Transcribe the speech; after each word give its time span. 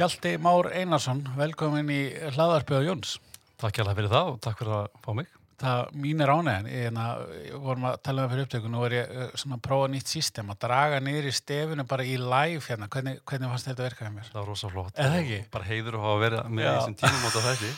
Hjalti 0.00 0.38
Már 0.40 0.64
Einarsson, 0.72 1.18
velkomin 1.36 1.90
í 1.92 1.98
hlaðarpöða 2.32 2.86
Jóns. 2.86 3.18
Takk 3.60 3.76
hjálpa 3.76 3.92
fyrir 3.98 4.08
það 4.08 4.28
og 4.30 4.36
takk 4.40 4.60
fyrir 4.62 4.72
að 4.78 4.86
fá 5.04 5.08
mig. 5.18 5.26
Það 5.60 5.90
mín 6.00 6.22
er 6.24 6.30
ánægðan, 6.32 6.68
ég 6.72 6.86
hérna, 6.86 7.08
vorum 7.66 7.82
að 7.90 7.96
tala 8.06 8.22
um 8.24 8.30
fyrir 8.30 8.46
upptöku, 8.46 8.70
nú 8.72 8.86
er 8.86 8.94
ég 8.96 9.10
uh, 9.12 9.26
svona 9.42 9.58
að 9.58 9.66
prófa 9.66 9.90
nýtt 9.92 10.08
sístem, 10.08 10.52
að 10.54 10.62
draga 10.62 11.02
niður 11.04 11.28
í 11.28 11.32
stefinu 11.36 11.84
bara 11.90 12.06
í 12.08 12.14
live 12.16 12.62
hérna, 12.64 12.88
hvernig, 12.94 13.20
hvernig 13.28 13.52
fannst 13.52 13.68
þetta 13.68 13.84
verkaði 13.84 14.12
mér? 14.14 14.30
Það 14.30 14.38
var 14.40 14.48
rosa 14.48 14.70
flott. 14.72 15.02
Og 15.04 15.50
Bara 15.52 15.68
heiður 15.68 15.98
að 15.98 16.06
hafa 16.06 16.22
verið 16.22 16.48
með 16.56 16.68
þessum 16.70 16.96
tímum 17.02 17.26
af 17.28 17.36
þessi. 17.50 17.74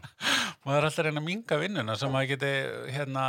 Er 0.70 0.86
alltaf 0.86 1.02
að 1.02 1.10
reyna 1.10 1.20
að 1.20 1.26
minga 1.26 1.58
vinnuna 1.60 1.98
sem 2.00 2.14
maður 2.14 2.38
geti 2.38 2.54
hérna 2.94 3.26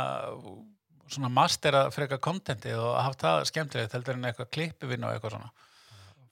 svona 1.12 1.28
mastera 1.32 1.84
freka 1.92 2.16
kontentið 2.22 2.80
og 2.80 2.96
haft 2.96 3.26
það 3.26 3.44
skemmtilegt 3.50 3.98
heldur 3.98 4.16
en 4.16 4.30
eitthvað 4.30 4.50
klippivinn 4.56 5.04
og 5.04 5.12
eitthvað 5.18 5.36
svona. 5.36 5.52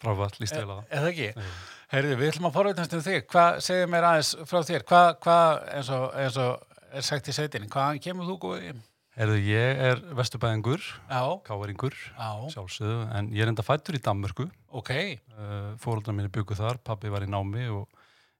Frábært, 0.00 0.38
líst 0.40 0.56
vel 0.56 0.66
á 0.68 0.74
það. 0.78 0.84
Eða 0.98 1.10
ekki? 1.12 1.30
Nei. 1.36 1.50
Heyrðu, 1.90 2.16
við 2.20 2.30
ætlum 2.30 2.46
að 2.50 2.54
forveitast 2.56 2.94
um 2.96 3.02
þig. 3.04 3.24
Hvað 3.32 3.58
segir 3.66 3.88
mér 3.90 4.06
aðeins 4.10 4.30
frá 4.48 4.60
þér? 4.68 4.84
Hvað, 4.88 5.08
hvað 5.24 5.56
eins, 5.76 5.90
og, 5.96 6.04
eins 6.22 6.38
og 6.40 6.78
er 7.00 7.06
sagt 7.06 7.28
í 7.30 7.34
sveitinni, 7.36 7.68
hvaðan 7.72 8.00
kemur 8.04 8.28
þú 8.30 8.36
góðið? 8.44 8.78
Herðu, 9.20 9.38
ég 9.42 9.80
er 9.90 9.98
vesturbæðingur, 10.16 10.84
Já, 11.10 11.22
káeringur, 11.44 11.96
já, 12.14 12.28
sjálfsögðu, 12.54 13.00
en 13.18 13.28
ég 13.34 13.42
er 13.44 13.50
enda 13.50 13.64
fættur 13.66 13.98
í 13.98 14.02
Danmörku. 14.06 14.46
ok, 14.70 14.92
Uh, 15.40 15.72
Fóruldrar 15.80 16.12
mínu 16.12 16.28
byggu 16.28 16.52
þar, 16.52 16.76
pabbi 16.84 17.08
var 17.08 17.24
í 17.24 17.28
námi 17.32 17.62
og 17.72 17.88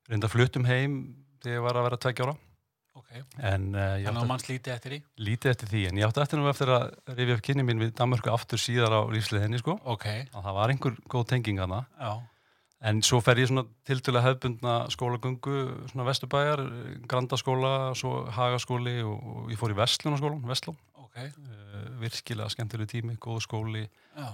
reynda 0.07 0.29
fluttum 0.29 0.67
heim 0.69 0.99
þegar 1.41 1.55
ég 1.57 1.63
var 1.65 1.79
að 1.79 1.85
vera 1.87 1.97
tveggja 1.97 2.27
ára. 3.11 3.21
ok. 3.23 3.37
En 3.51 3.69
uh, 3.75 3.85
að 3.99 4.09
átti 4.11 4.29
manns 4.31 4.47
lítið 4.49 4.73
eftir 4.75 4.95
því? 4.95 4.99
lítið 5.27 5.53
eftir 5.53 5.71
því, 5.71 5.83
en 5.89 6.01
ég 6.01 6.07
átti 6.07 6.23
eftir 6.23 6.41
nú 6.41 6.49
eftir 6.51 6.73
að 6.73 6.83
rifja 7.19 7.37
upp 7.37 7.45
kynni 7.47 7.65
mín 7.67 7.81
við 7.83 7.93
Danmörku 7.99 8.33
aftur 8.33 8.61
síðar 8.61 8.95
á 8.97 9.01
lífsliðinni, 9.11 9.61
sko. 9.61 9.77
Ok, 9.83 10.07
Að 10.31 10.45
það 10.47 10.59
var 10.59 10.73
einhver 10.75 10.99
góð 11.11 11.25
tenging 11.33 11.63
að 11.63 11.77
já, 11.81 12.11
En 12.81 13.03
svo 13.05 13.19
fer 13.21 13.37
ég 13.37 13.45
svona 13.45 13.67
tildulega 13.85 14.25
hefbundna 14.25 14.75
skólagöngu, 14.89 15.57
svona 15.91 16.05
vesturbæjar, 16.07 16.63
grandaskóla, 17.05 17.91
svo 17.93 18.23
hagaskóli 18.33 18.95
og, 19.05 19.19
og 19.21 19.51
ég 19.53 19.59
fór 19.61 19.75
í 19.75 19.77
Vestlunarskólan, 19.77 20.41
Vestlun. 20.49 20.79
ok, 20.97 21.19
Uh, 21.71 21.99
virkilega 21.99 22.49
skemmtileg 22.49 22.87
tími, 22.89 23.17
góð 23.21 23.41
skóli, 23.45 23.83
já, 24.15 24.27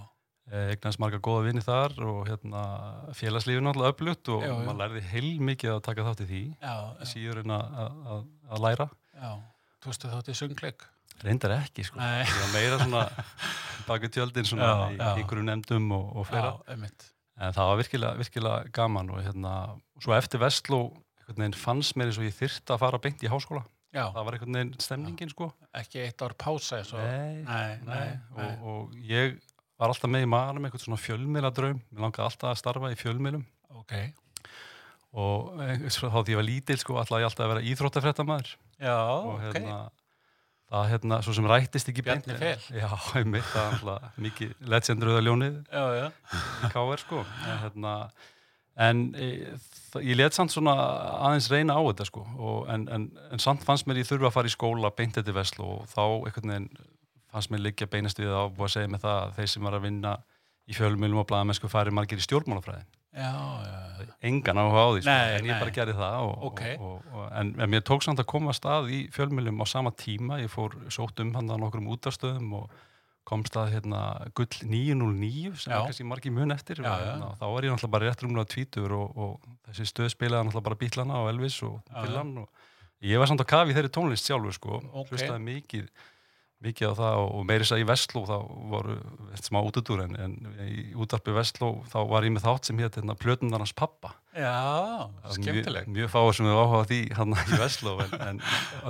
eignast 0.48 1.00
marga 1.03 1.20
góða 1.20 1.45
vinni 1.50 1.62
þar 1.66 1.95
og 2.08 2.20
hérna 2.30 2.62
félagslífinu 3.17 3.72
alltaf 3.73 3.90
öflutt 3.94 4.30
og 4.31 4.45
Já, 4.45 4.52
já. 4.53 4.59
maður 4.64 4.80
lærði 4.84 5.02
heil 5.12 5.31
mikið 5.50 5.73
að 5.73 5.81
taka 5.90 6.06
þátt 6.08 6.22
í 6.23 6.28
því, 6.30 6.42
já, 6.62 6.76
síður 7.12 7.42
en 7.44 7.56
að, 7.58 8.30
læra. 8.64 8.88
veist 9.88 10.06
þátt 10.14 10.31
í 10.31 10.38
söngleik? 10.40 10.86
Reyndar 11.25 11.56
ekki, 11.58 11.84
sko. 11.88 11.98
Nei. 11.98 12.22
Ég 12.30 12.38
var 12.44 12.52
meira 12.53 12.78
svona 12.84 13.03
baki 13.90 14.09
tjöldin 14.14 14.45
svona 14.45 14.72
í 14.94 14.98
já. 15.00 15.08
einhverjum 15.18 15.48
nefndum 15.50 15.88
og, 15.98 16.12
og 16.22 16.28
fleira. 16.30 16.52
En 17.38 17.53
það 17.53 17.68
var 17.72 17.80
virkilega, 17.81 18.18
virkilega 18.22 18.72
gaman 18.73 19.09
og 19.14 19.23
hérna, 19.25 19.53
svo 20.02 20.14
eftir 20.18 20.42
Vestló 20.42 20.81
fannst 21.58 21.98
mér 21.98 22.12
eins 22.12 22.18
og 22.22 22.25
ég 22.28 22.38
þyrfti 22.38 22.72
að 22.73 22.81
fara 22.86 23.00
beint 23.02 23.25
í 23.25 23.30
háskóla. 23.30 23.66
Já, 23.95 24.06
Það 24.14 24.23
var 24.28 24.36
einhvern 24.36 24.58
veginn 24.58 24.73
stemningin 24.84 25.30
sko. 25.31 25.45
ekki 25.80 26.02
eitt 26.03 26.22
ár 26.22 26.34
pása 26.38 26.80
nei, 27.02 27.44
nei, 27.48 27.78
nei. 27.88 28.08
Og, 28.36 28.66
og 28.68 28.98
ég 29.09 29.38
var 29.78 29.94
alltaf 29.94 30.09
með 30.11 30.25
í 30.25 30.30
maðurum 30.31 30.67
eitthvað 30.67 30.86
svona 30.86 31.02
fjölmiðla 31.02 31.52
draum. 31.56 31.81
Mér 31.92 32.08
langaði 32.08 32.25
alltaf 32.28 32.52
að 32.52 32.59
starfa 32.61 32.94
í 32.94 32.97
fjölmiðlum. 33.00 33.45
Ok, 33.78 33.94
og 35.17 35.61
eh, 35.64 35.86
þá 35.88 36.17
því 36.17 36.34
ég 36.34 36.39
var 36.39 36.47
lítil 36.47 36.80
sko 36.81 36.97
alltaf 37.02 37.22
ég 37.22 37.30
alltaf 37.30 37.45
að 37.45 37.53
vera 37.53 37.66
íþróttafréttamaður. 37.72 38.52
já, 38.81 38.97
og 38.97 39.38
hérna, 39.44 39.78
það 40.72 40.89
hérna, 40.94 41.19
svo 41.25 41.36
sem 41.38 41.50
rættist 41.50 41.92
ekki 41.92 42.06
Fel. 42.42 42.66
Já, 42.81 42.89
einmitt, 43.19 43.47
það 43.53 43.61
er 43.67 43.78
alltaf 43.78 44.19
mikið 44.25 44.56
legendröða 44.73 45.23
ljónið 45.25 45.61
KR 46.73 47.03
sko. 47.06 47.23
En, 47.47 47.62
hérna, 47.63 47.96
en 48.88 49.06
e, 49.16 49.31
það, 49.94 50.06
ég 50.09 50.19
let 50.19 50.38
samt 50.38 50.53
svona 50.53 50.75
aðeins 51.30 51.50
reyna 51.53 51.80
á 51.80 51.81
þetta 51.88 52.09
sko. 52.12 52.28
Og, 52.38 52.59
en, 52.74 52.85
en, 52.94 53.09
en 53.31 53.41
samt 53.41 53.66
fannst 53.68 53.90
mér 53.90 54.03
ég 54.03 54.09
þurfa 54.09 54.31
að 54.31 54.38
fara 54.40 54.51
í 54.51 54.57
skóla 54.57 54.94
beint 54.97 55.18
eftir 55.18 55.38
veslu 55.38 55.66
og 55.78 55.90
þá 55.94 56.03
einhvern 56.03 56.53
veginn 56.53 56.72
fannst 57.38 57.53
mér 57.53 57.64
liggja 57.70 57.88
beinast 57.94 58.20
við 58.22 58.34
að 58.34 58.52
búið 58.58 58.68
að 58.70 58.75
segja 58.75 58.92
mig 58.94 59.03
það 59.06 59.18
að 59.24 59.34
þeir 59.40 59.52
sem 59.56 59.68
var 59.70 59.78
að 59.80 59.88
vinna 59.88 60.14
í 60.68 60.75
fjölmjölum 60.75 61.22
og 61.24 61.28
blaðamennsku 61.30 61.70
fari 61.72 61.94
margir 61.96 62.20
í 62.20 62.25
stjórnmálafræði 62.28 62.84
já, 63.18 63.30
já, 63.66 64.08
engan 64.30 64.59
áhuga 64.62 64.81
á 64.84 64.90
því 64.94 65.00
sko, 65.06 65.14
Nei, 65.14 65.30
en 65.38 65.46
ég 65.48 65.53
nei. 65.53 65.62
bara 65.64 65.74
gerði 65.78 65.94
það 65.98 66.18
og, 66.28 66.34
Ok. 66.52 66.59
og, 66.75 66.90
og, 66.92 67.06
og, 67.16 67.30
en, 67.40 67.53
en 67.64 67.72
mér 67.72 67.86
tók 67.88 68.03
samt 68.06 68.20
að 68.22 68.28
koma 68.34 68.52
að 68.52 68.58
stað 68.59 68.90
í 68.94 69.00
fjölmjölum 69.16 69.64
á 69.64 69.66
sama 69.72 69.94
tíma 69.96 70.38
ég 70.44 70.52
fór 70.53 70.75
sótt 70.94 71.24
um 71.24 71.31
hann 71.38 71.50
að 71.56 71.64
nokkrum 71.64 71.88
útastöðum 71.96 72.52
og 72.59 72.75
komst 73.28 73.58
að 73.59 73.74
hérna, 73.74 74.02
gull 74.38 74.48
909 74.64 75.56
sem 75.59 75.74
kannski 75.74 76.06
margir 76.08 76.31
mun 76.36 76.54
eftir 76.56 76.80
Já, 76.80 76.92
og, 76.94 77.02
já. 77.02 77.08
hérna, 77.09 77.31
þá 77.40 77.46
var 77.56 77.66
ég 77.68 77.74
náttúrulega 77.74 77.96
bara 77.96 78.12
rétt 78.12 78.22
rúmlega 78.24 78.52
tvítur 78.54 78.94
og, 78.96 79.18
og 79.18 79.50
þessi 79.68 79.88
stöð 79.90 80.12
spilaði 80.14 80.48
náttúrulega 80.48 80.68
bara 80.69 80.80
Bílana 80.84 81.18
og 81.24 81.31
Elvis 81.34 81.58
og. 81.68 81.81
Billan 81.92 82.31
og 82.44 82.64
ég 83.08 83.19
var 83.19 83.28
samt 83.31 83.44
að 83.44 83.50
kafi 83.52 83.75
þeirri 83.75 83.92
tónlist 83.98 84.30
sjálfur 84.30 84.56
sko, 84.56 84.80
Ok. 84.94 85.12
hlustaði 85.12 85.44
mikið 85.48 85.90
mikið 86.66 86.90
á 86.90 86.94
það 86.97 87.16
og, 87.22 87.28
og 87.38 87.44
meiri 87.45 87.66
þess 87.66 87.73
að 87.75 87.81
í 87.84 87.85
Vestló 87.85 88.22
þá 88.25 88.38
voru 88.72 88.95
eitt 89.35 89.45
smá 89.45 89.59
útudur 89.62 90.00
en, 90.01 90.16
en 90.18 90.34
í 90.66 90.85
útarpi 90.97 91.35
Vestló 91.35 91.69
þá 91.91 91.97
var 92.09 92.25
ég 92.25 92.34
með 92.34 92.47
þátt 92.47 92.69
sem 92.69 92.79
hétt 92.81 92.97
hérna, 92.97 93.16
Plötundarnas 93.19 93.73
pappa. 93.78 94.16
Já, 94.38 94.53
skemmtileg. 95.35 95.85
Mjög, 95.85 95.94
mjög 96.00 96.12
fáið 96.13 96.31
sem 96.38 96.47
við 96.50 96.57
áhuga 96.57 96.81
því 96.90 97.00
hann 97.19 97.35
í 97.38 97.59
Vestló 97.62 97.94
en, 98.06 98.16
en 98.31 98.41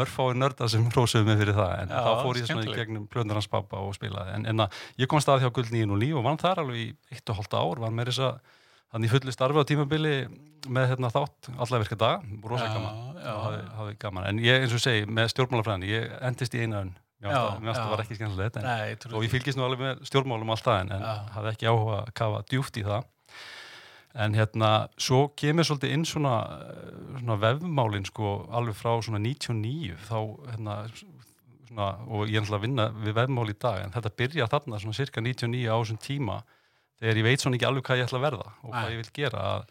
örfáið 0.04 0.40
nörda 0.42 0.70
sem 0.72 0.86
hrósuðu 0.92 1.28
mig 1.28 1.40
fyrir 1.42 1.58
það 1.60 1.74
en 1.82 1.92
Já, 1.92 2.00
þá 2.08 2.12
fór 2.24 2.40
ég 2.40 2.50
svona 2.52 2.68
í 2.68 2.78
gegnum 2.80 3.08
plöndar 3.12 3.40
hans 3.42 3.50
pappa 3.52 3.82
og 3.84 3.96
spilaði. 4.00 4.36
En, 4.38 4.48
en 4.54 4.64
að 4.68 4.80
ég 5.04 5.12
kom 5.12 5.24
stað 5.24 5.44
hjá 5.44 5.52
Gull 5.56 5.68
909 5.72 6.14
og 6.20 6.28
vann 6.28 6.40
þar 6.44 6.64
alveg 6.64 6.84
í 6.86 6.90
eitt 7.16 7.32
og 7.34 7.40
hálft 7.42 7.58
ár 7.60 7.84
var 7.84 7.96
með 7.96 8.14
þess 8.14 8.24
að 8.30 8.54
hann 8.96 9.04
í 9.04 9.12
fullu 9.12 9.34
starfi 9.36 9.60
á 9.60 9.68
tímabili 9.68 10.14
með 10.72 10.94
hérna 10.94 11.12
þátt 11.12 11.50
allavega 11.52 11.84
virka 11.84 12.00
dag, 12.00 12.24
rosa 12.48 12.68
Já, 12.70 12.76
gaman. 12.78 13.02
já. 13.20 13.32
og 13.34 13.42
hafi, 13.44 13.60
hafi 13.82 13.98
gaman. 14.04 14.28
En 14.32 14.40
ég 14.44 14.64
eins 14.64 14.76
og 14.76 14.84
segi 14.84 15.04
með 15.08 15.34
stjórnmálafræðin 15.36 15.88
ég 15.92 16.16
endist 16.28 16.56
í 16.56 16.64
eina 16.64 16.86
önn 16.86 16.96
mér 17.22 17.32
Já, 17.34 17.42
fannst 17.58 17.80
það- 17.80 17.90
var 17.92 18.04
ekki 18.04 18.16
skemmtilegt 18.20 18.58
og 19.14 19.24
ég 19.26 19.32
fylgist 19.34 19.58
nú 19.58 19.64
alveg 19.66 19.80
með 19.82 20.02
stjórnmálum 20.10 20.52
alltaf 20.54 20.82
en, 20.82 20.92
en 20.92 21.06
hafði 21.34 21.54
ekki 21.56 21.70
áhuga 21.72 21.96
að 22.04 22.12
kafa 22.14 22.42
djúft 22.52 22.78
í 22.78 22.84
það. 22.86 23.06
En 24.18 24.34
hérna 24.34 24.70
svo 24.98 25.28
kemur 25.38 25.66
svolítið 25.68 25.92
inn 25.94 26.06
svona, 26.06 26.36
svona 27.20 27.36
vefmálin 27.42 28.06
sko 28.08 28.48
alveg 28.50 28.78
frá 28.80 28.96
svona 29.06 29.20
99 29.22 29.94
þá 30.08 30.18
hérna 30.54 30.78
svona, 31.68 31.90
og 32.08 32.26
ég 32.26 32.38
er 32.40 32.42
náttúrulega 32.42 32.58
að 32.58 32.66
vinna 32.66 32.86
við 33.04 33.14
vefmál 33.20 33.50
í 33.52 33.58
dag 33.62 33.82
en 33.84 33.92
þetta 33.94 34.14
byrja 34.18 34.48
þarna 34.50 34.80
svona 34.82 34.98
cirka 34.98 35.22
99 35.22 35.68
á 35.70 35.76
þessum 35.78 36.00
tíma 36.02 36.40
þegar 36.98 37.20
ég 37.22 37.28
veit 37.28 37.44
svona 37.44 37.60
ekki 37.60 37.68
alveg 37.70 37.86
hvað 37.86 38.00
ég 38.02 38.08
ætla 38.08 38.18
að 38.22 38.26
verða 38.26 38.48
og 38.64 38.72
hvað 38.74 38.88
Nei. 38.88 38.94
ég 38.96 39.02
vil 39.04 39.14
gera 39.20 39.44
að, 39.52 39.68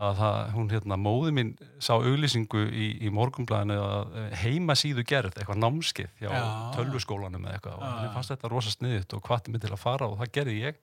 að 0.00 0.14
það, 0.18 0.36
hún 0.56 0.70
hérna, 0.72 0.96
móði 0.96 1.32
mín 1.36 1.50
sá 1.82 1.92
auglýsingu 1.98 2.62
í, 2.72 2.86
í 3.04 3.10
morgumblæðinu 3.12 3.76
að 3.82 4.14
eh, 4.22 4.36
heima 4.40 4.76
síðu 4.78 5.04
gerð, 5.08 5.36
eitthvað 5.36 5.60
námskeið 5.60 6.14
hjá 6.22 6.30
Já. 6.32 6.46
tölvuskólanum 6.78 7.44
eða 7.44 7.58
eitthvað 7.58 7.76
og 7.76 7.84
mér 7.84 8.08
já. 8.08 8.12
fannst 8.16 8.32
þetta 8.32 8.52
rosa 8.54 8.72
sniðut 8.72 9.16
og 9.18 9.28
hvati 9.28 9.52
mig 9.52 9.62
til 9.62 9.72
að 9.72 9.82
fara 9.82 10.08
og 10.08 10.16
það 10.22 10.32
gerði 10.38 10.56
ég. 10.62 10.80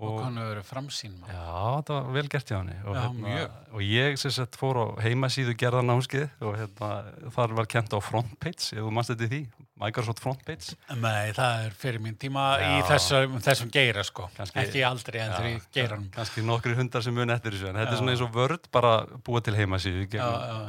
Og 0.00 0.20
hann 0.24 0.36
hefur 0.40 0.54
verið 0.54 0.68
framsýn. 0.70 1.14
maður. 1.20 1.34
já, 1.36 1.46
þetta 1.76 1.96
var 2.00 2.12
vel 2.16 2.28
gert 2.32 2.48
hjá 2.50 2.56
henni 2.60 2.76
og, 2.86 2.94
Já, 2.96 3.08
mjög. 3.20 3.50
og 3.74 3.80
ég 3.84 4.18
sem 4.18 4.30
sagt 4.32 4.56
fór 4.56 4.76
á 4.80 4.86
heimasíðu 5.04 5.54
gerða 5.60 5.82
námskeið 5.84 6.30
og 6.40 6.54
hérna, 6.56 6.90
þar 7.34 7.52
var 7.58 7.66
kent 7.66 7.92
á 7.92 7.98
frontpage, 8.00 8.72
ef 8.72 8.80
þú 8.80 8.92
mannst 8.96 9.10
þetta 9.12 9.26
í 9.26 9.32
því 9.34 9.40
Microsoft 9.80 10.20
frontpage 10.20 10.74
Nei, 11.00 11.32
það 11.32 11.66
er 11.66 11.76
fyrir 11.80 12.00
mín 12.04 12.16
tíma 12.20 12.46
í 12.60 12.80
Já. 12.80 12.86
þessum, 12.90 13.38
þessum 13.40 13.70
geira 13.72 14.02
sko. 14.04 14.26
Kannski- 14.36 14.60
Ekki 14.60 14.82
aldrei 14.84 15.20
en 15.22 15.32
þegar 15.32 15.50
í 15.54 15.60
geiranum. 15.72 16.10
kannski 16.12 16.42
nokkri 16.44 16.74
hundar 16.76 17.02
sem 17.02 17.14
mun 17.14 17.30
eftir 17.32 17.52
þessu 17.56 17.68
en 17.70 17.76
þetta 17.80 17.88
Já. 17.88 17.92
er 17.96 18.00
svona 18.02 18.12
eins 18.12 18.24
og 18.26 18.32
vörd 18.34 18.68
bara 18.72 19.06
búið 19.24 19.44
til 19.44 19.54
heimasíðu 19.56 20.08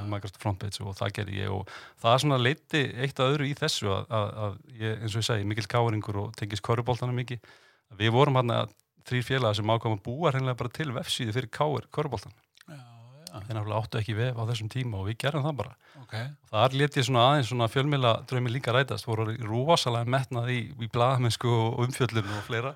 Microsoft 0.08 0.40
frontpage 0.44 0.80
og 0.84 0.96
það 0.96 1.12
gerði 1.18 1.41
ég 1.44 1.52
og 1.52 1.68
það 2.02 2.14
er 2.14 2.24
svona 2.24 2.40
leiti 2.40 2.84
eitt 3.03 3.20
að 3.20 3.34
öðru 3.36 3.50
í 3.52 3.56
þessu 3.59 3.91
að, 3.91 4.05
að, 4.09 4.32
að 4.46 4.55
ég, 4.79 5.02
eins 5.02 5.16
og 5.16 5.22
ég 5.23 5.28
segi, 5.28 5.47
mikil 5.52 5.67
káringur 5.67 6.22
og 6.26 6.35
tengist 6.40 6.64
köruboltana 6.64 7.11
mikið 7.16 7.40
við 8.00 8.11
vorum 8.16 8.35
hann 8.40 8.47
að 8.55 8.72
þrýr 9.09 9.28
félaga 9.28 9.58
sem 9.59 9.74
ákvæm 9.74 9.98
að 9.98 10.06
búa 10.06 10.32
hreinlega 10.34 10.59
bara 10.62 10.74
til 10.78 10.90
vefsíðu 10.96 11.36
fyrir 11.38 11.52
káir 11.53 11.88
já, 13.32 13.40
þeir 13.46 13.56
náttúrulega 13.56 13.80
áttu 13.80 14.00
ekki 14.02 14.16
vef 14.18 14.40
á 14.40 14.44
þessum 14.50 14.72
tíma 14.72 15.00
og 15.00 15.08
við 15.08 15.20
gerum 15.24 15.46
það 15.46 15.56
bara. 15.62 15.78
Ok. 16.02 16.16
þar 16.52 16.76
let 16.82 16.98
ég 16.98 17.08
svona 17.08 17.28
aðeins 17.30 17.52
svona 17.52 17.70
fjölmila 17.72 18.12
draumi 18.28 18.52
líka 18.52 18.74
rætast, 18.76 19.08
voru 19.08 19.32
rosalega 19.46 20.09
metnað 20.09 20.52
í, 20.52 20.59
í 20.76 20.92
blaðamennsku 20.92 21.52
og 21.52 21.80
umfjöllinu 21.86 22.36
og 22.40 22.46
fleira. 22.48 22.76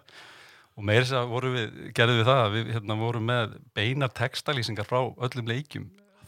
Og 0.76 0.84
meira 0.84 1.06
þess 1.06 1.16
að 1.16 1.52
við, 1.56 1.76
gerðum 1.96 2.18
við 2.20 2.26
það, 2.28 2.42
að 2.46 2.56
við 2.56 2.72
hérna, 2.76 2.98
vorum 3.00 3.30
með 3.30 3.54
beinar 3.78 4.12
textalýsingar 4.16 4.88
frá 4.88 5.00
öllum 5.08 5.52
leikjum. 5.52 5.86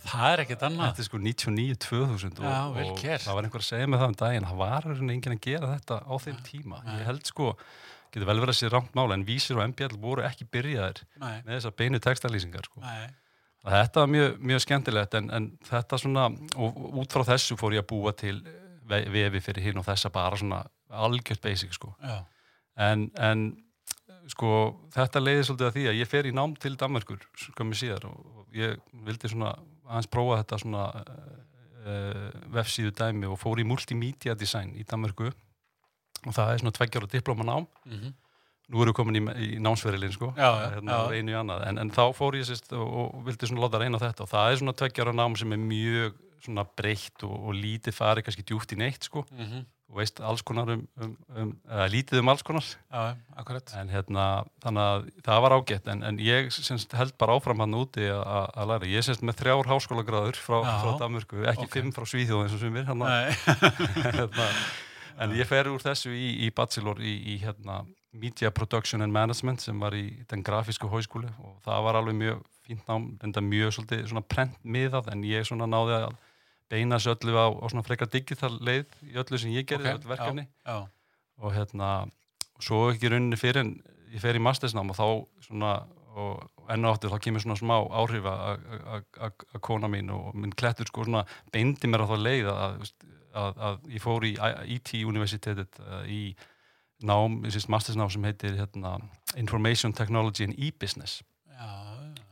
Það 0.08 0.30
er 0.30 0.44
ekkert 0.46 0.64
annað. 0.64 0.92
þetta 0.94 1.04
er 1.04 1.08
sko 1.10 1.20
99-2000 1.20 2.38
Já, 2.46 2.54
og, 2.64 2.78
og 2.80 3.02
það 3.04 3.36
var 3.36 3.48
einhver 3.48 3.64
að 3.64 3.68
segja 3.68 3.90
með 3.92 4.02
það 4.04 4.12
um 4.12 4.18
daginn 4.22 4.48
það 4.48 4.62
var 4.62 4.88
einhvern 4.88 5.14
enginn 5.18 5.36
að 5.36 5.42
gera 5.44 5.72
þetta 5.74 5.98
á 6.00 6.14
þeim 6.24 6.38
tíma. 6.48 6.80
Ég 6.94 7.04
held 7.10 7.28
sko, 7.28 7.50
getur 8.14 8.28
vel 8.30 8.40
verið 8.42 8.54
að 8.56 8.60
sé 8.60 8.70
rangt 8.74 8.96
mála 8.98 9.16
en 9.18 9.26
vísir 9.28 9.58
og 9.60 9.66
MBL 9.72 9.98
voru 10.02 10.24
ekki 10.28 10.48
byrjaðir 10.54 11.04
Nei, 11.22 11.42
með 11.46 11.54
þessar 11.58 11.76
beinu 11.82 12.00
textalýsingar 12.04 12.68
sko. 12.70 12.82
Þetta 13.68 14.00
var 14.04 14.08
mjög, 14.14 14.36
mjög 14.48 14.62
skemmtilegt 14.64 15.16
en, 15.20 15.30
en 15.36 15.48
þetta 15.68 15.98
svona, 16.00 16.28
og 16.56 16.78
út 17.02 17.12
frá 17.12 17.26
þessu 17.34 17.58
fór 17.60 17.74
ég 17.76 17.84
að 17.84 17.90
búa 17.90 18.14
til 18.16 18.38
ve- 18.88 19.06
vefi 19.12 19.42
fyrir 19.44 19.66
hinn 19.68 19.82
og 19.82 19.88
þessa 19.90 20.12
bara 20.14 20.38
svona 20.40 20.62
algjört 20.88 21.42
basic 21.44 21.74
sko. 21.76 21.92
En, 22.78 23.10
en 23.20 23.48
sko, 24.32 24.52
þetta 24.96 25.20
leiði 25.24 25.44
svolítið 25.50 25.68
að 25.68 25.76
því 25.80 25.86
að 25.92 26.00
ég 26.00 26.08
fer 26.12 26.30
í 26.30 26.36
nám 26.36 26.54
til 26.62 26.76
Danmarkur 26.80 27.26
skömmi 27.44 27.76
síðar 27.80 28.08
og, 28.08 28.46
ég 28.56 28.78
vildi 29.08 29.30
svona 29.34 29.52
aðeins 29.88 30.08
prófa 30.12 30.38
þetta 30.40 30.58
svona 30.64 30.86
uh, 30.96 32.30
vefsíðu 32.56 32.94
dæmi 32.96 33.28
og 33.28 33.38
fór 33.42 33.60
í 33.62 33.66
multimedia 33.68 34.36
design 34.40 34.72
í 34.80 34.86
Danmarku 34.88 35.30
og 36.26 36.34
það 36.34 36.54
er 36.54 36.62
svona 36.64 36.76
tveggjára 36.78 37.12
diploma 37.12 37.44
nám 37.44 37.68
Mm 37.86 38.00
-hmm. 38.00 38.14
nú 38.70 38.82
erum 38.82 38.92
við 38.94 38.98
komin 39.00 39.16
í, 39.16 39.22
í 39.56 39.60
námsferilin 39.60 40.12
sko. 40.12 40.34
Já, 40.38 40.50
já, 40.62 40.70
hérna, 40.76 40.98
og 41.06 41.12
einu 41.14 41.32
í 41.32 41.36
annað. 41.40 41.68
En, 41.68 41.78
en 41.78 41.92
þá 41.92 42.14
fór 42.14 42.36
ég 42.36 42.46
sérst 42.46 42.74
og, 42.74 43.16
og 43.16 43.26
vildi 43.26 43.48
svona 43.48 43.62
láta 43.62 43.80
reyna 43.80 43.98
þetta. 43.98 44.24
Og 44.24 44.30
það 44.30 44.52
er 44.52 44.58
svona 44.58 44.74
tveggjára 44.74 45.14
nám 45.14 45.36
sem 45.38 45.52
er 45.54 45.58
mjög 45.58 46.14
svona 46.42 46.64
breytt 46.78 47.24
og, 47.24 47.48
og 47.48 47.54
lítið 47.54 47.94
farið 47.94 48.24
kannski 48.24 48.44
djúpt 48.44 48.74
í 48.74 48.78
neitt 48.78 49.04
sko. 49.04 49.26
Mm 49.32 49.66
þú 49.88 50.02
veist 50.02 50.20
alls 50.20 50.44
konar 50.44 50.70
um, 50.74 50.82
um, 51.00 51.14
um 51.40 51.52
eða, 51.64 51.86
lítið 51.92 52.20
um 52.20 52.32
alls 52.34 52.44
konar. 52.44 52.66
Já, 52.92 53.16
en 53.80 53.92
hérna 53.92 54.26
þannig 54.64 54.84
að 54.84 55.06
það 55.24 55.44
var 55.46 55.56
ágætt. 55.56 55.88
En, 55.94 56.04
en 56.04 56.20
ég 56.20 56.50
semst 56.52 56.96
held 56.98 57.16
bara 57.20 57.38
áfram 57.38 57.64
hann 57.64 57.78
úti 57.78 58.04
að- 58.12 58.68
læra. 58.68 58.90
Ég 58.92 59.06
semst 59.08 59.24
með 59.24 59.40
þrjár 59.40 59.70
háskólagráður 59.72 60.36
frá, 60.42 60.60
Já. 60.60 60.74
frá 60.84 60.92
Danmörku, 61.00 61.40
ekki 61.48 61.68
Ok. 61.70 61.72
fimm 61.80 61.94
frá 61.96 62.04
Svíþjóð 62.04 62.44
eins 62.44 62.58
og 62.58 62.60
sumir 62.60 62.84
hérna, 62.84 63.08
Nei. 63.08 63.32
hérna, 64.20 64.50
en 65.18 65.34
ég 65.38 65.48
fer 65.50 65.68
úr 65.72 65.82
þessu 65.82 66.12
í, 66.14 66.28
í 66.46 66.52
bachelor 66.56 67.00
í, 67.02 67.14
í 67.34 67.38
hérna, 67.42 67.82
Media 68.18 68.50
Production 68.52 69.02
and 69.06 69.14
Management 69.14 69.62
sem 69.62 69.80
var 69.80 69.94
í 69.94 70.06
den 70.30 70.44
grafísku 70.46 70.88
hóiskúli 70.90 71.30
og 71.44 71.58
það 71.66 71.84
var 71.86 72.00
alveg 72.00 72.16
mjög 72.18 72.44
fínt 72.68 72.88
nám, 72.90 73.10
enda 73.24 73.42
mjög 73.44 73.76
svolítið 73.76 74.08
svona 74.10 74.24
prentmiðað 74.26 75.12
en 75.14 75.24
ég 75.28 75.46
svona 75.48 75.68
náði 75.70 75.98
að 76.08 76.16
beina 76.72 76.98
þessu 76.98 77.14
öllu 77.16 77.36
á, 77.40 77.46
á 77.54 77.66
svona 77.70 77.86
frekar 77.88 78.10
digital 78.12 78.54
leið 78.60 78.88
í 79.08 79.14
öllu 79.22 79.38
sem 79.40 79.54
ég 79.56 79.68
gerði, 79.70 79.92
Ok, 79.94 80.00
öllu 80.02 80.12
verkefni. 80.16 80.48
Já, 80.66 80.78
og 81.38 81.54
hérna 81.56 81.92
svo 82.60 82.88
ekki 82.92 83.12
rauninni 83.14 83.38
fyrir 83.40 83.62
en 83.64 83.76
ég 84.12 84.24
fer 84.24 84.36
í 84.40 84.42
mastersnám 84.44 84.90
og 84.92 84.98
þá 84.98 85.06
svona 85.48 85.76
og 86.18 86.72
enn 86.74 86.88
áttur 86.90 87.12
þá 87.14 87.20
kemur 87.22 87.44
svona 87.44 87.60
smá 87.60 87.76
áhrif 87.94 88.26
að- 88.26 88.64
að- 88.98 89.04
að 89.28 89.44
að 89.54 89.62
kona 89.62 89.88
mín 89.88 90.10
og 90.10 90.34
minn 90.36 90.52
klettur 90.58 90.90
sko 90.90 91.06
svona 91.06 91.22
beindi 91.54 91.86
mér 91.88 92.02
á 92.04 92.10
það 92.10 92.24
leið 92.26 92.50
að, 92.50 92.78
veist, 92.82 93.06
að, 93.38 93.64
að 93.70 93.90
ég 93.96 94.04
fór 94.04 94.26
í 94.28 94.34
IT 94.76 94.94
universitetet 95.08 95.80
uh, 95.84 96.04
í 96.10 96.22
nám, 97.06 97.42
þessi 97.46 97.70
mastersnám 97.72 98.12
sem 98.14 98.26
heitir 98.26 98.58
hérna, 98.58 98.98
Information 99.38 99.94
Technology 99.94 100.48
and 100.48 100.58
E-Business. 100.58 101.22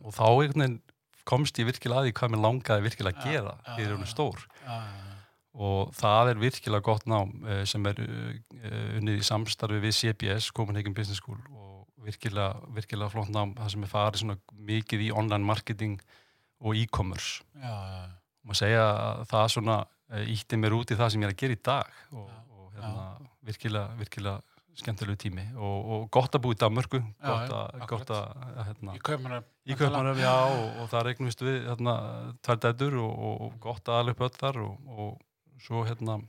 Og 0.06 0.14
þá 0.14 0.26
einhvern 0.30 0.80
komst 1.26 1.58
ég 1.58 1.66
virkilega 1.70 2.04
að 2.04 2.08
því 2.08 2.16
hvað 2.20 2.32
mér 2.34 2.44
langaði 2.44 2.86
virkilega 2.86 3.22
að 3.22 3.32
gera 3.34 3.54
fyrir 3.72 3.94
já. 3.96 3.98
hún 3.98 4.10
stór. 4.10 4.44
Já, 4.62 4.76
og 5.56 5.94
það 5.96 6.32
er 6.34 6.42
virkilega 6.42 6.86
gott 6.86 7.06
nám 7.08 7.32
eh, 7.48 7.64
sem 7.70 7.86
er 7.88 8.02
uh, 8.04 8.34
unnið 9.00 9.22
í 9.22 9.26
samstarfi 9.26 9.80
við 9.82 9.96
CBS, 9.96 10.52
Copenhagen 10.56 10.94
Business 10.98 11.22
School 11.24 11.40
og 11.56 11.88
virkilega, 12.06 12.60
virkilega 12.76 13.10
flott 13.14 13.32
nám. 13.34 13.56
Það 13.58 13.72
sem 13.74 13.88
er 13.88 13.94
farið 13.94 14.36
mikið 14.68 15.08
í 15.08 15.12
online 15.16 15.48
marketing 15.48 15.98
og 16.62 16.78
e-commerce. 16.78 17.42
Og 17.56 18.52
maður 18.52 18.62
segja 18.62 18.84
að 18.86 19.24
það 19.32 19.48
svona 19.56 19.80
uh, 19.82 19.95
ítti 20.30 20.60
mér 20.60 20.76
út 20.78 20.92
í 20.92 20.98
það 21.00 21.14
sem 21.14 21.24
ég 21.24 21.30
er 21.30 21.34
að 21.34 21.40
gera 21.42 21.56
í 21.56 21.62
dag 21.66 21.96
og, 22.14 22.28
og 22.60 22.76
hérna, 22.76 23.08
virkilega, 23.46 23.96
virkilega 24.02 24.36
skemmtilegu 24.76 25.18
tími 25.20 25.46
og, 25.56 25.90
og 25.96 26.06
gott 26.12 26.36
að 26.36 26.44
búa 26.44 26.56
í 26.56 26.60
Danmörku 26.60 27.00
gott 27.24 27.54
að, 27.56 27.84
gott 27.88 28.12
að 28.12 28.26
hérna, 28.68 28.96
Í 29.66 29.76
já, 30.20 30.34
og, 30.52 30.66
og 30.84 30.90
það 30.92 31.06
regnumist 31.08 31.44
við 31.46 31.60
hérna, 31.70 31.96
tvær 32.46 32.62
dætur 32.66 32.98
og, 33.02 33.46
gott 33.64 33.88
að 33.88 34.02
alveg 34.02 34.18
upp 34.18 34.26
öll 34.28 34.40
þar 34.42 34.62
og, 34.66 34.90
og 34.92 35.62
svo 35.64 35.86
hérna 35.88 36.20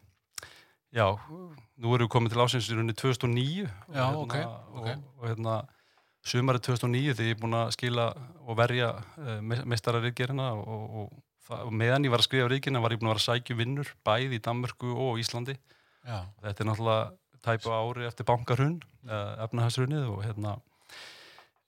já, 0.94 1.08
nú 1.26 1.96
erum 1.96 2.06
við 2.06 2.12
komið 2.14 2.36
til 2.36 2.44
ásins 2.44 2.70
í 2.70 2.76
rauninni 2.76 2.96
2009 2.96 3.66
og, 3.66 3.96
Já, 3.98 4.04
hérna, 4.06 4.22
ok, 4.22 4.36
ok. 4.46 4.86
og, 4.86 5.08
og 5.18 5.28
hérna 5.32 5.56
sumarið 6.26 6.66
2009 6.70 7.14
þegar 7.14 7.28
ég 7.28 7.36
er 7.36 7.42
búin 7.42 7.58
að 7.58 7.72
skila 7.76 8.06
og 8.46 8.58
verja 8.58 8.92
uh, 8.96 9.38
meistararriðgerina 9.42 10.52
og, 10.54 10.86
og, 11.02 11.24
það- 11.48 11.70
meðan 11.72 12.04
ég 12.06 12.12
var 12.14 12.22
að 12.22 12.28
skrifa 12.28 12.50
ríkina 12.52 12.82
var 12.82 12.94
ég 12.94 13.00
búin 13.00 13.10
að 13.10 13.16
vera 13.16 13.22
að 13.24 13.28
sækja 13.28 13.54
um 13.56 13.60
vinnur 13.62 13.92
bæði 14.06 14.38
í 14.38 14.42
Danmörku 14.46 14.92
og 15.06 15.20
Íslandi. 15.22 15.56
Já, 16.06 16.18
þetta 16.42 16.62
er 16.64 16.68
náttúrulega 16.70 17.06
tæpu 17.46 17.70
ári 17.74 18.06
eftir 18.06 18.26
bankarhun, 18.26 18.76
uh, 19.06 19.44
efnahagsrunnið 19.46 20.08
og 20.10 20.22
hérna 20.26 20.56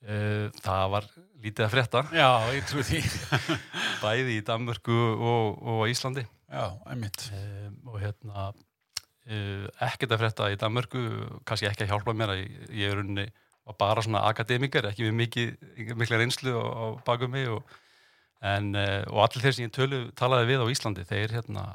uh, 0.07 0.47
það 0.63 0.85
var 0.95 1.09
lítið 1.43 1.67
að 1.67 1.75
frétta. 1.75 2.03
Já, 2.15 2.29
ég 2.57 2.67
trú 2.71 2.85
því. 2.87 3.03
bæði 4.05 4.39
í 4.39 4.45
Danmörku 4.47 4.97
og, 5.19 5.61
og 5.63 5.85
Íslandi. 5.91 6.27
Já, 6.49 6.65
einmitt. 6.89 7.29
um, 7.35 7.77
og 7.93 8.01
hérna 8.03 8.49
uh, 8.53 9.67
ekkert 9.89 10.15
að 10.17 10.23
frétta 10.25 10.49
í 10.55 10.59
Danmörku 10.61 11.03
kannski 11.47 11.69
ekki 11.71 11.87
að 11.87 11.93
hjálpa 11.95 12.15
mér 12.17 12.35
að 12.35 12.43
ég, 12.45 12.57
ég 12.83 12.95
er 12.95 13.03
unni 13.05 13.29
bara 13.79 14.01
svona 14.01 14.23
akademikar, 14.31 14.87
ekki 14.89 15.05
með 15.05 15.17
mikið 15.19 15.97
mikla 16.01 16.23
reynslu 16.23 16.55
á, 16.57 16.65
á 16.65 16.85
bakum 17.05 17.35
mig 17.35 17.51
og, 17.53 17.61
en, 18.41 18.73
uh, 18.79 19.03
og 19.11 19.25
allir 19.27 19.45
þeir 19.45 19.57
sem 19.57 19.67
ég 19.67 19.75
tölu, 19.75 20.01
talaði 20.19 20.51
við 20.53 20.65
á 20.65 20.67
Íslandi, 20.73 21.07
þeir 21.09 21.35
hérna 21.39 21.67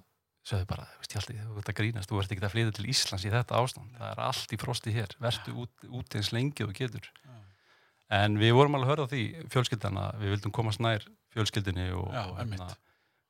sögðu 0.44 0.68
bara, 0.68 0.86
veist 1.00 1.14
ég 1.14 1.22
alltaf, 1.22 1.44
þú 1.48 1.62
ert 1.62 1.70
að 1.72 1.78
grínast 1.80 2.12
þú 2.12 2.20
ert 2.20 2.34
ekki 2.36 2.44
að 2.44 2.54
flytja 2.54 2.76
til 2.76 2.88
Íslands 2.92 3.26
í 3.26 3.32
þetta 3.32 3.60
ástand. 3.60 3.94
Það 3.96 4.10
er 4.10 4.22
allt 4.26 4.54
í 4.54 4.60
frosti 4.60 4.94
hér, 4.96 5.14
vertu 5.24 5.54
út, 5.64 5.86
út 5.88 6.18
eins 6.20 6.32
lengi 6.36 6.66
og 6.66 6.74
getur. 6.76 7.08
En 8.14 8.36
við 8.38 8.52
vorum 8.58 8.76
alveg 8.78 8.90
að 8.90 8.94
höra 8.94 9.06
á 9.08 9.12
því 9.14 9.22
fjölskyldana 9.54 10.08
við 10.20 10.34
vildum 10.36 10.54
komast 10.54 10.82
nær 10.84 11.06
fjölskyldinni 11.34 11.88
og, 11.96 12.10
Já, 12.14 12.26
og, 12.28 12.42
einmitt. 12.44 12.76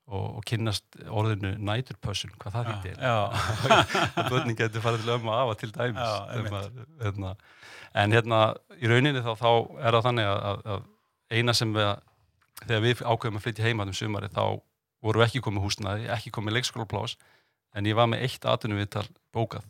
og, 0.10 0.26
og 0.40 0.48
kynnast 0.50 0.98
orðinu 1.08 1.54
næturpössun, 1.70 2.34
hvað 2.42 2.58
það 2.58 2.72
þýttir 2.72 2.98
Já, 3.06 3.14
að 4.18 4.32
börnin 4.34 4.58
getur 4.60 4.84
farið 4.84 5.06
til 5.06 5.14
ömmu 5.14 5.32
og 5.32 5.38
afa 5.38 5.60
til 5.62 5.72
dæmis 5.78 6.02
Já, 6.02 6.42
maður, 6.50 6.90
hérna, 7.06 7.36
en 8.04 8.18
hérna 8.18 8.42
í 8.82 8.92
rauninni 8.92 9.24
þá, 9.24 9.32
þá 9.40 9.48
er 9.54 10.00
það 10.00 10.10
þannig 10.10 10.32
að, 10.34 10.42
að, 10.50 10.66
að 10.74 11.40
eina 11.40 11.56
sem 11.62 11.78
við 11.78 11.94
þegar 12.62 12.84
við 12.86 13.04
ákveðum 13.04 13.40
að 13.40 13.46
flytja 13.48 13.68
heima 13.68 13.88
um 13.88 13.96
sumari 13.98 14.30
þá 14.32 14.44
vorum 15.04 15.22
við 15.22 15.28
ekki 15.28 15.44
komið 15.44 15.66
húsnaði, 15.66 16.10
ekki 16.14 16.34
komið 16.34 16.60
leikskólaplás 16.60 17.18
en 17.74 17.88
ég 17.90 17.98
var 17.98 18.10
með 18.12 18.28
eitt 18.28 18.46
atvinnum 18.48 18.80
viðtal 18.80 19.08
bókað. 19.36 19.66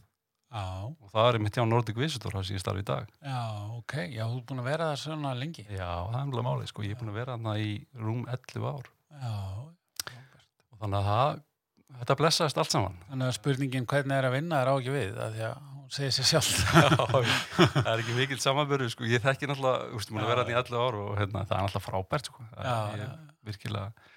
Já, 0.54 0.86
og 0.86 1.10
það 1.10 1.28
er 1.32 1.40
mitt 1.42 1.56
hjá 1.58 1.64
Nordic 1.66 1.98
Visitor 1.98 2.36
það 2.36 2.44
sem 2.46 2.58
ég 2.60 2.62
starfi 2.62 2.84
í 2.84 2.86
dag. 2.86 3.08
Já, 3.26 3.40
ok. 3.80 3.96
Já, 4.14 4.22
þú 4.28 4.36
ert 4.38 4.50
búin 4.52 4.62
að 4.62 4.68
vera 4.70 4.90
það 4.92 5.00
svona 5.02 5.32
lengi. 5.40 5.64
Já, 5.66 5.88
það 6.12 6.18
er 6.20 6.28
umlega 6.28 6.46
málið, 6.46 6.68
sko, 6.70 6.84
ég 6.86 6.94
er 6.94 7.00
búin 7.00 7.10
að 7.10 7.18
vera 7.18 7.38
þarna 7.38 7.56
í 7.58 7.72
rúm 7.98 8.20
11 8.30 8.68
ár. 8.70 8.92
Já, 9.24 9.34
og 10.70 10.84
þannig 10.84 11.00
að 11.00 11.10
það, 11.10 11.42
þetta 12.04 12.18
blessaðist 12.22 12.62
allt 12.62 12.76
saman. 12.76 13.00
Þannig 13.08 13.32
að 13.32 13.38
spurningin 13.40 13.90
hvernig 13.90 14.20
er 14.20 14.30
að 14.30 14.36
vinna 14.38 14.62
er 14.62 14.70
á 14.70 14.74
ekki 14.76 14.94
við, 14.94 15.18
að 15.26 15.40
því 15.40 15.48
að 15.50 15.73
segir 15.94 16.14
sér 16.16 16.26
sjálf. 16.32 16.50
Já, 16.74 16.88
það 17.74 17.92
er 17.94 18.02
ekki 18.04 18.16
mikill 18.18 18.40
samanbörðu 18.44 18.90
sko. 18.94 19.06
ég 19.10 19.22
þekki 19.24 19.50
náttúrulega, 19.52 19.92
þú 19.92 20.00
veist, 20.00 20.12
ég 20.14 20.18
er 20.18 20.24
að 20.24 20.32
vera 20.34 20.44
þarna 20.48 20.56
í 20.56 20.58
11 20.64 20.82
ár 20.88 20.98
og 21.04 21.12
hérna, 21.20 21.44
það 21.46 21.54
er 21.58 21.64
náttúrulega 21.68 21.86
frábært 21.88 22.30
sko. 22.32 22.48
Það 22.56 22.68
Já, 22.70 23.06
er 23.06 23.14
virkilega, 23.50 24.10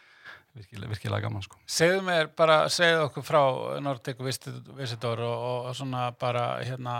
virkilega, 0.56 0.90
virkilega 0.94 1.22
gaman 1.26 1.44
sko. 1.46 1.60
Segðu 1.78 2.00
mér 2.08 2.30
bara, 2.40 2.58
segðu 2.72 3.04
okkur 3.10 3.26
frá 3.28 3.42
Nordic 3.84 4.22
Visit- 4.24 4.72
Visitor 4.80 5.22
og, 5.26 5.46
og 5.70 5.76
svona 5.78 6.08
bara 6.20 6.46
hérna 6.64 6.96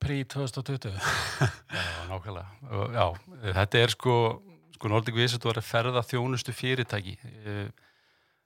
pre-2020. 0.00 0.94
Já, 1.76 2.06
nákvæmlega 2.08 2.46
og, 2.72 2.94
Já, 2.96 3.06
þetta 3.58 3.82
er 3.84 3.92
sko, 3.92 4.14
sko 4.78 4.88
Nordic 4.88 5.14
Visitor 5.18 5.58
er 5.60 5.66
ferða 5.66 6.02
þjónustu 6.08 6.54
fyrirtæki 6.56 7.18
Eh, 7.44 7.68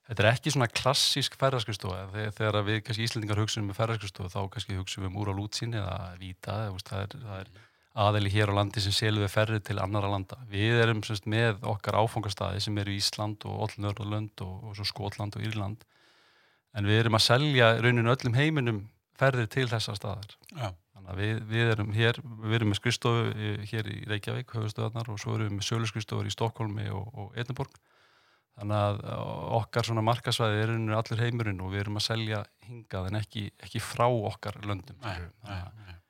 Þetta 0.05 0.23
er 0.25 0.31
ekki 0.35 0.53
svona 0.53 0.69
klassísk 0.69 1.37
ferðarskristofa 1.41 2.27
þegar, 2.37 2.59
við 2.67 2.83
kannski 2.85 3.07
Íslendingar 3.07 3.41
hugsaum 3.41 3.71
með 3.71 3.79
ferðarskristofa 3.79 4.33
þá 4.35 4.51
kannski 4.53 4.77
hugsaum 4.77 5.07
við 5.07 5.11
um 5.11 5.21
úr 5.23 5.31
á 5.33 5.35
lútsinni 5.39 5.81
eða 5.81 5.95
veist, 6.21 6.91
það 6.91 7.05
er, 7.07 7.17
það 7.23 7.39
er 7.39 7.53
aðeli 8.05 8.33
hér 8.35 8.53
á 8.53 8.59
landi 8.59 8.83
sem 8.85 8.93
selur 8.93 9.25
við 9.25 9.33
ferri 9.33 9.61
til 9.65 9.79
annara 9.81 10.11
landa. 10.11 10.37
Við 10.51 10.81
erum 10.83 11.01
semst, 11.07 11.29
með 11.31 11.63
okkar 11.71 12.01
áfangastæði 12.03 12.61
sem 12.67 12.79
eru 12.83 12.95
Ísland 12.99 13.47
og 13.49 13.69
Ollnörðurlönd 13.69 14.45
og, 14.45 14.55
og 14.69 14.77
svo 14.77 14.89
Skotland 14.91 15.39
og 15.39 15.47
Írland 15.47 15.87
en 16.75 16.89
við 16.91 17.05
erum 17.05 17.17
að 17.17 17.27
selja 17.29 17.71
rauninu 17.79 18.11
öllum 18.11 18.37
heiminum 18.37 18.81
ferðir 19.19 19.49
til 19.53 19.69
þessar 19.71 19.99
staðar. 19.99 20.37
Að 21.05 21.19
við, 21.21 21.41
við 21.51 21.71
erum 21.75 21.91
hér, 21.95 22.19
við 22.43 22.55
erum 22.59 22.71
með 22.73 22.79
skristofu 22.81 23.25
eh, 23.33 23.65
hér 23.69 23.89
í 23.93 23.99
Reykjavík, 24.09 24.55
höfustöðarnar 24.57 25.11
og 25.13 25.19
svo 25.21 25.35
erum 25.37 25.51
við 25.51 25.59
með 25.59 25.67
söluskristofur 25.69 26.31
í 26.31 26.33
Stokkólmi 26.33 26.87
og, 26.97 27.11
og 27.13 27.37
Edinborg. 27.39 27.77
Þannig 28.55 28.79
að 28.79 29.01
eh, 29.03 29.23
okkar 29.59 29.89
svona 29.89 30.05
markasvæði 30.07 30.61
er 30.63 30.71
rauninu 30.71 30.97
allur 30.99 31.23
heimurinn 31.25 31.63
og 31.65 31.73
við 31.73 31.85
erum 31.85 31.99
að 31.99 32.07
selja 32.07 32.45
hingað 32.69 33.11
en 33.11 33.19
ekki, 33.19 33.49
ekki 33.67 33.83
frá 33.83 34.07
okkar 34.07 34.61
löndum. 34.63 34.99
nei, 35.03 35.19
nei, 35.49 35.59
nei. 35.89 36.01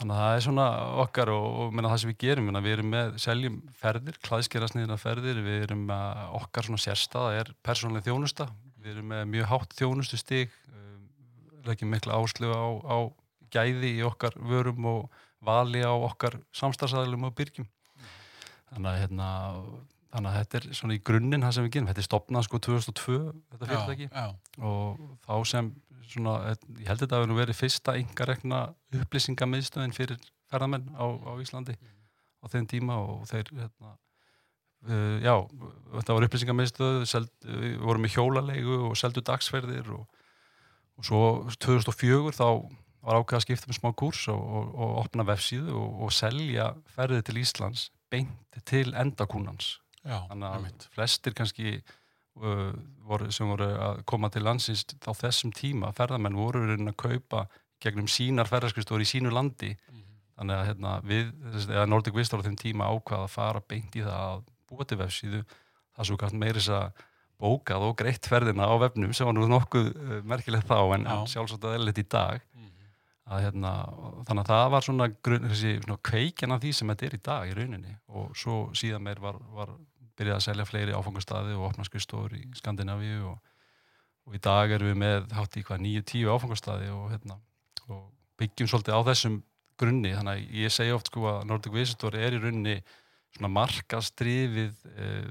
Þannig 0.00 0.16
að 0.16 0.22
það 0.22 0.34
er 0.34 0.44
svona 0.46 0.66
okkar 1.02 1.30
og, 1.34 1.46
og 1.60 1.72
menna, 1.76 1.90
það 1.92 1.98
sem 2.00 2.10
við 2.10 2.20
gerum, 2.22 2.46
menna, 2.48 2.62
við 2.64 2.74
erum 2.78 2.86
með 2.94 3.16
seljum 3.20 3.56
ferðir, 3.76 4.16
klæðskerasniðina 4.24 4.96
ferðir, 4.96 5.40
við 5.44 5.64
erum 5.66 5.82
með 5.90 6.22
okkar 6.38 6.68
svona 6.68 6.80
sérstaða 6.80 7.34
er 7.42 7.50
persónlega 7.68 8.06
þjónusta, 8.06 8.46
við 8.80 8.94
erum 8.94 9.10
með 9.12 9.26
mjög 9.34 9.50
hátt 9.50 9.76
þjónustu 9.76 10.20
stig, 10.22 10.54
um, 10.72 11.02
leggjum 11.68 11.92
mikla 11.92 12.16
áslögu 12.16 12.56
á, 12.56 12.68
á 12.80 12.98
gæði 13.52 13.92
í 13.98 14.02
okkar 14.08 14.40
vörum 14.40 14.88
og 14.88 15.20
vali 15.44 15.84
á 15.84 15.92
okkar 15.92 16.38
samstagsæðilum 16.56 17.28
og 17.28 17.36
byrgjum. 17.36 17.68
Þannig 18.70 18.90
að, 18.94 19.00
hérna, 19.04 19.30
þannig 20.10 20.30
að 20.30 20.38
þetta 20.40 20.58
er 20.58 20.66
svona 20.78 20.96
í 20.96 21.02
grunninn 21.06 21.44
það 21.46 21.54
sem 21.56 21.66
við 21.66 21.72
gerum, 21.76 21.88
þetta 21.90 22.02
er 22.02 22.08
stopnað 22.08 22.46
sko 22.46 22.60
2002 22.66 23.18
þetta 23.52 23.70
fyrirtæki. 23.70 24.08
og 24.58 25.04
þá 25.26 25.34
sem 25.52 25.70
svona, 26.10 26.36
ég 26.80 26.90
held 26.90 27.02
þetta 27.04 27.20
að 27.20 27.30
nú 27.30 27.38
verið 27.38 27.58
fyrsta 27.58 27.96
yngarekna 28.00 28.60
upplýsingamiðstöðin 28.98 29.94
fyrir 29.94 30.20
ferðamenn 30.50 30.88
á, 30.98 31.06
á 31.06 31.32
Íslandi 31.42 31.76
á 32.40 32.44
þeim 32.50 32.66
tíma 32.70 32.98
og 33.04 33.26
þeir 33.30 33.52
hérna, 33.54 33.94
uh, 34.88 35.16
já, 35.22 35.34
þetta 35.98 36.16
var 36.16 36.26
upplýsingamiðstöð 36.28 37.04
við 37.46 37.76
vorum 37.84 38.08
í 38.08 38.12
hjólalegu 38.14 38.80
og 38.88 38.98
seldu 38.98 39.22
dagsferðir 39.26 39.92
og, 39.94 40.06
og 40.98 41.06
svo 41.06 41.22
2004 41.60 42.34
þá 42.34 42.46
var 43.00 43.20
ákveða 43.20 43.38
að 43.38 43.46
skipta 43.46 43.70
með 43.70 43.78
smá 43.78 43.92
kurs 43.96 44.26
og, 44.32 44.40
og, 44.40 44.72
og 44.76 44.98
opna 45.04 45.24
vefsíðu 45.28 45.76
og 45.76 46.10
selja 46.12 46.72
ferðið 46.96 47.28
til 47.28 47.38
Íslands 47.44 47.86
beint 48.12 48.60
til 48.68 48.90
endakúnans 48.98 49.78
Já, 50.04 50.18
þannig 50.30 50.46
að 50.48 50.54
einmitt. 50.58 50.86
flestir 50.94 51.34
kannski 51.36 51.72
uh, 52.40 52.70
voru, 53.08 53.30
sem 53.34 53.48
voru 53.50 53.66
að 53.76 54.04
koma 54.08 54.30
til 54.32 54.42
landsins 54.46 54.86
á 55.04 55.12
þessum 55.12 55.52
tíma, 55.56 55.92
ferðamenn 55.96 56.38
voru 56.38 56.62
raunin 56.68 56.92
að 56.94 56.96
kaupa 57.04 57.46
gegnum 57.80 58.08
sínar 58.08 58.48
ferðarskristóri 58.48 59.04
í 59.06 59.12
sínu 59.14 59.32
landi 59.32 59.74
Mhm. 59.90 60.06
þannig 60.40 60.56
að 60.56 60.66
hérna, 60.70 60.90
við, 61.04 61.30
eða 61.68 61.86
Nordic 61.88 62.14
Vistor 62.16 62.40
á 62.40 62.46
þeim 62.46 62.56
tíma 62.56 62.88
ákvaða 62.88 63.26
að 63.26 63.34
fara 63.34 63.60
beint 63.68 63.96
í 63.96 64.00
það 64.00 64.20
að 64.24 64.42
búa 64.70 64.84
til 64.88 64.98
vefsíðu 65.00 65.40
það 65.96 66.06
svo 66.08 66.16
gætt 66.16 66.32
meiri 66.40 66.60
þess 66.60 66.70
að 66.78 67.06
bókað 67.40 67.84
og 67.88 67.96
greitt 67.96 68.26
ferðina 68.28 68.68
á 68.68 68.74
vefnum 68.80 69.12
sem 69.16 69.26
var 69.28 69.32
nú 69.36 69.46
nokkuð 69.48 69.86
uh, 69.96 70.20
merkilegt 70.28 70.68
þá 70.68 70.78
en, 70.96 71.06
en 71.08 71.26
sjálfsagt 71.28 71.64
að 71.64 71.76
eðlilegt 71.78 72.00
í 72.02 72.06
dag. 72.08 72.40
Að, 73.30 73.44
hérna, 73.46 73.72
þannig 74.28 74.42
að 74.42 74.50
það 74.50 74.64
var 74.74 74.86
svona, 74.86 75.08
svona 75.24 75.98
kveikjan 76.10 76.54
af 76.54 76.62
því 76.64 76.72
sem 76.76 76.92
þetta 76.92 77.06
er 77.06 77.16
í 77.16 77.22
dag 77.28 77.50
í 77.50 77.54
rauninni. 77.56 77.94
Og 78.18 78.32
svo 78.38 78.56
síðan 78.76 79.04
meir 79.06 79.22
var, 79.22 79.38
var 79.54 79.74
byrjað 80.18 80.38
að 80.38 80.46
selja 80.48 80.66
fleiri 80.68 80.96
áfangastadi 80.96 81.54
og 81.56 81.68
opna 81.70 81.86
skrifstofur 81.86 82.34
í 82.36 82.42
Skandinavíu 82.58 83.20
og, 83.30 83.52
og 84.26 84.36
í 84.36 84.42
dag 84.42 84.74
erum 84.76 84.90
við 84.92 84.98
með 85.04 85.30
hátt 85.36 85.60
í 85.60 85.64
hvað 85.66 85.84
nýju, 85.86 86.06
tíu 86.10 86.32
áfangastadi 86.34 86.90
og, 86.94 87.06
hérna, 87.14 87.38
og 87.88 88.08
byggjum 88.40 88.72
svolítið 88.72 88.98
á 88.98 89.02
þessum 89.10 89.38
grunni, 89.80 90.12
þannig 90.12 90.34
að 90.34 90.58
ég 90.60 90.74
segja 90.74 90.96
oft 90.96 91.08
sko 91.08 91.28
að 91.30 91.46
Nordic 91.48 91.72
Visitor 91.72 92.16
er 92.18 92.36
í 92.36 92.42
rauninni 92.42 92.80
svona 93.36 93.52
markastrifið 93.54 94.74
eh, 94.90 95.30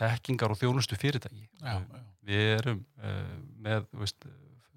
þekkingar 0.00 0.54
og 0.54 0.60
þjónustu 0.60 0.96
fyrirtæki. 0.98 1.44
Já, 1.60 1.76
já. 1.82 2.00
við 2.26 2.48
erum 2.56 2.80
uh, 3.02 3.34
með 3.62 3.84
veist, 4.00 4.24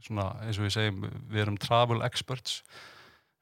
svona, 0.05 0.27
eins 0.45 0.59
og 0.59 0.67
við 0.67 0.75
segjum 0.77 1.07
við 1.31 1.41
erum 1.45 1.57
travel 1.61 2.01
experts. 2.05 2.59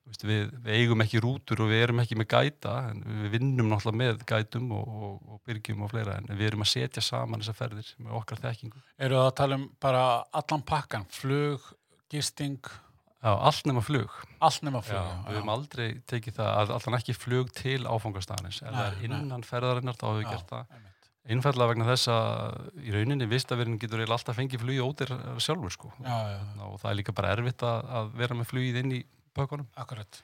Við, 0.04 0.50
við 0.66 0.74
eigum 0.76 1.00
ekki 1.06 1.22
rútur 1.24 1.62
og 1.64 1.70
við 1.72 1.86
erum 1.86 2.02
ekki 2.04 2.18
með 2.20 2.28
gæta 2.34 2.74
en 2.90 3.06
við 3.22 3.38
vinnum 3.38 3.70
náttúrulega 3.72 4.00
með 4.02 4.26
gætum 4.28 4.74
og, 4.76 4.90
og, 5.08 5.14
og 5.32 5.38
byrgjum 5.48 5.86
og 5.86 5.94
fleira 5.94 6.18
en 6.20 6.28
við 6.34 6.50
erum 6.50 6.66
að 6.66 6.74
setja 6.74 7.04
saman 7.06 7.40
þessar 7.40 7.56
ferðir 7.62 7.94
með 8.04 8.18
okkar 8.20 8.42
þekkingu. 8.44 8.82
Eru 9.00 9.22
það 9.22 9.30
að 9.30 9.38
tala 9.40 9.60
um 9.62 9.64
bara 9.86 10.02
allan 10.42 10.66
pakkan, 10.68 11.08
flug, 11.08 11.70
gisting, 12.12 12.60
Já, 13.24 13.32
allt 13.40 13.64
nema 13.70 13.80
flug. 13.80 14.16
Allt 14.44 14.66
nema 14.68 14.82
flug? 14.84 15.00
Já, 15.00 15.20
við 15.30 15.38
höfum 15.38 15.52
aldrei 15.54 15.86
tekið 16.12 16.34
það 16.42 16.50
að 16.60 16.72
allan 16.76 16.98
ekki 16.98 17.14
flug 17.16 17.54
til 17.56 17.78
áfangastæðanis 17.88 18.58
ef 18.66 18.74
það 18.76 18.90
er 18.90 19.06
innan 19.08 19.46
ferðarinnar 19.48 19.96
þá 19.96 20.04
hefur 20.10 20.18
við 20.20 20.26
Já, 20.26 20.32
gert 20.34 20.50
það. 20.50 20.74
einmitt. 20.76 20.93
Einfallega 21.24 21.72
vegna 21.72 21.88
þess 21.88 22.12
að 22.12 22.84
í 22.84 22.94
rauninni 22.94 23.30
vistaverðin 23.32 23.80
getur 23.80 24.02
eiginlega 24.02 24.18
alltaf 24.18 24.40
fengið 24.40 24.66
flugið 24.66 24.84
ótir 24.88 25.14
sjálfur 25.40 25.72
sko 25.72 25.94
Já, 26.04 26.18
já, 26.34 26.40
og 26.68 26.78
það 26.82 26.90
er 26.92 27.00
líka 27.00 27.16
bara 27.16 27.34
erfitt 27.38 27.64
að, 27.68 27.90
að 28.00 28.14
vera 28.20 28.38
með 28.40 28.50
flugið 28.52 28.80
inn 28.84 28.96
í 29.00 29.02
pökkunum. 29.34 29.68
Akkurat. 29.80 30.22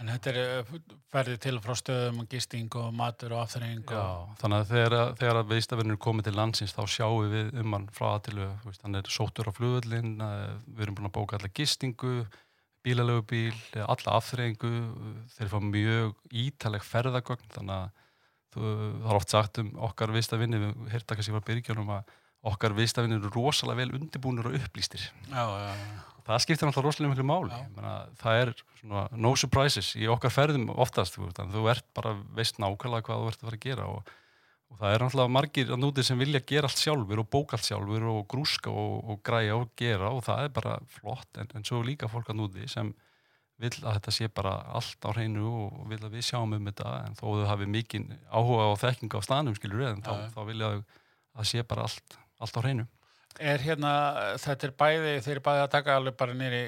En 0.00 0.08
þetta 0.08 0.30
er 0.30 0.38
eh, 0.40 0.74
ferðið 1.12 1.40
til 1.44 1.56
frá 1.60 1.74
stöðum 1.76 2.20
og 2.22 2.28
gisting 2.32 2.76
og 2.80 2.92
matur 2.96 3.34
og 3.36 3.42
afþreying 3.44 3.82
og... 3.84 3.96
Já, 3.96 4.36
þannig 4.40 4.62
að 4.62 4.70
þegar, 4.70 4.94
þegar 5.20 5.40
að 5.40 5.50
viðstafinn 5.50 5.94
er 5.94 5.98
komið 6.06 6.28
til 6.28 6.36
landsins 6.38 6.76
þá 6.76 6.82
sjáum 6.94 7.32
við 7.34 7.50
um 7.60 7.76
hann 7.76 7.88
frá 7.96 8.06
að 8.12 8.22
til 8.28 8.36
við, 8.38 8.78
hann 8.84 9.00
er 9.00 9.10
sóttur 9.12 9.50
á 9.50 9.52
flugullin, 9.56 10.14
við 10.70 10.86
erum 10.86 10.96
búin 10.96 11.10
að 11.10 11.16
bóka 11.18 11.36
alla 11.36 11.52
gistingu, 11.58 12.14
bílalegu 12.86 13.26
bíl, 13.28 13.58
alla 13.82 14.16
afþreyingu, 14.16 14.72
þeir 15.34 15.52
fá 15.52 15.58
mjög 15.68 16.14
ítaleg 16.46 16.86
ferðagögn, 16.86 17.52
þannig 17.58 17.76
að 17.76 18.06
þú, 18.54 18.62
það 19.02 19.10
er 19.10 19.18
oft 19.20 19.34
sagt 19.34 19.60
um 19.62 19.72
okkar 19.88 20.14
viðstafinni, 20.14 20.60
við 20.62 20.94
heyrta 20.94 21.16
kannski 21.18 21.34
frá 21.34 21.46
byrgjunum 21.50 21.92
að 21.96 22.14
okkar 22.50 22.76
viðstafinni 22.76 23.18
eru 23.18 23.32
rosalega 23.34 23.82
vel 23.82 23.98
undirbúnir 23.98 24.48
og 24.48 24.56
upplýstir. 24.56 25.02
Já, 25.28 25.42
já, 25.44 25.74
það 26.30 26.44
skiptir 26.44 26.68
náttúrulega 26.68 26.86
rosalega 26.88 27.12
miklu 27.12 27.26
máli. 27.28 27.58
Meina, 27.74 27.96
það 28.20 28.40
er 28.44 28.54
svona 28.80 29.04
no 29.26 29.34
surprises 29.38 29.92
í 29.98 30.08
okkar 30.10 30.32
ferðum 30.34 30.70
oftast 30.72 31.18
þú, 31.18 31.28
þú 31.36 31.66
ert 31.72 31.86
bara 31.96 32.14
veist 32.36 32.60
nákvæmlega 32.62 33.06
hvað 33.08 33.22
þú 33.24 33.30
ert 33.32 33.42
að 33.42 33.50
fara 33.50 33.60
að 33.60 33.66
gera 33.66 33.90
og, 33.90 34.14
og 34.70 34.80
það 34.80 34.94
er 34.94 35.04
náttúrulega 35.04 35.34
margir 35.36 35.74
að 35.74 35.82
núti 35.84 36.06
sem 36.06 36.20
vilja 36.20 36.42
gera 36.52 36.70
allt 36.70 36.82
sjálfur 36.82 37.22
og 37.22 37.30
bóka 37.34 37.58
allt 37.58 37.68
sjálfur 37.68 38.08
og 38.14 38.24
grúska 38.30 38.72
og, 38.72 38.96
og 39.04 39.22
græja 39.26 39.58
og 39.58 39.70
gera 39.78 40.12
og 40.14 40.24
það 40.28 40.44
er 40.46 40.56
bara 40.60 40.76
flott. 40.96 41.30
En, 41.40 41.52
en 41.58 41.66
svo 41.66 41.82
líka 41.84 42.10
fólk 42.10 42.32
að 42.32 42.40
núti 42.40 42.68
sem 42.70 42.94
vil 43.60 43.72
að 43.82 43.98
þetta 43.98 44.14
sé 44.16 44.28
bara 44.32 44.54
allt 44.78 45.04
á 45.04 45.10
hreinu 45.12 45.44
og 45.66 45.84
vil 45.90 46.00
að 46.00 46.16
við 46.16 46.26
sjáum 46.30 46.56
um 46.56 46.70
þetta 46.70 46.94
en 47.06 47.18
þó 47.18 47.26
þau 47.26 47.46
hafi 47.50 47.68
mikinn 47.68 48.08
áhuga 48.30 48.70
og 48.72 48.80
þekking 48.80 49.16
á 49.16 49.20
staðnum 49.26 49.58
skilur 49.58 49.82
við 49.82 49.92
en 49.92 50.02
þá, 50.06 50.12
Já. 50.16 50.28
þá 50.34 50.40
vilja 50.48 50.72
þau 50.72 50.82
að 51.40 51.48
sé 51.52 51.64
bara 51.72 51.86
allt, 51.88 52.18
allt 52.40 52.58
á 52.58 52.60
hreinu 52.64 52.86
Er 53.40 53.62
hérna, 53.62 53.90
þetta 54.42 54.66
er 54.66 54.72
bæði, 54.76 55.12
þeir 55.24 55.32
eru 55.36 55.42
bæði 55.46 55.60
að 55.62 55.72
taka 55.72 55.96
alveg 55.96 56.16
bara 56.18 56.34
nýri, 56.36 56.62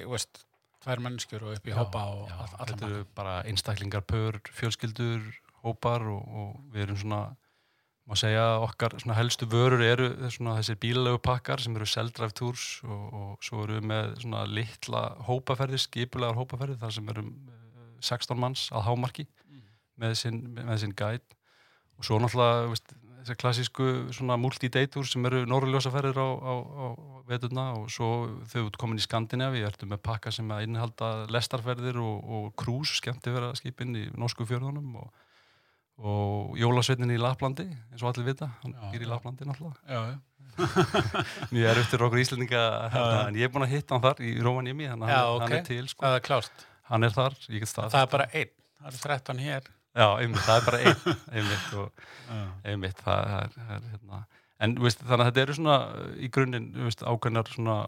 tvær 0.83 1.03
mennskjur 1.05 1.47
og 1.49 1.57
upp 1.57 1.67
í 1.69 1.75
hópa 1.75 2.05
og 2.13 2.31
já, 2.31 2.37
þetta 2.55 2.87
eru 2.87 3.01
bara 3.19 3.35
einstaklingar, 3.51 4.05
pör, 4.09 4.39
fjölskyldur, 4.57 5.27
hópar 5.67 6.07
og, 6.11 6.23
og 6.23 6.55
við 6.73 6.87
erum 6.87 7.01
svona, 7.03 7.21
má 8.09 8.17
segja 8.19 8.43
að 8.57 8.65
okkar 8.67 8.97
helstu 9.17 9.47
vörur 9.51 9.83
eru 9.85 10.09
þessir 10.19 10.79
bílalegu 10.83 11.21
pakkar 11.23 11.63
sem 11.63 11.77
eru 11.79 11.87
self-drive 11.89 12.35
tours 12.39 12.65
og, 12.83 13.05
og 13.21 13.47
svo 13.47 13.63
eru 13.67 13.79
við 13.79 13.87
með 13.93 14.17
svona 14.25 14.43
litla 14.51 15.05
hópaferðir, 15.29 15.83
skipulegar 15.85 16.39
hópaferðir 16.39 16.81
þar 16.83 16.97
sem 16.97 17.13
eru 17.15 17.29
eh, 17.29 17.87
16 18.03 18.43
manns 18.43 18.67
að 18.75 18.89
hámarki 18.89 19.29
með 20.03 20.19
sinn, 20.19 20.43
með 20.59 20.83
sinn 20.83 20.97
guide. 20.99 21.39
Og 22.01 22.09
svo 22.09 22.19
náttúrulega 22.19 22.69
veist, 22.73 22.95
þessar 23.23 23.39
klassísku 23.39 23.89
svona 24.15 24.39
multi-day-tour 24.41 25.07
sem 25.07 25.27
eru 25.29 25.45
norrljósaferðir 25.47 26.19
á, 26.19 26.29
á, 26.43 26.55
á 26.59 26.87
veturna 27.29 27.67
og 27.79 27.91
svo 27.93 28.09
þau 28.51 28.65
ert 28.67 28.79
komin 28.81 28.99
í 28.99 29.05
Skandinavi, 29.05 29.63
ertu 29.67 29.87
með 29.87 30.03
pakka 30.09 30.33
sem 30.35 30.49
að 30.51 30.67
innihalda 30.67 31.13
lestarferðir 31.31 32.01
og, 32.03 32.17
og 32.23 32.49
krús 32.59 32.97
skemmtifæraskipin 32.99 33.95
í 34.01 34.09
norsku 34.19 34.47
fjörðunum 34.49 34.99
og, 35.05 35.22
og 36.03 36.57
jólasveitin 36.59 37.13
í 37.15 37.19
Laplandi, 37.21 37.69
eins 37.93 38.03
og 38.03 38.11
allir 38.11 38.27
vita 38.33 38.49
hann 38.63 38.75
Já, 38.75 38.85
býr 38.93 39.05
í. 39.05 39.09
Laplandi 39.11 39.47
náttúrulega 39.49 40.19
mjög 41.53 41.69
er 41.71 41.79
eftir 41.81 42.03
okkur 42.05 42.21
Íslendinga 42.21 42.63
hérna, 42.93 43.21
en 43.29 43.39
ég 43.41 43.47
er 43.47 43.53
búin 43.55 43.65
að 43.65 43.73
hitta 43.73 43.97
hann 43.97 44.05
þar 44.05 44.19
í 44.21 44.33
Rómanjemi 44.45 44.89
þannig 44.91 45.07
að 45.09 45.15
Já, 45.15 45.23
hann, 45.43 45.55
er 45.57 45.65
til 45.69 45.87
sko. 45.89 46.11
Er 46.11 46.49
hann 46.91 47.07
er 47.07 47.15
þar, 47.15 47.39
ég 47.49 47.63
get 47.63 47.71
stað 47.71 47.95
Það 47.95 48.05
er 48.05 48.11
bara 48.13 48.27
einn. 48.33 48.53
Það 48.83 48.91
eru 48.91 49.01
13 49.07 49.43
hér. 49.47 49.71
já, 49.93 50.07
einmitt, 50.19 50.45
það 50.45 50.59
er 50.59 50.67
bara 50.69 50.83
einn 50.83 51.17
einmitt 51.39 51.73
og 51.79 52.05
einmitt, 52.65 53.01
það, 53.07 53.33
er, 53.39 53.57
það 53.57 53.73
er 53.79 53.89
hérna. 53.95 54.21
en 54.67 54.77
veist, 54.85 55.03
þannig 55.07 55.25
að 55.25 55.31
þetta 55.31 55.45
eru 55.47 55.57
svona 55.59 55.79
í 56.17 56.31
grunninn, 56.33 56.69
ákveðnar 57.13 57.53
svona 57.53 57.79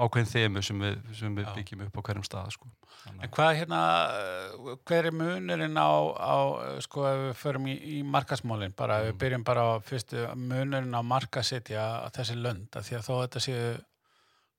ákveðin 0.00 0.30
þemu 0.32 0.62
sem 0.66 0.80
við, 0.84 0.96
sem 1.18 1.34
við 1.36 1.50
byggjum 1.56 1.84
upp 1.86 1.98
á 1.98 2.04
hverjum 2.08 2.24
stað 2.26 2.50
sko. 2.56 2.70
En 3.10 3.30
hvað 3.32 3.52
hérna, 3.60 3.80
uh, 4.12 4.72
hver 4.88 5.08
er 5.10 5.14
munurinn 5.16 5.76
á, 5.80 5.90
á 6.20 6.36
uh, 6.52 6.80
sko, 6.84 7.04
ef 7.08 7.20
við 7.26 7.36
förum 7.42 7.68
í, 7.70 7.76
í 7.98 8.00
markasmálinn, 8.04 8.74
bara, 8.76 9.00
ef 9.00 9.10
við 9.10 9.14
Mm. 9.14 9.20
byrjum 9.24 9.44
bara 9.48 9.62
á 9.64 9.72
fyrstu 9.84 10.26
munurinn 10.36 10.92
á 10.96 11.02
markasetja 11.04 11.86
þessi 12.16 12.36
lönd, 12.40 12.68
að 12.76 12.88
því 12.90 12.98
að 12.98 13.06
þó 13.08 13.14
þetta 13.22 13.44
séu 13.46 13.70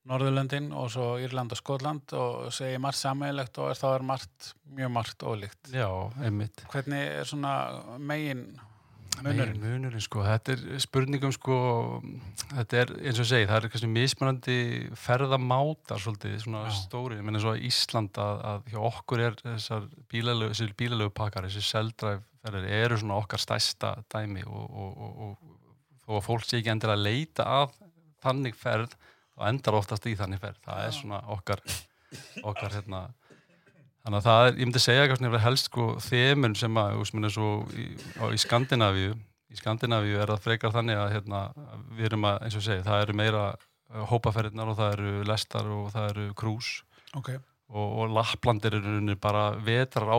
Norðurlöndin 0.09 0.71
og 0.73 0.87
svo 0.89 1.07
Írland 1.21 1.53
og 1.53 1.59
Skotland 1.59 2.13
og 2.17 2.47
segir 2.55 2.79
margt 2.81 2.97
sammeilegt 2.97 3.57
og 3.61 3.69
er 3.69 3.77
þá 3.77 3.87
er 3.99 4.05
margt, 4.09 4.47
mjög 4.73 4.89
margt 4.95 5.21
ólíkt. 5.29 5.69
já, 5.69 5.85
einmitt 6.25 6.63
Hvernig 6.73 7.11
er 7.19 7.29
svona 7.29 7.51
megin 8.01 8.47
Munurinn. 9.19 9.59
munurinn? 9.61 10.01
sko, 10.01 10.23
þetta 10.25 10.55
er 10.55 10.81
spurningum 10.81 11.33
sko, 11.35 11.57
þetta 12.53 12.79
er 12.81 12.93
eins 13.01 13.19
og 13.21 13.27
segi, 13.29 13.47
það 13.49 13.57
er 13.57 13.67
kannski 13.73 13.89
mismunandi 13.91 14.57
ferðamátar 14.97 16.01
svolítið, 16.01 16.37
svona 16.45 16.63
Já. 16.69 16.73
stóri, 16.79 17.19
ég 17.19 17.27
menna 17.27 17.41
svo 17.43 17.53
að 17.53 17.67
Ísland 17.69 18.17
að, 18.23 18.41
að 18.51 18.71
hjá 18.73 18.79
okkur 18.89 19.23
er 19.27 19.37
þessar 19.43 19.87
bílalegu, 20.11 20.55
þessir 20.55 20.73
bílalegu 20.79 21.13
pakkar, 21.21 21.49
þessir 21.49 21.67
seldræf 21.67 22.25
ferðir 22.41 22.75
eru 22.79 22.97
svona 22.97 23.19
okkar 23.21 23.43
stærsta 23.43 23.93
dæmi 24.09 24.47
og, 24.47 24.65
og, 24.65 25.05
og, 25.05 25.21
og 25.21 26.01
þó 26.01 26.17
að 26.17 26.27
fólk 26.31 26.47
sé 26.47 26.61
ekki 26.61 26.73
endilega 26.73 26.97
að 26.97 27.05
leita 27.05 27.47
að 27.59 27.79
þannig 28.25 28.57
ferð, 28.57 28.97
þá 29.35 29.47
endar 29.51 29.77
oftast 29.77 30.09
í 30.09 30.17
þannig 30.17 30.41
ferð, 30.41 30.61
það 30.65 30.85
er 30.87 30.97
svona 30.97 31.21
okkar 31.35 31.61
okkar 32.43 32.73
hérna 32.75 33.05
Þannig 34.01 34.17
að 34.17 34.27
það 34.27 34.43
er, 34.45 34.55
ég 34.55 34.67
myndi 34.67 34.81
segja 34.81 35.09
kannski 35.09 35.41
helst 35.43 35.67
sko 35.69 35.83
þemun 36.01 36.55
sem 36.57 36.79
að, 36.81 36.95
veist, 37.01 37.15
minna 37.17 37.29
svo 37.33 37.49
í, 37.77 37.85
á, 38.17 38.25
í 38.33 38.39
Skandinavíu, 38.41 39.13
í 39.51 39.59
Skandinavíu 39.59 40.17
er 40.17 40.31
það 40.33 40.47
frekar 40.47 40.73
þannig 40.73 40.97
að 40.97 41.11
hérna, 41.17 41.41
við 41.93 42.07
erum 42.09 42.25
að, 42.31 42.39
eins 42.47 42.57
og 42.57 42.65
segja, 42.65 42.85
það 42.87 43.03
eru 43.05 43.17
meira 43.19 43.43
uh, 43.51 44.03
hópaferðirnar 44.09 44.71
og 44.73 44.79
það 44.79 44.95
eru 44.95 45.13
lestar 45.29 45.69
og 45.75 45.91
það 45.93 46.09
eru 46.15 46.27
krús 46.41 46.71
Ok, 47.19 47.29
og, 47.69 47.85
og 48.01 48.15
Lapplandir 48.15 48.79
eru 48.79 48.95
bara 49.21 49.43
vetrar 49.61 50.09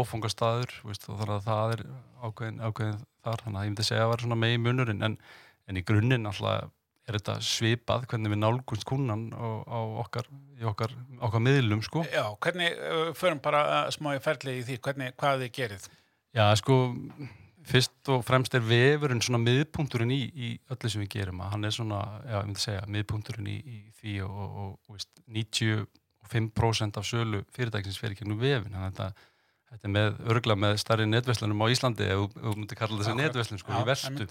og 1.10 1.18
þannig 1.24 1.34
að 1.40 1.48
það 1.48 1.74
er 1.74 1.84
ákveðin, 2.22 2.62
ákveðin 2.62 3.02
þar, 3.24 3.44
þannig 3.46 3.58
að 3.58 3.66
ég 3.66 3.72
myndi 3.72 3.88
segja 3.88 4.02
að 4.02 4.06
það 4.06 4.12
var 4.12 4.24
svona 4.26 4.40
megi 4.44 4.62
munurinn, 4.62 5.02
en, 5.08 5.18
en 5.66 5.80
í 5.80 5.84
grunninn 5.88 6.30
alltaf 6.30 6.70
er 7.08 7.18
þetta 7.18 7.36
svipað 7.42 8.06
hvernig 8.10 8.32
við 8.32 8.40
nálgumst 8.42 8.86
kúnan 8.86 9.26
á, 9.34 9.46
á 9.66 9.78
okkar, 10.04 10.28
okkar, 10.70 10.94
okkar 11.18 11.42
miðlum 11.42 11.82
sko. 11.84 12.04
Já, 12.06 12.24
hvernig, 12.42 12.76
uh, 12.78 13.10
förum 13.18 13.42
bara 13.42 13.62
uh, 13.66 13.80
smá 13.94 14.12
í 14.16 14.22
ferli 14.22 14.60
í 14.60 14.66
því, 14.66 14.78
hvernig, 14.86 15.16
hvað 15.18 15.44
þið 15.44 15.54
gerið? 15.58 15.88
Já, 16.32 16.44
sko, 16.60 16.76
fyrst 17.68 18.12
og 18.12 18.22
fremst 18.26 18.54
er 18.58 18.62
vefurinn 18.66 19.22
svona 19.24 19.42
miðpunkturinn 19.42 20.14
í, 20.14 20.22
í 20.30 20.52
öllu 20.72 20.92
sem 20.92 21.02
við 21.04 21.10
gerum 21.16 21.42
að 21.42 21.52
hann 21.56 21.68
er 21.68 21.74
svona, 21.74 22.04
já, 22.22 22.36
ég 22.38 22.46
myndi 22.48 22.64
segja, 22.64 22.86
miðpunkturinn 22.94 23.50
í, 23.50 23.58
í 23.58 23.82
því 23.98 24.16
og, 24.28 24.38
og, 24.46 24.70
og, 24.86 24.94
veist, 24.94 25.12
95% 26.30 27.02
af 27.02 27.06
sölu 27.08 27.42
fyrirtækins 27.54 27.98
fyrir 28.00 28.18
gegnum 28.18 28.40
vefin, 28.42 28.72
þannig 28.72 28.88
að 28.88 28.90
þetta 28.94 29.28
Þetta 29.72 29.88
er 29.88 29.92
með, 29.94 30.16
örgla 30.28 30.54
með 30.60 30.74
starri 30.82 31.04
netverslunum 31.08 31.62
á 31.64 31.66
Íslandi 31.72 32.04
ef 32.12 32.34
þú 32.34 32.54
mútti 32.60 32.76
kalla 32.76 32.98
þessi 32.98 33.14
netverslun 33.16 33.60
sko, 33.62 33.72
í 33.72 33.86
vestu. 33.88 34.26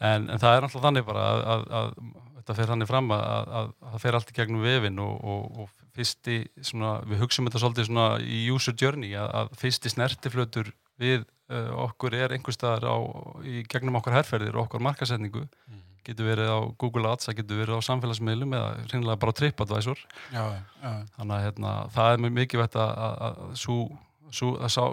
En, 0.00 0.28
en 0.28 0.40
það 0.40 0.56
er 0.56 0.66
alltaf 0.66 0.84
þannig 0.84 1.06
bara 1.06 1.26
að, 1.32 1.42
að, 1.46 1.66
að 1.80 1.92
þetta 2.36 2.56
fer 2.58 2.70
þannig 2.72 2.90
fram 2.90 3.12
að, 3.16 3.54
að 3.60 3.70
það 3.84 4.02
fer 4.04 4.18
allt 4.18 4.32
í 4.32 4.36
gegnum 4.36 4.66
vefin 4.66 5.00
og, 5.02 5.14
og, 5.34 5.62
og 5.64 5.86
fyrsti, 5.96 6.36
svona, 6.60 6.92
við 7.08 7.22
hugsaum 7.24 7.48
þetta 7.48 7.62
svolítið 7.62 7.88
svona 7.88 8.06
í 8.20 8.42
user 8.52 8.76
journey 8.78 9.16
að 9.18 9.50
fyrsti 9.58 9.92
snertiflötur 9.92 10.70
við 11.00 11.24
uh, 11.50 11.72
okkur 11.86 12.16
er 12.16 12.36
einhver 12.36 12.54
staðar 12.54 12.86
á, 12.86 12.96
í 13.44 13.64
gegnum 13.70 13.98
okkar 14.00 14.18
herrferðir 14.18 14.56
og 14.56 14.66
okkar 14.66 14.84
markasetningu. 14.84 15.44
Mm. 15.66 15.82
Getur 16.06 16.28
verið 16.28 16.52
á 16.54 16.58
Google 16.78 17.10
Ads, 17.10 17.26
það 17.26 17.38
getur 17.40 17.60
verið 17.64 17.80
á 17.82 17.88
samfélagsmiðlum 17.88 18.52
eða 18.54 18.68
reynilega 18.92 19.20
bara 19.24 19.34
TripAdvisor. 19.40 20.02
Já, 20.30 20.44
já. 20.54 20.92
Þannig 21.16 21.34
að 21.34 21.46
hérna, 21.48 21.72
það 21.96 22.10
er 22.12 22.22
mjög 22.22 22.36
mikið 22.36 22.62
vett 22.62 22.78
að 22.84 23.40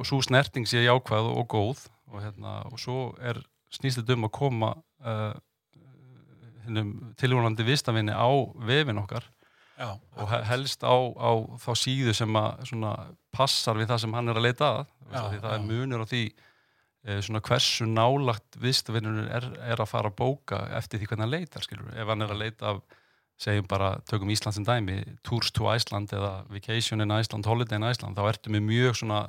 svo 0.09 0.21
snerting 0.25 0.65
sé 0.69 0.81
jákvæð 0.81 1.29
og 1.35 1.45
góð 1.53 1.83
og, 2.09 2.17
hérna, 2.23 2.55
og 2.71 2.81
svo 2.81 3.11
er 3.21 3.43
snýst 3.73 4.01
þetta 4.01 4.17
um 4.17 4.27
að 4.27 4.35
koma 4.37 4.73
uh, 5.03 5.33
tilvonandi 7.19 7.65
vistafinni 7.67 8.15
á 8.15 8.29
vefin 8.67 9.01
okkar 9.03 9.25
Já, 9.73 9.89
og 10.21 10.29
helst 10.47 10.83
á, 10.85 10.93
á 10.95 11.31
þá 11.57 11.69
síðu 11.81 12.13
sem 12.13 12.35
að 12.37 13.13
passar 13.33 13.79
við 13.79 13.89
það 13.89 14.03
sem 14.03 14.13
hann 14.13 14.29
er 14.29 14.39
að 14.39 14.45
leita 14.45 14.67
að 14.69 14.81
Já, 15.09 15.21
það 15.41 15.47
já. 15.49 15.53
er 15.55 15.63
munur 15.65 16.03
á 16.05 16.07
því 16.07 16.21
eh, 16.29 17.21
svona, 17.25 17.41
hversu 17.43 17.87
nálagt 17.89 18.59
vistafinnur 18.61 19.25
er, 19.33 19.47
er 19.73 19.81
að 19.81 19.89
fara 19.89 20.11
að 20.13 20.19
bóka 20.21 20.61
eftir 20.77 21.01
því 21.01 21.09
hvernig 21.09 21.25
hann 21.25 21.33
leitar 21.33 21.65
skilur. 21.65 21.89
ef 21.89 22.11
hann 22.13 22.21
er 22.21 22.35
að 22.35 22.43
leita 22.45 22.69
af 22.75 22.83
segjum 23.43 23.67
bara, 23.67 23.95
tökum 24.07 24.31
Ísland 24.31 24.55
sem 24.55 24.67
dæmi 24.67 24.99
Tours 25.25 25.51
to 25.51 25.65
Iceland 25.73 26.13
eða 26.13 26.45
Vacation 26.53 27.01
in 27.01 27.11
Iceland 27.11 27.49
Holiday 27.49 27.81
in 27.81 27.89
Iceland, 27.89 28.15
þá 28.15 28.29
ertu 28.29 28.53
með 28.53 28.67
mjög 28.69 28.99
svona 29.01 29.23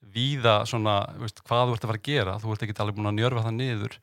víða 0.00 0.62
svona, 0.68 1.00
veist, 1.18 1.42
hvað 1.46 1.68
þú 1.68 1.76
ert 1.76 1.84
að 1.84 1.90
fara 1.92 2.00
að 2.00 2.08
gera, 2.08 2.38
þú 2.42 2.54
ert 2.54 2.64
ekki 2.64 2.76
alveg 2.82 2.98
búin 2.98 3.10
að 3.10 3.18
njörfa 3.18 3.44
það 3.46 3.56
niður 3.58 3.98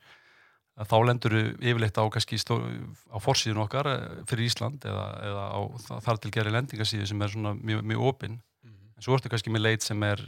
þá 0.76 0.96
lendur 1.08 1.32
þú 1.32 1.42
yfirleitt 1.56 1.96
á 1.96 2.04
kannski 2.12 2.36
á 2.36 3.16
forsíðun 3.24 3.62
okkar 3.64 3.88
eh, 3.88 4.02
fyrir 4.28 4.50
Ísland 4.50 4.84
eða, 4.84 5.06
eða 5.24 5.44
á 5.56 5.60
þar 6.04 6.20
til 6.20 6.32
geri 6.34 6.52
lendingasíðu 6.52 7.08
sem 7.08 7.22
er 7.24 7.32
svona 7.32 7.54
mjög, 7.56 7.80
mjög 7.82 8.08
opinn 8.10 8.36
mm 8.36 8.70
-hmm. 8.70 8.90
en 8.96 9.06
svo 9.06 9.16
ertu 9.16 9.32
kannski 9.32 9.50
með 9.50 9.64
leit 9.64 9.82
sem 9.82 10.02
er 10.02 10.20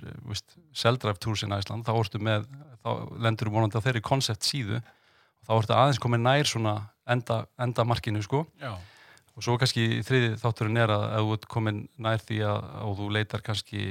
Seldrive 0.73 1.21
Tours 1.21 1.43
in 1.43 1.53
Iceland, 1.53 1.85
þá 1.85 1.93
ertu 2.01 2.19
með 2.19 2.49
þá 2.81 2.91
lendur 3.21 3.49
þú 3.49 3.53
vonandi 3.53 3.77
á 3.77 3.85
þeirri 3.85 4.01
koncept 4.01 4.43
síðu 4.43 4.81
þá 5.45 5.53
ertu 5.59 5.73
aðeins 5.75 6.01
komið 6.01 6.21
nær 6.21 6.47
svona 6.47 6.89
enda, 7.07 7.47
enda 7.59 7.85
markinu 7.85 8.23
sko 8.23 8.47
Já 8.61 8.73
Og 9.39 9.45
svo 9.47 9.55
kannski 9.55 10.01
þriði 10.03 10.33
þátturinn 10.41 10.81
er 10.83 10.91
að 10.91 11.05
ef 11.15 11.21
þú 11.23 11.35
ert 11.37 11.45
komin 11.53 11.77
nær 12.03 12.23
því 12.27 12.39
að 12.49 12.65
og 12.89 12.97
þú 12.99 13.05
leitar 13.15 13.45
kannski 13.47 13.83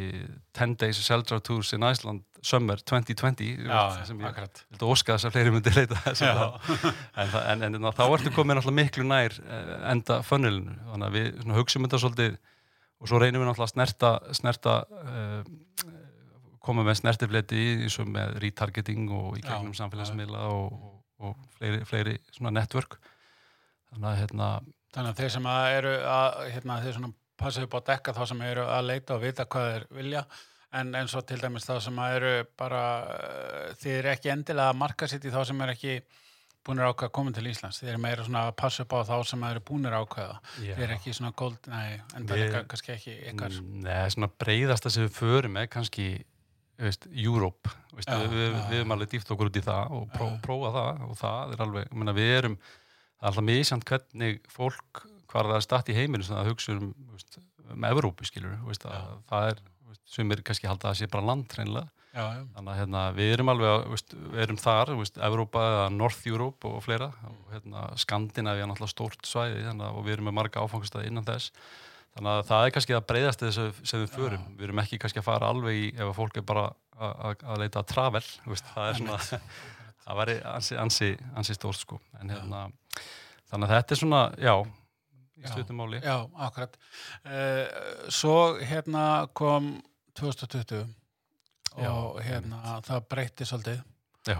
10 0.58 0.74
days 0.82 1.00
Seldra 1.06 1.39
Tours 1.39 1.72
in 1.77 1.86
Iceland 1.88 2.25
Summer 2.44 2.82
2020 2.84 3.63
Já, 3.63 4.04
sem 4.10 4.20
ég 4.20 4.42
held 4.42 4.60
að 4.75 4.84
óska 4.92 5.16
þess 5.16 5.30
að 5.30 5.38
fleiri 5.38 5.54
myndir 5.56 5.77
leita 5.77 6.01
þess 6.04 6.25
en, 6.27 6.44
en, 7.24 7.63
en, 7.63 7.80
en 7.80 7.89
þá 7.96 8.04
ertu 8.10 8.34
komin 8.36 8.60
alltaf 8.60 8.75
miklu 8.75 9.08
nær 9.08 9.39
eh, 9.39 9.74
enda 9.94 10.20
funnilinu. 10.27 10.75
Þannig 10.92 11.08
að 11.08 11.18
við 11.18 11.56
hugsaum 11.62 11.88
þetta 11.88 12.04
svolítið 12.04 12.38
og 12.98 13.10
svo 13.10 13.22
reynum 13.22 13.44
við 13.44 13.50
náttúrulega 13.51 13.70
að 13.70 13.74
snerta, 13.75 14.12
snerta 14.36 14.77
uh, 15.00 15.88
koma 16.68 16.84
með 16.84 17.00
snertifleti 17.02 17.65
eins 17.86 17.98
og 18.02 18.10
með 18.12 18.39
retargeting 18.43 19.12
og 19.15 19.38
í 19.39 19.43
gegnum 19.45 19.76
samfélagsmiðla 19.78 20.48
og, 20.52 20.74
og, 21.24 21.38
fleiri, 21.56 21.86
fleiri 21.88 22.17
network. 22.50 22.98
Þannig 23.93 24.10
að 24.12 24.19
hérna 24.24 24.50
Þannig 24.97 25.12
að 25.13 25.19
þeir 25.21 25.33
sem 25.36 25.47
að 25.53 25.71
eru 25.77 25.95
að, 26.10 26.38
hérna, 26.55 26.75
þeir 26.81 26.95
svona 26.95 27.13
passa 27.38 27.63
upp 27.67 27.75
á 27.77 27.79
dekka 27.91 28.13
þá 28.17 28.23
sem 28.31 28.39
eru 28.47 28.63
að 28.65 28.88
leita 28.89 29.13
og 29.13 29.19
vita 29.21 29.43
hvað 29.45 29.67
þeir 29.69 29.83
vilja, 29.93 30.23
en 30.79 30.95
eins 30.97 31.13
og 31.13 31.25
til 31.29 31.38
dæmis 31.38 31.67
þá 31.67 31.75
sem 31.86 31.99
að 32.01 32.15
eru 32.15 32.31
bara, 32.57 32.86
eh, 33.13 33.75
þeir 33.77 33.97
eru 33.99 34.10
ekki 34.15 34.31
endilega 34.33 34.71
að 34.73 34.79
marka 34.81 35.10
sitt 35.12 35.27
í 35.27 35.33
þá 35.33 35.43
sem 35.45 35.62
eru 35.62 35.75
ekki 35.75 35.99
búinir 36.65 36.89
ákveða 36.89 37.12
að 37.12 37.13
koma 37.15 37.33
til 37.36 37.45
Íslands. 37.51 37.77
Þeir 37.83 37.91
eru 37.93 38.01
meira 38.07 38.25
svona 38.25 38.41
að 38.47 38.55
passa 38.63 38.83
upp 38.83 38.95
á 38.97 38.99
þá 39.07 39.15
sem 39.29 39.45
eru 39.51 39.62
búinir 39.69 39.95
ákveða. 39.95 40.39
Já. 40.65 40.73
Þeir 40.79 40.88
eru 40.88 40.97
ekki 40.97 41.13
svona 41.13 41.31
gold, 41.43 41.69
nei, 41.69 42.01
en 42.17 42.27
það 42.27 42.41
er 42.47 42.57
kannski 42.73 42.93
ekki 42.95 43.13
ykkar. 43.29 43.60
Mm, 43.62 43.77
nei, 43.86 44.10
svona 44.17 44.31
breyðasta 44.33 44.91
sem 44.91 45.05
við 45.05 45.13
förum 45.21 45.55
með 45.60 45.69
kannski, 45.77 46.07
veist, 46.81 47.07
Europe, 47.13 47.71
veist, 47.93 48.10
já, 48.10 48.25
við, 48.33 48.49
já. 48.49 48.65
við 48.73 48.81
erum 48.81 48.97
alveg 48.97 49.13
dýft 49.13 49.31
okkur 49.38 49.53
út 49.53 49.62
í 49.62 49.65
það 49.69 49.95
og 50.01 50.12
pró, 50.17 50.27
prófa 50.43 50.73
það 50.75 51.07
og 51.07 51.15
það 51.21 51.55
er 51.55 51.65
alveg, 51.67 51.88
ég 51.88 52.01
menna, 52.01 52.17
við 52.17 52.36
erum 52.41 52.60
er 52.60 52.86
alltaf 53.21 53.45
mísjönd 53.45 53.86
hvernig 53.88 54.41
fólk 54.51 55.06
hvar 55.27 55.49
það 55.49 55.60
er 55.60 55.65
statt 55.65 55.91
í 55.91 55.97
heiminu 55.97 56.25
sem 56.25 56.38
það 56.38 56.51
hugsa 56.51 56.75
um, 56.75 56.91
veist, 57.13 57.39
um 57.73 57.88
Evrópu 57.89 58.27
skilur 58.27 58.58
veist, 58.67 58.86
það 59.30 59.51
er, 59.51 59.62
sem 60.08 60.34
er 60.34 60.43
kannski 60.45 60.69
haldið 60.69 60.91
að 60.91 60.99
sé 61.01 61.10
bara 61.12 61.27
land 61.32 61.58
hreinlega. 61.58 61.91
Þannig 62.17 62.71
að 62.71 62.80
hérna, 62.80 63.01
við 63.13 63.32
erum 63.36 63.51
alveg 63.53 63.91
veist, 63.91 64.15
við 64.17 64.43
erum 64.47 64.58
þar, 64.62 64.93
Evrópa 65.27 65.65
North 65.93 66.23
Europe 66.30 66.69
og 66.69 66.80
fleira 66.86 67.12
og, 67.27 67.43
hérna, 67.51 67.84
Skandinavi 68.01 68.63
er 68.63 68.71
náttúrulega 68.71 68.95
stórt 68.95 69.30
svæði 69.30 69.67
þannig, 69.67 69.91
og 69.91 70.08
við 70.08 70.17
erum 70.17 70.32
með 70.32 70.38
marga 70.39 70.63
áfangstæði 70.63 71.12
innan 71.12 71.27
þess. 71.27 71.51
Þannig 72.17 72.34
að 72.34 72.47
það 72.47 72.63
er 72.65 72.73
kannski 72.73 72.95
að 72.97 73.08
breyðast 73.12 73.43
þessu 73.43 73.67
sem 73.86 74.01
við 74.01 74.15
förum, 74.15 74.45
Já. 74.47 74.53
við 74.58 74.69
erum 74.69 74.80
ekki 74.82 74.97
kannski 75.03 75.21
að 75.21 75.27
fara 75.27 75.51
alveg 75.53 75.77
í 75.77 75.84
ef 75.93 76.15
fólk 76.17 76.39
er 76.39 76.47
bara 76.49 76.63
að 76.97 77.60
leita 77.62 77.84
að 77.84 77.91
travel, 77.91 78.23
það 78.71 78.88
er 78.88 78.97
svona 78.97 79.19
það 80.08 80.20
væri 80.22 80.36
ansi, 80.56 80.78
ansi, 80.80 81.13
ansi 81.36 81.56
stórt 81.58 81.82
sko 81.84 82.00
en 82.22 82.32
hérna 82.32 82.67
þannig 83.52 83.67
að 83.70 83.74
þetta 83.76 83.96
er 83.96 84.02
svona, 84.02 84.22
já 84.39 84.54
í 85.38 85.46
slutumáli. 85.52 86.00
Já, 86.02 86.15
akkurat 86.48 86.78
uh, 87.30 88.10
Svo 88.10 88.58
hérna 88.58 89.28
kom 89.38 89.76
2020 90.17 90.88
já, 91.78 91.91
og 91.91 92.22
hérna 92.26 92.62
já. 92.63 92.78
það 92.89 93.08
breytti 93.13 93.46
svolítið 93.46 93.84
Já 94.28 94.39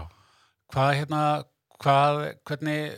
Hvað 0.68 0.90
hérna, 0.98 1.20
hvað, 1.80 2.18
hvernig 2.44 2.96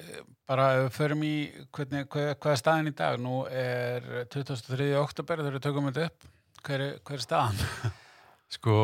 bara 0.51 0.71
ef 0.75 0.81
við 0.89 0.95
förum 0.97 1.21
í 1.23 1.35
hvernig, 1.77 2.09
hvað, 2.11 2.33
hvað 2.43 2.55
er 2.57 2.59
staðin 2.59 2.91
í 2.91 2.95
dag? 2.99 3.21
Nú 3.23 3.45
er 3.47 4.09
2003. 4.33 4.89
oktober 4.99 5.45
þegar 5.45 5.59
við 5.59 5.67
tökum 5.69 5.87
þetta 5.91 6.09
upp 6.09 6.27
hver, 6.67 6.87
hver 7.07 7.21
er 7.21 7.23
staðan? 7.23 7.61
Sko, 8.51 8.75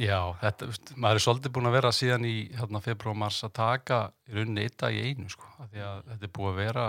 já, 0.00 0.18
þetta, 0.40 0.70
maður 0.96 1.18
er 1.18 1.22
svolítið 1.26 1.52
búin 1.52 1.68
að 1.68 1.74
vera 1.76 1.92
síðan 1.92 2.24
í 2.24 2.36
hérna, 2.56 2.80
februar 2.80 3.12
og 3.12 3.18
mars 3.26 3.42
að 3.44 3.52
taka 3.58 3.98
í 4.24 4.36
rauninni 4.38 4.64
eitt 4.64 4.78
dag 4.80 4.96
í 4.96 5.02
einu, 5.10 5.28
sko, 5.28 5.50
þetta 5.68 6.16
er 6.16 6.32
búið 6.32 6.52
að 6.54 6.60
vera, 6.62 6.86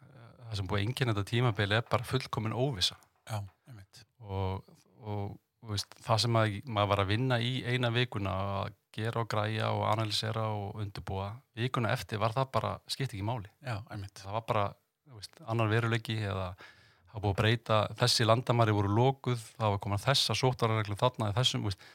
eh, 0.00 0.30
það 0.46 0.54
sem 0.60 0.70
búið 0.70 0.80
að 0.80 0.86
enginn 0.86 1.12
þetta 1.12 1.26
tímabili 1.28 1.76
er 1.76 1.84
bara 1.92 2.08
fullkomin 2.08 2.56
óvisa. 2.56 2.96
Já, 3.28 3.42
ég 3.68 3.76
veit. 3.76 4.02
Og, 4.24 4.78
og 5.04 5.74
veist, 5.74 5.98
það 6.06 6.24
sem 6.24 6.40
að, 6.40 6.58
maður 6.64 6.92
var 6.94 7.04
að 7.04 7.12
vinna 7.12 7.40
í 7.44 7.52
eina 7.68 7.92
vikuna 7.92 8.36
að 8.62 8.74
gera 8.96 9.22
og 9.22 9.28
græja 9.32 9.70
og 9.76 9.86
analysera 9.92 10.48
og 10.56 10.80
undirbúa, 10.80 11.34
vikuna 11.56 11.92
eftir 11.92 12.20
var 12.22 12.32
það 12.36 12.52
bara, 12.56 12.76
skipt 12.88 13.12
ekki 13.12 13.28
máli. 13.28 13.52
Já, 13.60 13.76
ég 13.76 14.06
veit. 14.06 14.24
Það 14.24 14.38
var 14.38 14.48
bara, 14.48 14.68
veist, 15.18 15.44
annar 15.44 15.68
veruleiki 15.68 16.16
eða 16.16 16.54
það 17.12 17.24
búið 17.24 17.32
að 17.32 17.40
breyta, 17.40 17.80
þessi 18.00 18.26
landamæri 18.26 18.74
voru 18.76 18.94
lókuð, 18.96 19.44
það 19.58 19.74
var 19.74 19.82
komin 19.84 20.02
þessa 20.02 20.36
sótarareglum 20.38 21.00
þarna 21.00 21.30
í 21.32 21.36
þessum, 21.36 21.68
veist, 21.68 21.86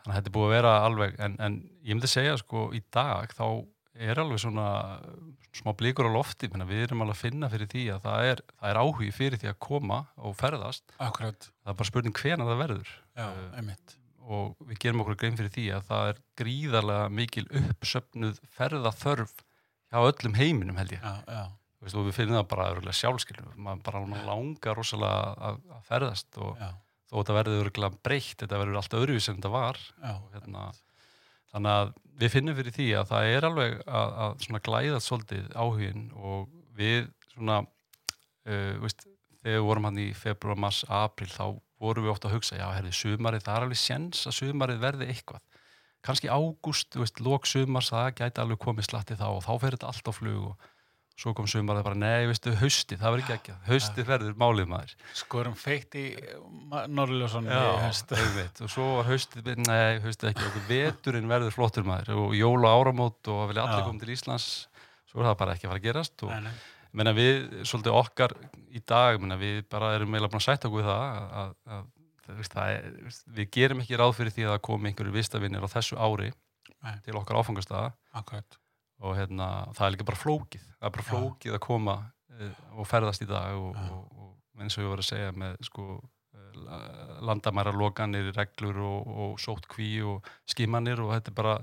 þannig 0.00 0.14
að 0.14 0.18
þetta 0.18 0.34
búið 0.36 0.48
að 0.48 0.56
vera 0.56 0.72
alveg, 0.86 1.20
en, 1.26 1.36
en 1.44 1.60
ég 1.84 1.96
myndi 1.96 2.10
segja 2.10 2.38
sko 2.40 2.66
í 2.76 2.82
dag 2.94 3.34
þá 3.36 3.46
er 3.92 4.22
alveg 4.22 4.40
svona 4.40 4.66
smá 5.52 5.74
blíkur 5.76 6.08
á 6.08 6.16
lofti, 6.16 6.48
menna, 6.48 6.66
við 6.68 6.86
erum 6.86 7.04
alveg 7.04 7.18
að 7.18 7.24
finna 7.26 7.50
fyrir 7.52 7.68
því 7.68 7.86
að 7.92 8.06
það 8.06 8.28
er, 8.30 8.44
það 8.56 8.70
er 8.70 8.80
áhugi 8.80 9.10
fyrir 9.12 9.42
því 9.42 9.50
að 9.52 9.58
koma 9.68 9.98
og 10.16 10.36
ferðast, 10.40 10.94
Akkurat. 10.96 11.50
það 11.60 11.74
er 11.74 11.80
bara 11.82 11.90
spurning 11.90 12.22
hvena 12.22 12.48
það 12.48 12.62
verður 12.64 12.94
Já, 13.12 13.26
uh, 13.28 13.74
og 14.32 14.68
við 14.70 14.80
gerum 14.86 15.02
okkur 15.04 15.18
grein 15.20 15.36
fyrir 15.36 15.52
því 15.52 15.66
að 15.76 15.88
það 15.90 16.10
er 16.12 16.20
gríðarlega 16.40 17.08
mikil 17.12 17.44
uppsöfnuð 17.60 18.38
ferðaþörf 18.56 19.34
hjá 19.92 19.98
öllum 20.00 20.38
heiminum 20.38 20.78
held 20.80 20.94
ég. 20.94 21.02
Já, 21.04 21.20
já 21.28 21.44
veist, 21.82 21.98
og 21.98 22.06
við 22.06 22.16
finnum 22.16 22.38
það 22.38 22.48
bara 22.52 22.94
sjálfskilum, 22.98 23.52
maður 23.58 23.84
bara 23.88 24.22
langar 24.28 24.78
rosalega 24.78 25.34
að, 25.50 25.60
að 25.76 25.84
ferðast 25.88 26.38
og 26.38 26.56
þó 27.12 27.18
þetta 27.18 27.36
verður 27.36 27.70
breytt, 28.02 28.38
þetta 28.40 28.60
verður 28.62 28.80
allt 28.80 28.96
öðruvís 28.96 29.28
en 29.28 29.38
þetta 29.40 29.52
var. 29.52 29.80
Hérna, 30.32 30.68
þannig 31.52 31.78
að 31.80 31.92
við 32.22 32.34
finnum 32.36 32.56
fyrir 32.56 32.76
því 32.76 32.88
að 32.96 33.10
það 33.10 33.30
er 33.32 33.48
alveg 33.48 33.78
að, 33.86 34.14
að 34.26 34.60
glæða 34.68 35.00
svolítið 35.02 35.50
áhugin 35.58 36.06
og 36.16 36.48
við 36.78 37.10
svona 37.34 37.60
uh, 37.62 38.74
veist, 38.82 39.06
þegar 39.42 39.58
við 39.58 39.68
vorum 39.68 39.88
hann 39.88 40.00
í 40.00 40.08
februar, 40.16 40.60
mars, 40.64 40.82
april 40.88 41.28
þá 41.32 41.46
vorum 41.82 42.06
við 42.06 42.12
ofta 42.14 42.30
að 42.30 42.36
hugsa, 42.36 42.58
já, 42.60 42.68
herði, 42.76 42.92
sumarið, 42.94 43.44
það 43.46 43.56
er 43.56 43.66
alveg 43.66 43.80
séns 43.80 44.26
að 44.30 44.38
sumarið 44.38 44.84
verði 44.84 45.08
eitthvað. 45.10 45.42
Kannski 46.02 46.30
ágúst, 46.30 46.96
lók 47.22 47.46
sumars, 47.46 47.90
það 47.92 48.14
gæti 48.20 48.42
alveg 48.42 48.60
komið 48.62 48.88
slatti 48.88 49.18
þá 49.18 49.28
og 49.32 49.42
þá 49.44 49.52
fer 49.62 49.76
þetta 49.76 49.90
allt 49.90 50.10
á 50.10 50.12
flug 50.14 50.46
og 50.50 50.70
svo 51.18 51.32
kom 51.36 51.46
sumar 51.50 51.78
það 51.78 51.86
bara, 51.86 51.98
nei, 52.02 52.26
veistu, 52.30 52.52
hausti, 52.58 52.96
það 52.98 53.14
verður 53.14 53.22
ekki 53.24 53.34
ekki 53.36 53.56
hausti 53.68 54.04
verður 54.08 54.34
málið 54.40 54.68
maður. 54.72 54.94
Skorum 55.18 55.54
feitt 55.58 55.96
í 56.00 56.04
Norrljósson 56.92 57.46
í 57.46 57.52
einmitt, 58.22 58.60
og 58.64 58.72
svo 58.72 58.88
var 58.98 59.08
haustið, 59.10 59.52
nei, 59.66 60.00
haustið 60.04 60.30
ekki. 60.32 60.46
Okkur 60.50 60.66
veturinn 60.70 61.30
verður 61.30 61.54
flottur 61.54 61.86
maður. 61.86 62.12
Og 62.24 62.36
jól 62.38 62.58
og 62.64 62.68
áramót 62.72 63.32
og 63.32 63.48
vilja 63.52 63.66
allir 63.68 63.86
koma 63.88 64.02
til 64.02 64.14
Íslands. 64.16 64.48
Svo 65.12 65.20
er 65.22 65.28
það 65.30 65.40
bara 65.42 65.56
ekki 65.56 65.68
að 65.68 65.74
fara 65.74 65.82
að 65.82 65.88
gerast 65.88 66.22
og 66.24 66.30
Nei, 66.32 66.46
nei. 66.46 66.54
menna 66.96 67.12
við, 67.16 67.42
svolítið 67.68 67.98
okkar 68.00 68.36
í 68.72 68.80
dag, 68.88 69.18
menna 69.20 69.36
við 69.40 69.58
bara 69.70 69.90
erum 69.98 70.14
meila 70.14 70.30
búin 70.32 70.40
að 70.40 70.46
sætta 70.46 70.70
okkur 70.70 70.86
það 70.88 71.02
að, 71.02 71.26
að, 71.42 71.52
að 72.32 72.46
það 72.48 72.72
er, 72.78 72.88
við 73.36 73.50
gerum 73.58 73.82
ekki 73.84 73.98
ráð 74.00 74.14
fyrir 74.16 74.32
því 74.32 74.46
að 74.46 74.54
það 74.54 74.62
komi 74.70 74.88
einhverju 74.92 75.12
vistavinnir 75.18 75.66
á 75.68 75.74
þessu 75.74 75.98
ári 76.00 76.30
Nei. 76.82 76.94
til 77.04 77.18
okkar 77.20 77.42
áfangastaða 77.42 77.92
Akkurat. 78.22 78.56
Og 79.02 79.16
hérna, 79.16 79.48
það 79.76 79.86
er 79.86 79.94
líka 79.96 80.08
bara 80.10 80.22
flókið. 80.22 80.66
Það 80.78 80.88
er 80.88 80.96
bara 80.96 81.08
flókið 81.08 81.56
að 81.56 81.62
koma 81.64 81.94
uh, 82.02 82.58
og 82.76 82.88
ferðast 82.90 83.24
í 83.24 83.28
dag 83.30 83.56
og, 83.58 83.78
og, 83.78 84.26
og 84.26 84.64
eins 84.64 84.76
og 84.76 84.84
ég 84.84 84.92
var 84.92 85.02
að 85.02 85.08
segja 85.08 85.32
með 85.36 85.56
sko 85.66 85.86
landamæra 87.22 87.72
lokanir, 87.72 88.32
reglur 88.36 88.82
og, 88.84 89.08
og 89.08 89.40
sótt 89.40 89.68
kví 89.70 90.02
og 90.04 90.28
skimanir 90.48 91.00
og 91.00 91.14
þetta 91.14 91.32
er 91.32 91.36
bara 91.38 91.54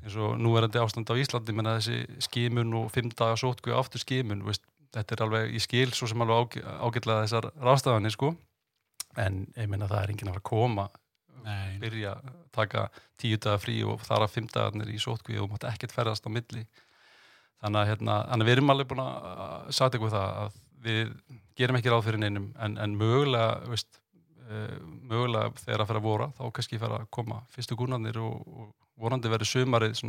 eins 0.00 0.16
og 0.16 0.36
núverandi 0.40 0.80
ástand 0.80 1.10
á 1.12 1.14
Íslandi 1.20 1.54
menna 1.56 1.76
þessi 1.78 2.20
skimun 2.26 2.74
og 2.80 2.90
fimm 2.94 3.10
daga 3.12 3.38
sótt 3.40 3.62
kví 3.64 3.74
aftur 3.76 4.02
skimun, 4.02 4.44
veist, 4.46 4.64
þetta 4.94 5.16
er 5.16 5.24
alveg 5.26 5.56
í 5.56 5.62
skil 5.62 5.90
svo 5.94 6.08
sem 6.10 6.24
alveg 6.24 6.40
ág, 6.40 6.58
ágætlega 6.88 7.26
þessar 7.26 7.50
rástafanir 7.60 8.14
sko. 8.14 8.34
En 9.18 9.44
ég 9.56 9.68
menna 9.70 9.88
það 9.90 10.02
er 10.02 10.12
enginn 10.12 10.30
að 10.30 10.36
fara 10.36 10.44
að 10.44 10.50
koma 10.50 10.86
Nei, 11.44 11.78
byrja 11.82 12.14
að 12.18 12.32
taka 12.54 12.86
tíu 13.20 13.38
daga 13.40 13.60
frí 13.62 13.76
og 13.86 14.02
þar 14.06 14.26
að 14.26 14.34
fimm 14.34 14.48
dagarnir 14.50 14.90
í 14.92 14.98
sótkví 15.00 15.38
og 15.40 15.50
mátt 15.52 15.68
ekkert 15.70 15.94
ferðast 15.94 16.26
á 16.26 16.30
milli. 16.32 16.64
Þannig 17.60 17.80
að, 17.82 17.90
hérna, 17.92 18.18
við 18.46 18.54
erum 18.56 18.72
alveg 18.72 18.90
búin 18.90 19.02
að 19.04 19.72
sagt 19.76 19.96
eitthvað 19.96 20.16
það 20.16 20.36
að 20.44 20.60
við 20.80 21.14
gerum 21.60 21.78
ekki 21.78 21.92
ráð 21.92 22.06
fyrir 22.06 22.22
neinum 22.22 22.46
en, 22.64 22.76
en 22.80 22.94
mögulega 22.96 23.58
veist, 23.68 24.00
uh, 24.48 24.78
mögulega 25.10 25.50
þegar 25.60 25.84
að 25.84 25.90
fyrir 25.90 26.00
að 26.00 26.06
vora 26.06 26.28
þá 26.38 26.44
kannski 26.56 26.80
fyrir 26.80 26.96
að 26.96 27.10
koma 27.16 27.42
fyrstu 27.52 27.76
gúnarnir 27.76 28.20
og, 28.24 28.38
og 28.48 28.70
vonandi 29.00 29.32
verður 29.32 29.50
sumarið 29.50 30.00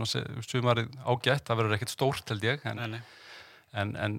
sumarið 0.47 0.95
ágætt, 1.03 1.45
það 1.47 1.59
verður 1.59 1.75
ekkert 1.77 1.93
stórt 1.93 2.31
held 2.31 2.47
ég 2.47 2.63
en, 2.71 2.97
en, 3.71 3.93
en 3.95 4.17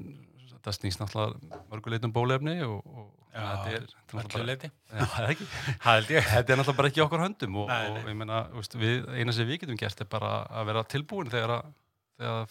það 0.66 0.76
snýst 0.78 1.02
náttúrulega 1.02 1.60
mörguleitum 1.72 2.12
bólefni 2.14 2.56
og, 2.66 2.78
og 2.86 3.10
Já, 3.32 3.40
þetta 3.40 3.70
er, 3.72 3.84
er 3.88 4.16
náttúrulega 4.18 4.70
það. 5.08 6.08
Þetta 6.08 6.52
er 6.52 6.58
náttúrulega 6.60 6.78
bara 6.78 6.90
ekki 6.92 7.00
í 7.00 7.04
okkar 7.06 7.22
höndum 7.26 7.60
og, 7.62 7.68
Nei, 7.72 7.82
og 7.88 7.98
nei. 7.98 8.06
ég 8.12 8.18
meina, 8.22 8.40
við, 8.82 9.06
eina 9.16 9.34
sem 9.36 9.48
við 9.48 9.62
getum 9.64 9.78
gert 9.80 10.02
er 10.04 10.08
bara 10.12 10.32
að 10.50 10.66
vera 10.72 10.82
tilbúin 10.94 11.30
þegar 11.32 11.54
að, 11.58 11.70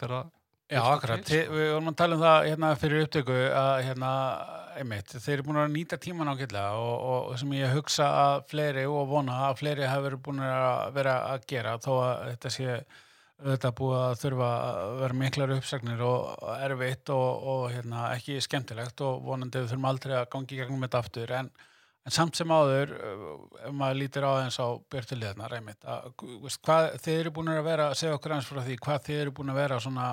þegar 0.01 0.15
að 0.21 0.31
Já, 0.71 0.79
akkurat. 0.87 1.19
til, 1.27 1.35
Þi- 1.43 1.51
Við 1.51 1.69
vorum 1.73 1.89
að 1.91 1.95
tala 1.99 2.15
um 2.15 2.21
það 2.23 2.45
hérna 2.47 2.67
fyrir 2.79 3.01
upptöku 3.05 3.37
að 3.59 3.71
hérna, 3.89 4.11
einmitt, 4.79 5.09
þeir 5.19 5.33
eru 5.35 5.43
búin 5.49 5.57
að 5.59 5.73
nýta 5.73 5.97
tíman 5.99 6.29
ágætlega 6.31 6.77
og, 6.79 6.93
og, 7.11 7.25
og 7.33 7.39
sem 7.41 7.51
ég 7.57 7.73
hugsa 7.75 8.07
að 8.21 8.35
fleiri 8.53 8.85
og 8.87 9.09
vona 9.11 9.35
að 9.49 9.57
fleiri 9.59 9.83
hafa 9.91 10.05
verið 10.05 10.21
búin 10.29 10.39
að 10.47 10.93
vera 10.95 11.15
að 11.33 11.43
gera 11.51 11.73
þó 11.83 11.91
að 12.05 12.21
þetta 12.29 12.53
sé 12.55 12.77
þetta 13.41 13.71
búið 13.77 13.97
að 13.97 14.13
þurfa 14.21 14.51
að 14.51 14.93
vera 15.01 15.17
miklar 15.17 15.53
uppsagnir 15.55 16.03
og 16.05 16.45
erfitt 16.57 17.11
og, 17.13 17.47
og 17.53 17.65
hérna, 17.73 18.05
ekki 18.15 18.39
skemmtilegt 18.43 19.03
og 19.05 19.21
vonandi 19.25 19.61
við 19.61 19.71
þurfum 19.71 19.89
aldrei 19.91 20.15
að 20.19 20.29
gangi 20.35 20.55
í 20.55 20.59
gegnum 20.61 20.85
þetta 20.85 21.01
aftur. 21.01 21.33
En, 21.39 21.49
en 22.05 22.15
samt 22.15 22.37
sem 22.37 22.53
áður 22.53 22.93
uh, 22.97 23.33
ef 23.65 23.75
maður 23.77 23.99
lítir 24.01 24.27
á 24.27 24.31
eins 24.43 24.59
á 24.61 24.67
veist, 26.45 26.61
hvað 26.65 26.89
þið 27.05 27.19
eru 27.23 27.35
búin 27.37 27.53
að 27.55 27.65
vera 27.71 27.89
segja 27.97 28.19
okkur 28.19 28.37
eins 28.37 28.49
frá 28.51 28.61
því, 28.61 28.77
hvað 28.85 29.03
þið 29.09 29.25
eru 29.25 29.35
búin 29.39 29.53
að 29.53 29.61
vera 29.63 29.81
svona 29.83 30.07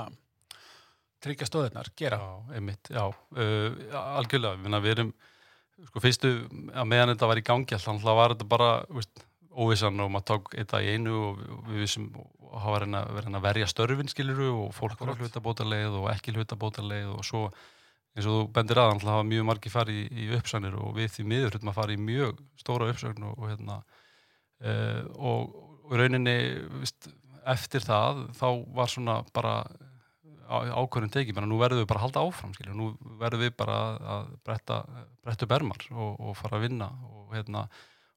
tryggja 1.25 1.49
stóðirnar, 1.49 1.91
gera? 1.99 2.21
Já, 2.23 2.55
einmitt, 2.55 2.93
já, 2.95 3.05
uh, 3.11 3.81
algjörlega, 4.15 4.79
við, 4.85 4.93
erum, 4.95 5.15
sko, 5.89 6.03
fyrstu, 6.05 6.35
að 6.73 6.93
meðan 6.93 7.15
þetta 7.15 7.33
var 7.33 7.41
í 7.41 7.49
gangi 7.49 7.75
alltaf 7.79 8.23
var 8.23 8.37
þetta 8.37 8.47
bara, 8.53 8.69
veist, 8.95 9.25
óvissan 9.59 10.01
og 10.05 10.11
maður 10.15 10.27
tók 10.33 10.53
eitt 10.59 10.75
í 10.79 10.93
einu 10.95 11.15
og 11.19 11.41
við- 11.69 11.81
vissum 11.83 12.09
og 12.19 12.55
hafa 12.63 12.79
verið 12.79 12.95
að, 12.99 13.35
að 13.39 13.43
verja 13.49 13.67
störfin 13.71 14.09
skiluru 14.13 14.49
og 14.55 14.71
fólk 14.77 14.95
var 15.01 15.11
að 15.11 15.17
Akkurat. 15.17 15.29
hlutabótarleið 15.29 15.97
og 16.01 16.07
ekki 16.15 16.35
hlutabótarleið 16.37 17.11
og 17.17 17.25
svo, 17.27 17.43
eins 18.17 18.27
og 18.29 18.37
þú 18.39 18.45
bendir 18.57 18.81
að, 18.81 18.93
alltaf 18.95 19.11
hafa 19.13 19.27
mjög 19.29 19.45
margi 19.51 19.73
farið 19.75 19.99
í, 19.99 20.07
í 20.25 20.29
uppsagnir 20.39 20.79
og 20.81 20.95
við 20.97 21.11
því 21.17 21.27
miður 21.33 21.53
hlutum 21.57 21.73
að 21.73 21.79
fara 21.81 21.93
í 21.97 22.01
mjög 22.01 22.41
stóra 22.63 22.89
uppsagn 22.93 23.27
og, 23.29 23.35
og 23.39 23.51
hérna, 23.53 23.77
uh, 24.65 25.03
og, 25.19 25.59
og 25.89 25.99
rauninni, 26.01 26.37
veist, 26.81 27.11
eftir 27.49 27.85
það, 27.85 28.25
þá 28.39 28.47
var 28.77 28.91
svona 28.93 29.19
bara 29.37 29.53
ákvörðin 30.49 31.13
tekið, 31.13 31.37
menn 31.37 31.51
nú 31.51 31.59
verðum 31.61 31.83
við 31.83 31.89
bara 31.91 32.01
að 32.01 32.07
halda 32.07 32.23
áfram 32.25 32.53
skilju, 32.57 32.75
nú 32.77 32.87
verðum 33.21 33.43
við 33.45 33.51
bara 33.61 33.75
að- 33.85 34.05
að 34.15 34.29
bretta, 34.49 34.79
bretta 35.25 35.45
upp 35.45 35.53
ermar 35.59 35.83
og, 35.93 36.15
og 36.25 36.37
fara 36.41 36.57
að 36.57 36.65
vinna 36.65 36.89
og, 37.05 37.27
hérna, 37.37 37.67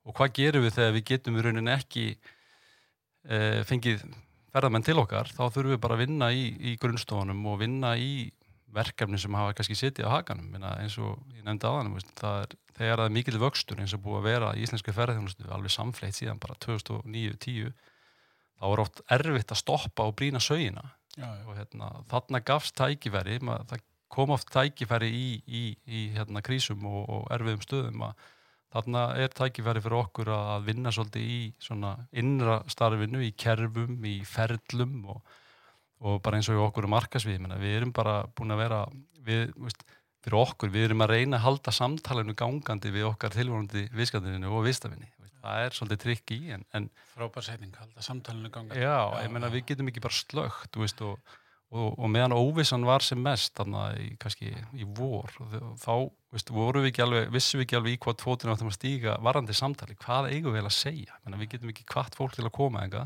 og 0.08 0.18
hvað 0.18 0.36
gerum 0.40 0.66
við 0.66 0.76
þegar 0.78 0.94
við 0.98 1.08
getum 1.12 1.38
í 1.38 1.46
rauninni 1.46 1.74
ekki 1.74 2.06
e, 2.12 3.64
fengið 3.70 4.04
ferðamenn 4.52 4.86
til 4.86 4.98
okkar, 5.00 5.32
þá 5.32 5.44
þurfum 5.48 5.76
við 5.76 5.82
bara 5.84 5.98
að 5.98 6.04
vinna 6.06 6.32
í, 6.36 6.46
í 6.72 6.76
grunnstofunum 6.82 7.46
og 7.52 7.60
vinna 7.62 7.94
í 8.00 8.32
verkefni 8.72 9.20
sem 9.20 9.36
hafa 9.36 9.54
kannski 9.56 9.78
setið 9.78 10.08
á 10.08 10.16
hakanum. 10.18 10.48
Minna, 10.52 10.74
eins 10.80 10.98
og 11.00 11.20
ég 11.36 11.46
nefndi 11.46 11.68
það 12.20 12.44
er, 12.46 12.58
þegar 12.78 13.02
það 13.02 13.06
er 13.06 13.16
mikil 13.18 13.40
vöxtur 13.42 13.82
eins 13.84 13.96
og 13.96 14.04
búið 14.04 14.20
að 14.20 14.28
vera 14.30 14.52
í 14.56 14.66
íslenski 14.66 14.96
ferðarþjónustu 14.96 15.52
alveg 15.52 15.74
samfleitt 15.76 16.18
síðan 16.18 16.42
bara 16.42 16.58
2009-10 16.66 17.72
þá 18.62 18.66
er 18.70 18.84
oft 18.84 19.02
erfitt 19.12 19.54
að 19.54 19.62
stoppa 19.62 20.08
og 20.08 20.16
brýna 20.18 20.42
sögina 20.44 20.84
já, 21.18 21.26
já. 21.26 21.46
og 21.48 21.56
hérna, 21.58 21.90
þarna 22.12 22.44
gafst 22.46 22.76
tækifæri 22.78 23.40
mað, 23.44 23.66
það 23.72 23.88
kom 24.12 24.34
oft 24.36 24.52
tækifæri 24.54 25.10
í, 25.12 25.28
í, 25.48 25.64
í 25.88 26.04
hérna, 26.16 26.44
krísum 26.46 26.86
og, 26.88 27.04
og 27.10 27.28
erfiðum 27.36 27.66
stöðum 27.66 28.06
að 28.08 28.30
þarna 28.72 29.06
er 29.20 29.34
tækifæri 29.36 29.84
fyrir 29.84 29.98
okkur 30.00 30.32
að 30.36 30.68
vinna 30.70 30.94
svolítið 30.96 31.28
í 31.28 31.40
svona 31.62 31.96
innra 32.18 32.62
starfinu, 32.72 33.24
í 33.26 33.32
kerfum, 33.38 33.98
í 34.08 34.20
ferlum 34.28 35.00
og, 35.14 35.34
og 36.08 36.22
bara 36.24 36.40
eins 36.40 36.50
og 36.52 36.60
í 36.60 36.64
okkur 36.66 36.88
um 36.88 36.96
markasvið, 36.96 37.42
menna, 37.44 37.60
við 37.62 37.80
erum 37.82 37.96
bara 37.96 38.22
búin 38.38 38.56
að 38.56 38.64
vera, 38.64 38.84
við, 39.28 39.52
veist, 39.60 39.84
fyrir 40.24 40.40
okkur, 40.42 40.72
við 40.74 40.90
erum 40.90 41.06
að 41.06 41.16
reyna 41.16 41.40
að 41.40 41.46
halda 41.48 41.76
samtalenu 41.76 42.38
gangandi 42.38 42.94
við 42.94 43.10
okkar 43.10 43.36
tilvonandi 43.36 43.88
viðskatinu 43.98 44.54
og 44.54 44.66
viðstafinni, 44.70 45.12
það 45.42 45.66
er 45.66 45.78
svolítið 45.78 46.04
trikk 46.06 46.36
í 46.36 46.42
en, 46.56 46.66
en 46.78 46.90
frábær 47.16 47.46
setning, 47.46 47.76
halda 47.82 48.06
samtalinu 48.06 48.52
ganga 48.54 48.78
Já, 48.78 48.98
ég 49.24 49.32
meina 49.34 49.52
við 49.52 49.72
getum 49.72 49.90
ekki 49.92 50.04
bara 50.04 50.16
slögt 50.16 50.72
þú 50.76 50.84
veist, 50.86 51.02
og, 51.06 51.40
og, 51.72 51.92
og 51.96 52.10
meðan 52.12 52.36
óvissan 52.36 52.86
var 52.88 53.04
sem 53.06 53.20
mest 53.24 53.56
þannig 53.60 54.00
í, 54.04 54.08
kannski 54.20 54.52
í 54.52 54.88
vor 54.98 55.32
þá 55.80 56.10
veist, 56.34 56.52
vorum 56.52 56.84
við 56.84 56.92
ekki 56.92 57.06
alveg, 57.06 57.30
vissum 57.32 57.62
við 57.62 57.68
ekki 57.68 57.78
alveg 57.80 57.96
í 57.96 58.02
hvað 58.06 58.26
fótinn 58.26 58.52
áttum 58.52 58.72
að 58.72 58.78
stíga 58.78 59.16
varandi 59.24 59.56
samtali, 59.56 59.96
hvað 60.02 60.32
eigum 60.34 60.56
við 60.56 60.68
að 60.68 60.76
segja? 60.76 61.20
Meina, 61.24 61.40
við 61.40 61.54
getum 61.56 61.72
ekki 61.72 61.88
hvart 61.94 62.18
fólk 62.18 62.36
til 62.36 62.48
að 62.48 62.56
koma 62.58 62.84
enga 62.86 63.06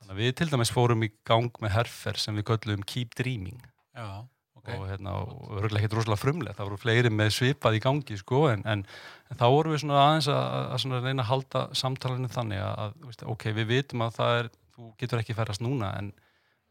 þannig 0.00 0.10
að 0.16 0.22
við 0.24 0.34
til 0.40 0.50
dæmis 0.50 0.74
fórum 0.74 1.06
í 1.06 1.12
gang 1.28 1.62
með 1.62 1.74
herfer 1.76 2.18
sem 2.18 2.38
við 2.38 2.48
köllum 2.50 2.84
Keep 2.88 3.14
Dreaming. 3.18 3.62
Já, 3.94 4.26
ok. 4.58 4.70
Og, 4.74 4.84
hérna, 4.90 5.16
og 5.22 5.58
örgulega 5.60 5.84
ekkert 5.84 5.98
rosalega 6.00 6.22
frumlega 6.22 6.58
það 6.58 6.70
voru 6.70 6.82
fleiri 6.82 7.12
með 7.14 7.34
svipað 7.38 7.78
í 7.78 7.82
gangi 7.84 8.18
sko, 8.18 8.46
en, 8.50 8.64
en, 8.66 8.86
en 9.30 9.38
þá 9.38 9.46
vorum 9.54 9.74
við 9.74 9.84
svona 9.84 10.00
aðeins 10.04 10.30
að, 10.34 10.46
að 10.60 10.80
svona 10.84 11.04
reyna 11.04 11.22
að 11.22 11.30
halda 11.30 11.66
samtalinu 11.78 12.30
þannig 12.34 12.64
að, 12.64 12.80
að 12.84 13.04
veist, 13.10 13.28
ok, 13.34 13.52
við 13.58 13.70
vitum 13.76 14.06
að 14.06 14.16
það 14.18 14.38
er 14.38 14.50
þú 14.78 14.88
getur 15.02 15.22
ekki 15.22 15.38
ferðast 15.38 15.62
núna 15.62 15.92
en, 15.98 16.10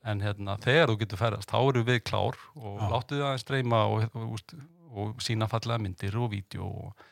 en 0.05 0.23
hérna, 0.23 0.57
þegar 0.61 0.91
þú 0.91 0.97
getur 1.01 1.21
ferðast 1.21 1.51
þá 1.51 1.59
eru 1.59 1.83
við 1.87 2.01
klár 2.07 2.39
og 2.55 2.79
Já. 2.79 2.87
láttu 2.93 3.17
þið 3.17 3.27
aðeins 3.27 3.45
streyma 3.45 3.83
og, 3.91 4.07
og, 4.13 4.33
og, 4.33 4.57
og 5.03 5.21
sína 5.23 5.49
fallega 5.51 5.81
myndir 5.83 6.17
og 6.19 6.31
vídeo 6.31 6.67
og, 6.67 7.07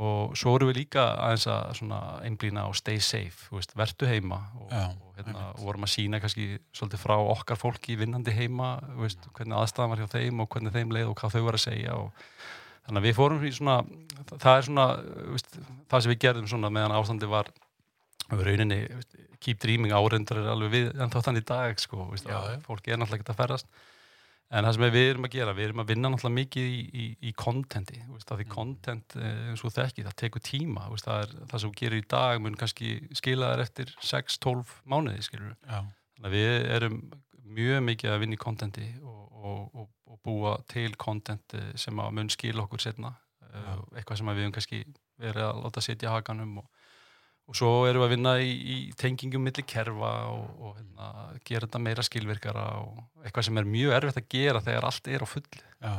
og 0.00 0.36
svo 0.38 0.54
erum 0.56 0.70
við 0.70 0.82
líka 0.82 1.06
aðeins 1.16 1.46
að 1.50 2.26
einblýna 2.26 2.66
á 2.66 2.70
stay 2.76 3.00
safe, 3.02 3.48
veist, 3.54 3.74
vertu 3.78 4.08
heima 4.10 4.42
og, 4.58 4.74
og 4.74 5.18
hérna, 5.20 5.48
og 5.54 5.64
vorum 5.68 5.86
að 5.88 5.94
sína 5.94 6.20
kannski 6.22 6.52
svolítið 6.76 7.04
frá 7.04 7.16
okkar 7.18 7.60
fólki 7.60 7.98
vinnandi 8.00 8.34
heima, 8.36 8.76
veist, 9.00 9.24
hvernig 9.36 9.58
aðstæðan 9.60 9.94
var 9.94 10.04
hjá 10.04 10.14
þeim 10.18 10.44
og 10.44 10.50
hvernig 10.52 10.76
þeim 10.76 10.94
leið 10.96 11.12
og 11.12 11.18
hvað 11.20 11.36
þau 11.36 11.46
var 11.48 11.60
að 11.60 11.66
segja 11.68 11.96
og 11.96 12.28
þannig 12.86 13.00
að 13.00 13.08
við 13.08 13.18
fórum 13.18 13.46
í 13.46 13.54
svona 13.54 13.80
það 14.36 14.54
er 14.54 14.68
svona, 14.68 14.86
veist, 15.34 15.58
það 15.90 16.04
sem 16.04 16.14
við 16.14 16.22
gerðum 16.26 16.48
svona 16.50 16.72
meðan 16.74 16.96
ástandi 16.98 17.28
var 17.30 17.50
við 18.38 18.46
rauninni, 18.50 18.80
keep 19.40 19.58
dreaming 19.62 19.92
áreindar 19.92 20.38
er 20.42 20.50
alveg 20.52 20.70
við, 20.70 20.90
en 21.00 21.10
þá 21.10 21.20
þannig 21.26 21.42
í 21.42 21.48
dag 21.50 21.80
sko, 21.80 22.04
veist, 22.12 22.28
fólki 22.66 22.92
er 22.92 23.00
náttúrulega 23.00 23.22
ekki 23.24 23.32
að 23.34 23.40
ferðast 23.40 23.66
en 24.50 24.66
það 24.66 24.74
sem 24.74 24.84
við 24.90 25.08
erum 25.12 25.26
að 25.28 25.34
gera, 25.36 25.52
við 25.54 25.64
erum 25.68 25.80
að 25.84 25.90
vinna 25.92 26.08
náttúrulega 26.10 26.34
mikið 26.40 26.64
í, 26.66 26.78
í, 26.90 27.04
í 27.28 27.32
kontenti, 27.38 28.00
þú 28.02 28.16
veist, 28.16 28.30
að 28.34 28.40
því 28.40 28.46
Mm. 28.48 28.54
kontent 28.54 29.16
eh, 29.16 29.40
eins 29.52 29.62
og 29.64 29.72
þekki, 29.76 30.04
það 30.08 30.16
tekur 30.24 30.42
tíma 30.42 30.88
veist, 30.90 31.06
það, 31.06 31.20
er, 31.22 31.34
það 31.50 31.60
sem 31.62 31.70
þú 31.70 31.78
gerir 31.80 32.02
í 32.02 32.06
dag 32.10 32.40
mun 32.42 32.56
kannski 32.58 32.88
skila 33.14 33.52
þær 33.54 33.62
eftir 33.66 33.92
6-12 34.02 34.74
mánuði 34.90 35.22
skilur 35.22 35.54
að 36.24 36.34
við 36.34 36.66
erum 36.76 36.98
mjög 37.50 37.82
mikið 37.86 38.10
að 38.10 38.20
vinna 38.24 38.34
í 38.34 38.42
kontenti 38.42 38.88
og, 39.02 39.22
og, 39.40 39.60
og, 39.74 39.88
og 40.10 40.18
búa 40.26 40.56
til 40.68 40.90
kontent 40.98 41.54
eh, 41.54 41.70
sem 41.78 41.94
mun 41.94 42.28
skila 42.30 42.66
okkur 42.66 42.82
setna 42.82 43.14
Já. 43.50 43.78
eitthvað 43.98 44.18
sem 44.20 44.28
við 44.30 44.44
höfum 44.44 44.52
kannski 44.58 44.82
verið 45.20 45.46
að 45.46 45.62
láta 45.64 45.82
setja 45.82 46.10
hakanum 46.14 46.58
og, 46.62 46.68
og 47.50 47.58
svo 47.58 47.70
erum 47.88 48.04
við 48.04 48.06
að 48.06 48.14
vinna 48.14 48.36
í, 48.38 48.50
í 48.54 48.76
tengingum 48.98 49.42
milli 49.42 49.64
kerfa 49.66 50.12
og, 50.30 50.44
og 50.62 50.76
hérna, 50.78 51.08
gera 51.46 51.66
þetta 51.66 51.82
meira 51.82 52.04
skilvirkara 52.06 52.66
og 52.84 53.24
eitthvað 53.24 53.48
sem 53.48 53.58
er 53.58 53.72
mjög 53.74 53.96
erfitt 53.96 54.20
að 54.22 54.30
gera 54.36 54.62
þegar 54.62 54.86
allt 54.90 55.10
er 55.10 55.26
á 55.26 55.28
fulli 55.28 55.64
já, 55.64 55.94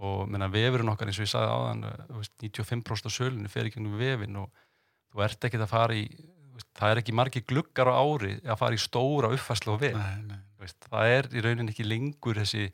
og 0.00 0.26
menna, 0.32 0.50
vefurinn 0.50 0.90
okkar 0.90 1.12
eins 1.12 1.20
og 1.20 1.28
ég 1.28 1.32
sagði 1.32 1.54
áðan 1.54 1.86
uh, 1.86 2.02
þú 2.08 2.18
veist, 2.24 2.34
95% 2.42 3.10
af 3.10 3.14
sölunni 3.14 3.52
fer 3.52 3.70
ekki 3.70 3.82
um 3.82 3.96
vefin 4.00 4.42
og 4.42 4.66
þú 5.12 5.24
ert 5.28 5.48
ekkert 5.48 5.66
að 5.68 5.72
fara 5.76 5.98
í 5.98 6.04
veist, 6.60 6.70
það 6.76 6.92
er 6.92 7.00
ekki 7.02 7.16
margi 7.16 7.42
gluggar 7.46 7.90
á 7.90 7.94
ári 8.00 8.36
að 8.44 8.60
fara 8.60 8.76
í 8.76 8.80
stóra 8.80 9.32
uppfæslu 9.34 9.74
og 9.74 9.82
vef. 9.82 9.96
Nei, 9.96 10.22
nei, 10.28 10.38
Þú 10.56 10.66
veist, 10.66 10.88
það 10.92 11.14
er 11.16 11.28
í 11.32 11.42
rauninni 11.44 11.72
ekki 11.72 11.86
lengur 11.86 12.40
þessi 12.40 12.66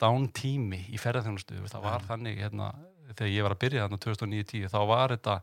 downtime 0.00 0.82
í 0.92 1.00
ferðarþjónustu 1.00 1.62
það 1.72 1.86
var 1.86 2.02
Nei. 2.02 2.08
þannig 2.10 2.42
hérna, 2.44 2.72
þegar 3.14 3.32
ég 3.32 3.46
var 3.46 3.54
að 3.54 3.62
byrja 3.64 3.86
þarna 3.86 4.00
2009-10 4.04 4.68
þá 4.74 4.80
var 4.90 5.14
þetta 5.16 5.36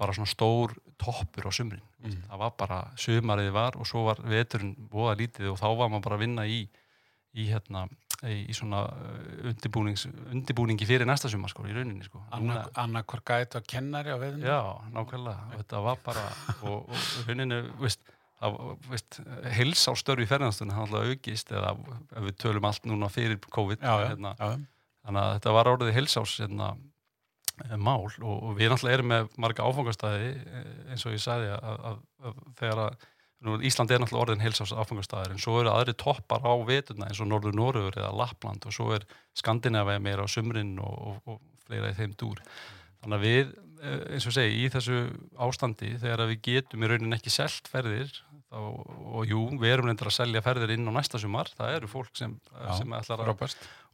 bara 0.00 0.14
svona 0.16 0.30
stór 0.30 0.74
toppur 1.00 1.48
á 1.48 1.52
sumrin. 1.54 1.84
Mm. 2.04 2.22
það 2.28 2.40
var 2.42 2.56
bara 2.60 2.78
sumarið 3.00 3.52
var 3.54 3.76
og 3.80 3.88
svo 3.88 4.04
var 4.08 4.18
veturinn 4.20 4.74
voða 4.92 5.14
lítið 5.22 5.52
og 5.54 5.60
þá 5.60 5.68
var 5.72 5.92
maður 5.92 6.08
bara 6.08 6.18
að 6.18 6.24
vinna 6.26 6.46
í 6.46 6.64
í 7.34 7.48
hérna 7.48 7.86
í, 8.22 8.54
svona 8.54 8.84
uh, 8.86 9.48
undirbúningi 10.30 10.86
fyrir 10.86 11.08
næsta 11.08 11.30
sumar 11.32 11.50
sko, 11.50 11.64
í 11.66 11.74
rauninni 11.74 12.06
sko. 12.06 12.20
Anna, 12.36 12.60
annarkor 12.78 13.24
gæt 13.26 13.56
og 13.58 13.66
kennari 13.68 14.14
á 14.14 14.18
viðinu 14.20 14.46
Já, 14.46 14.60
nákvæmlega, 14.94 15.48
og 15.48 15.56
þetta 15.58 15.80
var 15.88 16.04
bara 16.04 16.26
og, 16.60 16.84
og 16.86 17.08
rauninni, 17.26 17.58
veist 17.82 18.04
veist, 18.90 19.20
heils 19.56 19.84
á 19.88 19.92
störfi 19.96 20.26
ferðanstunni 20.28 20.74
hann 20.74 20.86
alltaf 20.88 21.08
aukist 21.08 21.52
eða 21.54 21.74
við 22.26 22.34
tölum 22.42 22.66
allt 22.68 22.86
núna 22.88 23.08
fyrir 23.12 23.38
COVID 23.40 23.80
já, 23.80 23.94
já, 23.94 24.08
hérna, 24.10 24.34
já, 24.38 24.50
þannig 25.06 25.22
að 25.22 25.34
þetta 25.36 25.54
var 25.56 25.70
orðið 25.70 25.94
heilsás 25.96 26.34
hérna, 26.42 26.74
mál 27.78 28.04
og, 28.04 28.34
og 28.34 28.54
við 28.58 28.72
náttúrulega 28.72 28.98
erum 28.98 29.10
með 29.12 29.34
marga 29.40 29.66
áfangastæði 29.68 30.30
eh, 30.34 30.70
eins 30.92 31.04
og 31.06 31.14
ég 31.14 31.22
sagði 31.22 31.52
að, 31.54 31.82
að, 31.90 31.98
að 32.24 32.40
þegar 32.60 32.82
að 32.84 33.04
nú, 33.44 33.56
Ísland 33.68 33.92
er 33.92 34.02
náttúrulega 34.02 34.26
orðin 34.26 34.44
heilsás 34.44 34.74
áfangastæðir 34.74 35.34
en 35.34 35.42
svo 35.42 35.58
eru 35.60 35.72
aðri 35.72 35.94
toppar 36.00 36.44
á 36.44 36.54
veturna 36.66 37.10
eins 37.10 37.22
og 37.22 37.30
Norður 37.30 37.58
Norður 37.58 37.98
eða 38.00 38.14
Lappland 38.22 38.66
og 38.66 38.74
svo 38.74 38.90
er 38.96 39.06
Skandinavia 39.38 40.02
meira 40.02 40.26
á 40.26 40.28
sumrin 40.30 40.74
og, 40.82 40.94
og, 40.94 41.20
og 41.34 41.40
fleira 41.66 41.92
í 41.92 41.98
þeim 41.98 42.16
dúr. 42.20 42.42
Þannig 43.04 43.18
að 43.18 43.26
við, 43.28 43.54
eh, 43.84 44.04
eins 44.16 44.28
og 44.28 44.36
segi, 44.36 44.60
í 44.64 44.70
þessu 44.72 45.00
ástandi 45.46 45.94
þegar 46.02 46.24
að 46.24 46.34
við 46.34 46.44
getum 46.48 46.84
í 46.84 46.90
raunin 46.90 47.18
ekki 47.18 47.32
selt 47.32 47.70
ferðir 47.70 48.12
þá, 48.50 48.60
og 49.14 49.30
jú, 49.30 49.46
við 49.60 49.76
erum 49.76 49.90
reyndar 49.90 50.10
að 50.10 50.18
selja 50.18 50.44
ferðir 50.44 50.74
inn 50.76 50.90
á 50.90 50.92
næsta 50.96 51.20
sumar, 51.20 51.50
það 51.54 51.78
eru 51.78 51.90
fólk 51.90 52.14
sem, 52.18 52.36
Já, 52.50 52.70
sem 52.80 52.98
ætlar 52.98 53.24
að 53.24 53.34
og 53.34 53.42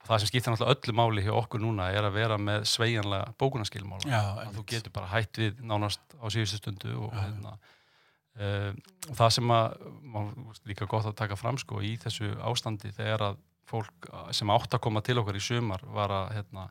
það 0.07 0.23
sem 0.23 0.31
skiptir 0.31 0.55
náttúrulega 0.55 0.77
öllu 0.77 0.97
máli 0.97 1.25
hjá 1.27 1.35
okkur 1.37 1.63
núna 1.63 1.91
er 1.93 2.07
að 2.09 2.17
vera 2.17 2.39
með 2.41 2.65
sveigjanlega 2.71 3.35
bókunarskilmála. 3.41 4.21
Að 4.45 4.57
þú 4.57 4.65
getur 4.73 4.95
bara 4.97 5.11
hætt 5.13 5.41
við 5.43 5.61
nánast 5.67 6.17
á 6.17 6.27
síðustu 6.33 6.61
stundu 6.61 6.95
og, 6.97 7.15
hérna, 7.17 7.57
uh, 8.41 8.71
og 9.09 9.17
það 9.21 9.35
sem 9.37 9.55
að 9.57 9.79
líka 10.71 10.89
gott 10.91 11.09
að 11.11 11.19
taka 11.21 11.39
fram 11.39 11.61
sko 11.61 11.83
í 11.85 11.97
þessu 12.01 12.33
ástandi 12.51 12.93
þegar 12.97 13.31
að 13.31 13.41
fólk 13.71 14.09
sem 14.35 14.51
átt 14.51 14.73
að 14.75 14.83
koma 14.87 15.03
til 15.07 15.21
okkar 15.21 15.39
í 15.39 15.43
sumar 15.45 15.85
var 15.95 16.11
að 16.11 16.33
hérna, 16.39 16.65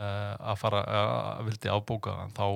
uh, 0.00 0.32
að 0.50 0.56
fara 0.64 0.80
að 1.00 1.44
vildi 1.50 1.70
ábóka 1.70 2.16
en 2.24 2.34
þá 2.34 2.46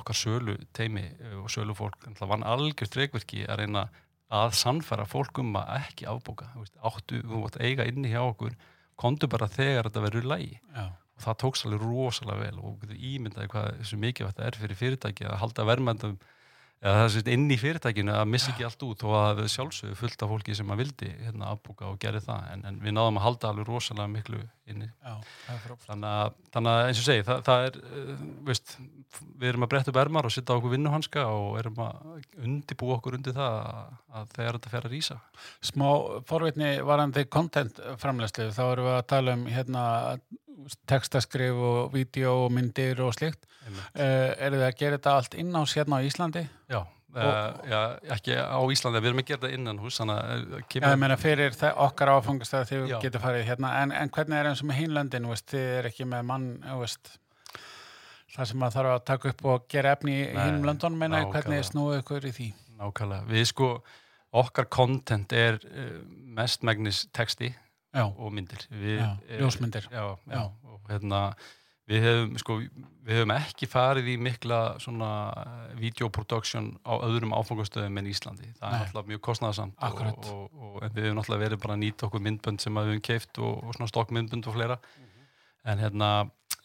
okkar 0.00 0.18
sölu 0.18 0.56
teimi 0.74 1.04
og 1.42 1.52
sölu 1.52 1.76
fólk 1.78 2.08
vann 2.24 2.46
algjört 2.48 2.96
reikverki 2.98 3.44
að 3.46 3.62
reyna 3.62 3.86
að 4.34 4.56
sannfæra 4.58 5.04
fólk 5.06 5.38
um 5.38 5.52
að 5.60 5.76
ekki 5.76 6.08
ábóka 6.08 6.48
áttu, 6.82 7.20
þú 7.22 7.44
vart 7.44 7.60
eiga 7.60 7.86
inni 7.86 8.10
hjá 8.10 8.22
okkur 8.24 8.56
kontu 9.00 9.28
bara 9.30 9.50
þegar 9.50 9.88
þetta 9.88 10.04
verður 10.06 10.28
lægi 10.30 10.60
og 10.74 11.22
það 11.24 11.38
tókst 11.42 11.66
alveg 11.66 11.84
rosalega 11.84 12.48
vel 12.48 12.62
og 12.62 12.94
ímyndaði 12.94 13.50
hvað 13.52 13.68
þessu 13.80 13.98
mikið 14.02 14.30
þetta 14.30 14.46
er 14.48 14.58
fyrir 14.60 14.80
fyrirtæki 14.80 15.28
að 15.28 15.40
halda 15.42 15.66
verðmændum 15.70 16.16
eða 16.84 17.04
það 17.06 17.14
er 17.20 17.30
inn 17.32 17.44
í 17.48 17.56
fyrirtækinu 17.60 18.12
að 18.12 18.26
missa 18.28 18.50
ekki 18.52 18.66
allt 18.66 18.82
út 18.84 19.04
og 19.08 19.14
að 19.16 19.38
sjálfsögðu 19.54 19.96
fullt 19.96 20.24
af 20.24 20.32
fólki 20.34 20.56
sem 20.58 20.72
að 20.74 20.82
vildi 20.82 21.12
hérna 21.22 21.52
afbúka 21.54 21.88
og 21.88 21.96
gerði 22.02 22.20
það. 22.26 22.50
En, 22.52 22.64
en 22.68 22.82
við 22.82 22.96
náðum 22.96 23.20
að 23.20 23.24
halda 23.24 23.50
alveg 23.50 23.70
rosalega 23.70 24.12
miklu 24.12 24.42
inni. 24.68 24.90
Já, 25.04 25.14
þannig 25.86 26.10
að, 26.10 26.36
þannig 26.52 26.74
að 26.74 26.90
eins 26.90 27.00
og 27.00 27.08
segi 27.08 27.24
það, 27.24 27.40
það 27.48 27.64
er, 27.68 27.80
uh, 27.88 28.12
veist, 28.50 28.76
við 29.40 29.50
erum 29.50 29.66
að 29.66 29.72
bretta 29.72 29.92
upp 29.92 30.00
ermar 30.04 30.28
og 30.28 30.34
sitta 30.34 30.52
á 30.52 30.58
okkur 30.58 30.74
vinnuhanska 30.74 31.26
og 31.32 31.58
erum 31.60 31.82
að 31.84 32.38
undibúa 32.44 32.98
okkur 32.98 33.18
undir 33.18 33.36
það 33.36 33.58
að, 33.64 34.30
þegar 34.36 34.58
þetta 34.58 34.72
fer 34.72 34.88
að 34.88 34.94
rýsa 34.94 35.18
Smá 35.64 35.88
forvitni 36.28 36.70
varandi 36.86 37.26
content 37.32 37.80
framlæslu, 38.00 38.48
þá 38.56 38.64
erum 38.66 38.88
við 38.88 38.96
að 38.96 39.06
tala 39.12 39.36
um 39.36 39.44
hérna 39.52 39.84
textaskrif 40.88 41.54
og 41.58 41.94
vídeo 41.94 42.44
og 42.44 42.52
myndir 42.54 43.00
og 43.04 43.14
slikt. 43.16 43.46
Uh, 43.94 44.34
eru 44.38 44.60
þið 44.60 44.66
að 44.66 44.76
gera 44.80 44.98
þetta 44.98 45.14
allt 45.18 45.38
inn 45.40 45.54
á 45.56 45.62
sérna 45.68 45.98
á 45.98 46.06
Íslandi? 46.06 46.44
Já, 46.70 46.80
uh, 46.84 47.24
já, 47.70 47.80
ekki 48.16 48.36
á 48.36 48.60
Íslandi, 48.74 49.00
við 49.00 49.10
erum 49.10 49.22
að 49.22 49.28
gera 49.30 49.42
þetta 49.42 49.58
innan 49.58 49.80
hús 49.82 50.00
uh, 50.04 50.12
Já, 50.68 50.88
ég 50.90 51.00
meina 51.00 51.18
fyrir 51.20 51.56
okkar 51.72 52.12
áfangastæð 52.18 52.66
þegar 52.70 52.86
við 52.86 53.06
getum 53.06 53.24
farið 53.24 53.46
hérna, 53.48 53.72
en, 53.82 53.94
en 53.96 54.12
hvernig 54.12 54.40
er 54.40 54.50
eins 54.50 54.64
og 54.64 54.70
með 54.70 54.80
hinlöndin, 54.82 55.30
veist, 55.32 55.48
þið 55.54 55.70
er 55.78 55.90
ekki 55.90 56.08
með 56.12 56.28
mann, 56.28 56.46
veist, 56.82 57.14
það 58.36 58.50
sem 58.50 58.62
maður 58.62 58.78
þarf 58.78 58.92
að 58.92 59.04
taka 59.12 59.32
upp 59.32 59.44
og 59.54 59.66
gera 59.72 59.96
efni 59.96 60.20
í 60.26 60.46
löndunum, 60.60 61.00
meina, 61.00 61.24
hvernig 61.32 61.66
snúið 61.70 62.02
ykkur 62.02 62.28
í 62.28 62.36
því? 62.36 62.52
nákvæmlega. 62.78 63.28
Við 63.30 63.44
sko, 63.48 63.74
okkar 64.34 64.68
content 64.68 65.32
er 65.32 65.60
mest 66.34 66.64
megnis 66.66 67.04
texti 67.14 67.54
Já, 67.94 68.06
og 68.10 68.32
myndir. 68.34 68.64
Við, 68.70 68.98
Já, 68.98 69.10
eh, 69.28 69.38
ljósmyndir. 69.40 69.86
Já, 69.92 70.02
og 70.66 70.90
hérna 70.90 71.28
við 71.90 72.04
hefum, 72.04 72.36
sko, 72.40 72.56
við 73.04 73.18
hefum 73.18 73.32
ekki 73.34 73.68
farið 73.68 74.10
í 74.14 74.16
mikla 74.20 74.60
svona 74.82 75.08
videoproduction 75.78 76.70
á 76.80 76.96
öðrum 77.04 77.34
áfangastöðum 77.36 78.00
en 78.00 78.10
Íslandi. 78.10 78.52
Það 78.58 78.68
er 78.68 78.72
Nei. 78.74 78.84
náttúrulega 78.84 79.12
mjög 79.12 79.24
kostnæðasamt 79.28 79.84
og, 79.88 80.30
og, 80.32 80.54
og, 80.54 80.78
við 80.94 81.08
hefum 81.08 81.18
náttúrulega 81.20 81.44
verið 81.44 81.62
bara 81.64 81.76
að 81.76 81.82
nýta 81.84 82.08
okkur 82.08 82.24
myndbönd 82.24 82.64
sem 82.64 82.80
við 82.80 82.90
hefum 82.92 83.04
keift 83.10 83.42
og, 83.42 83.58
og 83.60 83.76
svona 83.76 83.90
stokkmyndbönd 83.92 84.48
og 84.48 84.56
fleira. 84.56 84.78
En 85.64 85.80
hérna, 85.80 86.10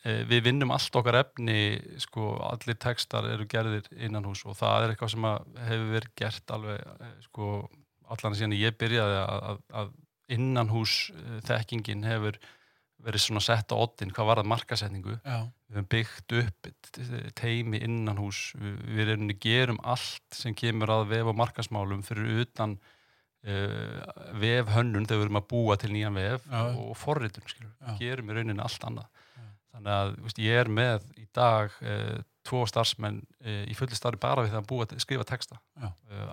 eh, 0.04 0.24
við 0.28 0.46
vinnum 0.50 0.74
allt 0.76 0.96
okkar 1.00 1.22
efni, 1.22 1.60
sko, 2.04 2.34
allir 2.50 2.80
textar 2.80 3.28
eru 3.32 3.48
gerðir 3.48 3.88
innan 3.96 4.28
hús 4.28 4.46
og 4.48 4.58
það 4.60 4.86
er 4.86 4.96
eitthvað 4.96 5.14
sem 5.16 5.30
hefur 5.68 5.94
verið 5.94 6.16
gert 6.20 6.56
alveg, 6.56 6.84
eh, 6.96 7.16
sko, 7.28 7.54
allan 8.10 8.36
síðan 8.36 8.60
ég 8.60 8.80
byrjaði 8.80 9.20
að, 9.24 9.44
að, 9.52 9.66
að 9.82 9.98
innan 10.30 10.72
hús 10.74 11.10
eh, 11.16 11.40
þekkingin 11.48 12.06
hefur 12.08 12.40
verið 13.04 13.24
svona 13.24 13.42
sett 13.44 13.72
á 13.72 13.76
oddin, 13.80 14.12
hvað 14.12 14.28
var 14.28 14.42
það 14.42 14.50
markasetningu 14.52 15.16
Já, 15.24 15.38
við 15.70 15.78
höfum 15.78 15.90
byggt 15.94 16.34
upp 16.42 16.70
teimi 17.40 17.80
innan 17.86 18.20
hús 18.20 18.50
við, 18.60 19.06
erum 19.06 19.30
gerum 19.40 19.80
allt 19.88 20.36
sem 20.36 20.56
kemur 20.58 20.92
að 20.92 21.06
vef 21.14 21.30
og 21.32 21.38
markasmálum 21.40 22.04
fyrir 22.04 22.42
utan 22.44 22.76
uh, 23.48 24.02
vef 24.42 24.74
hönnun 24.76 25.08
þegar 25.08 25.22
við 25.22 25.28
erum 25.30 25.40
að 25.40 25.48
búa 25.54 25.78
til 25.80 25.94
nýjan 25.96 26.20
vef 26.20 26.50
Já. 26.50 26.66
og 26.74 26.92
forritun 27.00 27.48
gerum 28.02 28.32
í 28.34 28.36
rauninni 28.36 28.66
allt 28.66 28.90
annað. 28.90 29.24
Já. 29.40 29.48
þannig 29.78 29.96
að 29.96 30.12
veist, 30.26 30.44
ég 30.44 30.60
er 30.66 30.74
með 30.82 31.08
í 31.16 31.26
dag 31.40 31.80
uh, 31.80 32.20
tvo 32.50 32.66
starfsmenn 32.68 33.24
uh, 33.24 33.64
í 33.64 33.80
fulli 33.80 33.96
starfi 33.96 34.20
bara 34.28 34.44
við 34.44 34.58
það 34.58 34.64
að 34.66 34.70
búa, 34.74 34.92
skrifa 35.00 35.30
texta. 35.30 35.64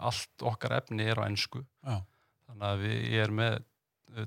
Allt 0.02 0.46
okkar 0.50 0.80
efni 0.80 1.06
er 1.06 1.22
á 1.22 1.28
ennsku 1.28 1.62
já, 1.62 2.02
þannig 2.48 2.68
að 2.72 2.82
við, 2.82 3.00
ég 3.14 3.26
er 3.28 3.34
með 3.38 3.58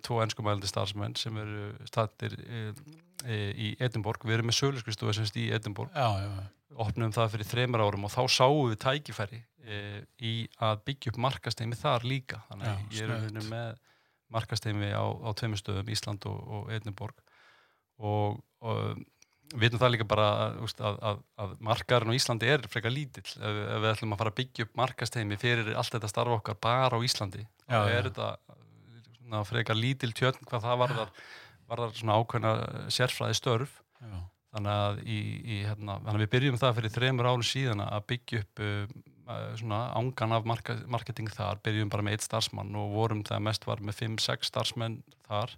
tvo 0.05 0.21
ennskumælandi 0.23 0.69
starfsmenn 0.69 1.17
sem 1.19 1.37
eru 1.41 1.69
stattir 1.89 2.35
uh, 2.39 2.71
í 3.25 3.73
Edinborg, 3.81 4.23
við 4.27 4.39
erum 4.39 4.49
með 4.51 4.59
söluskristofu 4.61 5.15
semst 5.17 5.37
í 5.39 5.49
Edinborg, 5.55 5.91
já, 5.95 6.23
já, 6.23 6.75
opnum 6.79 7.13
það 7.15 7.35
fyrir 7.35 7.49
þreymur 7.49 7.83
árum 7.83 8.07
og 8.07 8.13
þá 8.13 8.21
sáum 8.31 8.69
við 8.69 8.79
tækifæri 8.85 9.41
uh, 9.41 10.01
í 10.21 10.33
að 10.61 10.83
byggja 10.89 11.13
upp 11.13 11.21
markasteimi 11.27 11.79
þar 11.79 12.07
líka, 12.07 12.43
þannig 12.51 12.73
að 12.73 12.99
ég 12.99 13.15
er 13.15 13.47
með 13.49 13.79
markasteimi 14.29 14.91
á, 14.93 15.05
á 15.05 15.29
tveimur 15.37 15.59
stöðum, 15.59 15.89
Ísland 15.89 16.25
og, 16.29 16.37
og 16.53 16.73
Edinborg. 16.73 17.17
Og, 17.99 18.37
og 18.61 18.99
við 19.49 19.65
veitum 19.65 19.81
það 19.81 19.93
líka 19.95 20.07
bara 20.09 20.27
að, 20.45 20.59
að, 20.77 20.99
að, 21.09 21.21
að 21.43 21.55
markarinn 21.65 22.13
á 22.13 22.17
Íslandi 22.19 22.51
er 22.53 22.67
frekar 22.69 22.93
lítill. 22.93 23.25
Ef, 23.25 23.41
ef 23.65 23.81
við 23.81 23.89
ætlum 23.91 24.13
að 24.13 24.21
fara 24.21 24.33
að 24.33 24.39
byggja 24.39 24.67
upp 24.67 24.77
markasteimi 24.79 25.39
fyrir 25.41 25.71
allt 25.73 25.95
þetta 25.95 26.11
starfa 26.11 26.37
okkar 26.37 26.59
bara 26.61 26.99
á 27.01 27.05
Íslandi 27.05 27.41
Já, 27.65 27.79
er 27.81 27.97
já. 27.97 28.03
þetta 28.11 28.29
svona, 29.29 29.45
frekar 29.47 29.77
lítill 29.77 30.11
tjörn 30.17 30.41
hvað 30.49 30.65
það 30.65 30.81
varðar, 30.83 31.13
varðar 31.69 31.95
svona 31.95 32.17
ákveðna 32.17 32.53
sérfræði 32.91 33.37
störf 33.37 33.77
já, 34.01 34.17
þannig 34.55 34.73
að, 34.73 34.99
í, 35.05 35.19
í, 35.39 35.61
hérna, 35.69 35.99
við 36.17 36.29
byrjum 36.33 36.59
það 36.59 36.75
fyrir 36.79 36.95
þremur 36.97 37.29
árum 37.29 37.45
síðan 37.45 37.85
að 37.85 38.05
byggja 38.09 38.43
upp 38.43 38.63
uh, 38.65 38.99
uh, 39.29 39.55
svona 39.59 39.79
ángan 39.97 40.35
af 40.35 40.47
marka, 40.49 40.75
marketing 40.89 41.31
þar, 41.33 41.61
byrjum 41.65 41.91
bara 41.93 42.05
með 42.05 42.17
eitt 42.17 42.27
starfsmann 42.27 42.75
og 42.77 42.93
vorum 42.95 43.23
það 43.27 43.45
mest 43.49 43.67
var 43.69 43.83
með 43.85 44.01
5-6 44.03 44.49
starfsmenn 44.49 45.01
þar. 45.29 45.57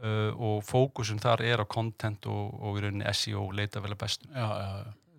Uh, 0.00 0.30
og 0.40 0.62
fókusun 0.64 1.20
þar 1.20 1.42
er 1.44 1.60
á 1.60 1.66
content 1.68 2.24
og, 2.30 2.54
og 2.56 2.78
í 2.78 2.86
rauninni 2.86 3.10
SEO 3.12 3.50
leita 3.52 3.82
vel 3.84 3.92
að 3.92 4.00
bestu. 4.00 4.30
Já, 4.32 4.46
já, 4.48 4.70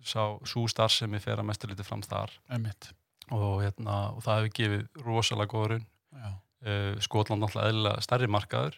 sá 0.02 0.22
svo 0.48 0.64
starfsemi 0.70 1.20
fer 1.22 1.38
að 1.38 1.46
mestu 1.46 1.70
lítið 1.70 1.86
fram 1.86 2.02
þar. 2.02 2.34
Einmitt, 2.50 2.88
og, 3.28 3.60
hérna, 3.62 3.98
og 4.16 4.24
það 4.24 4.40
hefur 4.40 4.56
gefið 4.58 5.04
rosalega 5.06 5.52
góða 5.52 5.68
raun. 5.74 5.86
Já, 6.18 6.32
Skotland 7.02 7.42
náttúrulega 7.42 7.72
eðlilega 7.72 8.04
stærri 8.06 8.28
markaður 8.30 8.76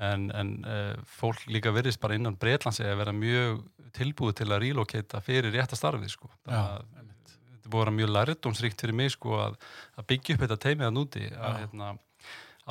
en, 0.00 0.28
en 0.34 0.52
uh, 0.64 0.94
fólk 1.18 1.44
líka 1.52 1.72
virðist 1.74 2.00
bara 2.02 2.16
innan 2.16 2.38
Breitlands 2.40 2.80
að 2.82 3.00
vera 3.00 3.14
mjög 3.16 3.62
tilbúið 3.96 4.38
til 4.40 4.48
að 4.50 4.62
relocata 4.64 5.20
fyrir 5.24 5.52
rétta 5.52 5.76
starfið 5.76 6.14
sko. 6.14 6.30
já, 6.46 6.54
Þannig 6.54 6.70
að 6.70 7.02
einmitt, 7.02 7.34
þetta 7.34 7.72
búið 7.72 7.80
að 7.80 7.84
vera 7.84 7.96
mjög 7.98 8.14
lærdómsríkt 8.16 8.84
fyrir 8.84 8.98
mig 9.02 9.12
sko 9.16 9.36
að, 9.42 9.58
að 10.00 10.08
byggja 10.12 10.36
upp 10.36 10.46
þetta 10.46 10.60
teimið 10.66 10.88
að 10.88 10.96
núti 10.96 11.26
að 11.36 11.60
hérna 11.60 11.92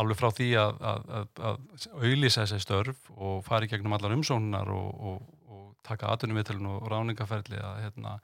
alveg 0.02 0.20
frá 0.22 0.30
því 0.32 0.50
að, 0.60 0.78
að, 0.88 1.08
að, 1.20 1.32
að 1.50 1.88
auðlýsa 2.00 2.46
þessi 2.46 2.64
störf 2.64 3.10
og 3.18 3.42
fara 3.46 3.68
í 3.68 3.72
gegnum 3.72 3.96
allar 3.98 4.16
umsóknar 4.16 4.72
og, 4.72 4.92
og, 5.12 5.26
og 5.52 5.66
taka 5.86 6.14
atvinnumittilin 6.16 6.70
og 6.72 6.86
ráningaferli 6.92 7.60
að 7.60 7.82
hérna 7.86 8.16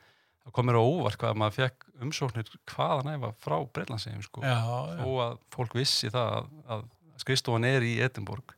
það 0.47 0.55
kom 0.55 0.69
mér 0.69 0.79
á 0.79 0.83
óvart 0.87 1.19
hvað 1.21 1.39
maður 1.41 1.57
fekk 1.57 1.85
umsóknir 2.07 2.51
hvaðan 2.71 3.11
æfa 3.17 3.33
frá 3.43 3.57
Breitlandsegjum 3.75 4.23
sko. 4.25 4.43
Þó 5.03 5.09
að 5.25 5.37
fólk 5.53 5.77
vissi 5.77 6.11
það 6.13 6.33
að, 6.39 6.49
að 6.75 6.85
skrifstofan 7.23 7.67
er 7.67 7.85
í 7.85 7.97
Edinborg. 8.05 8.55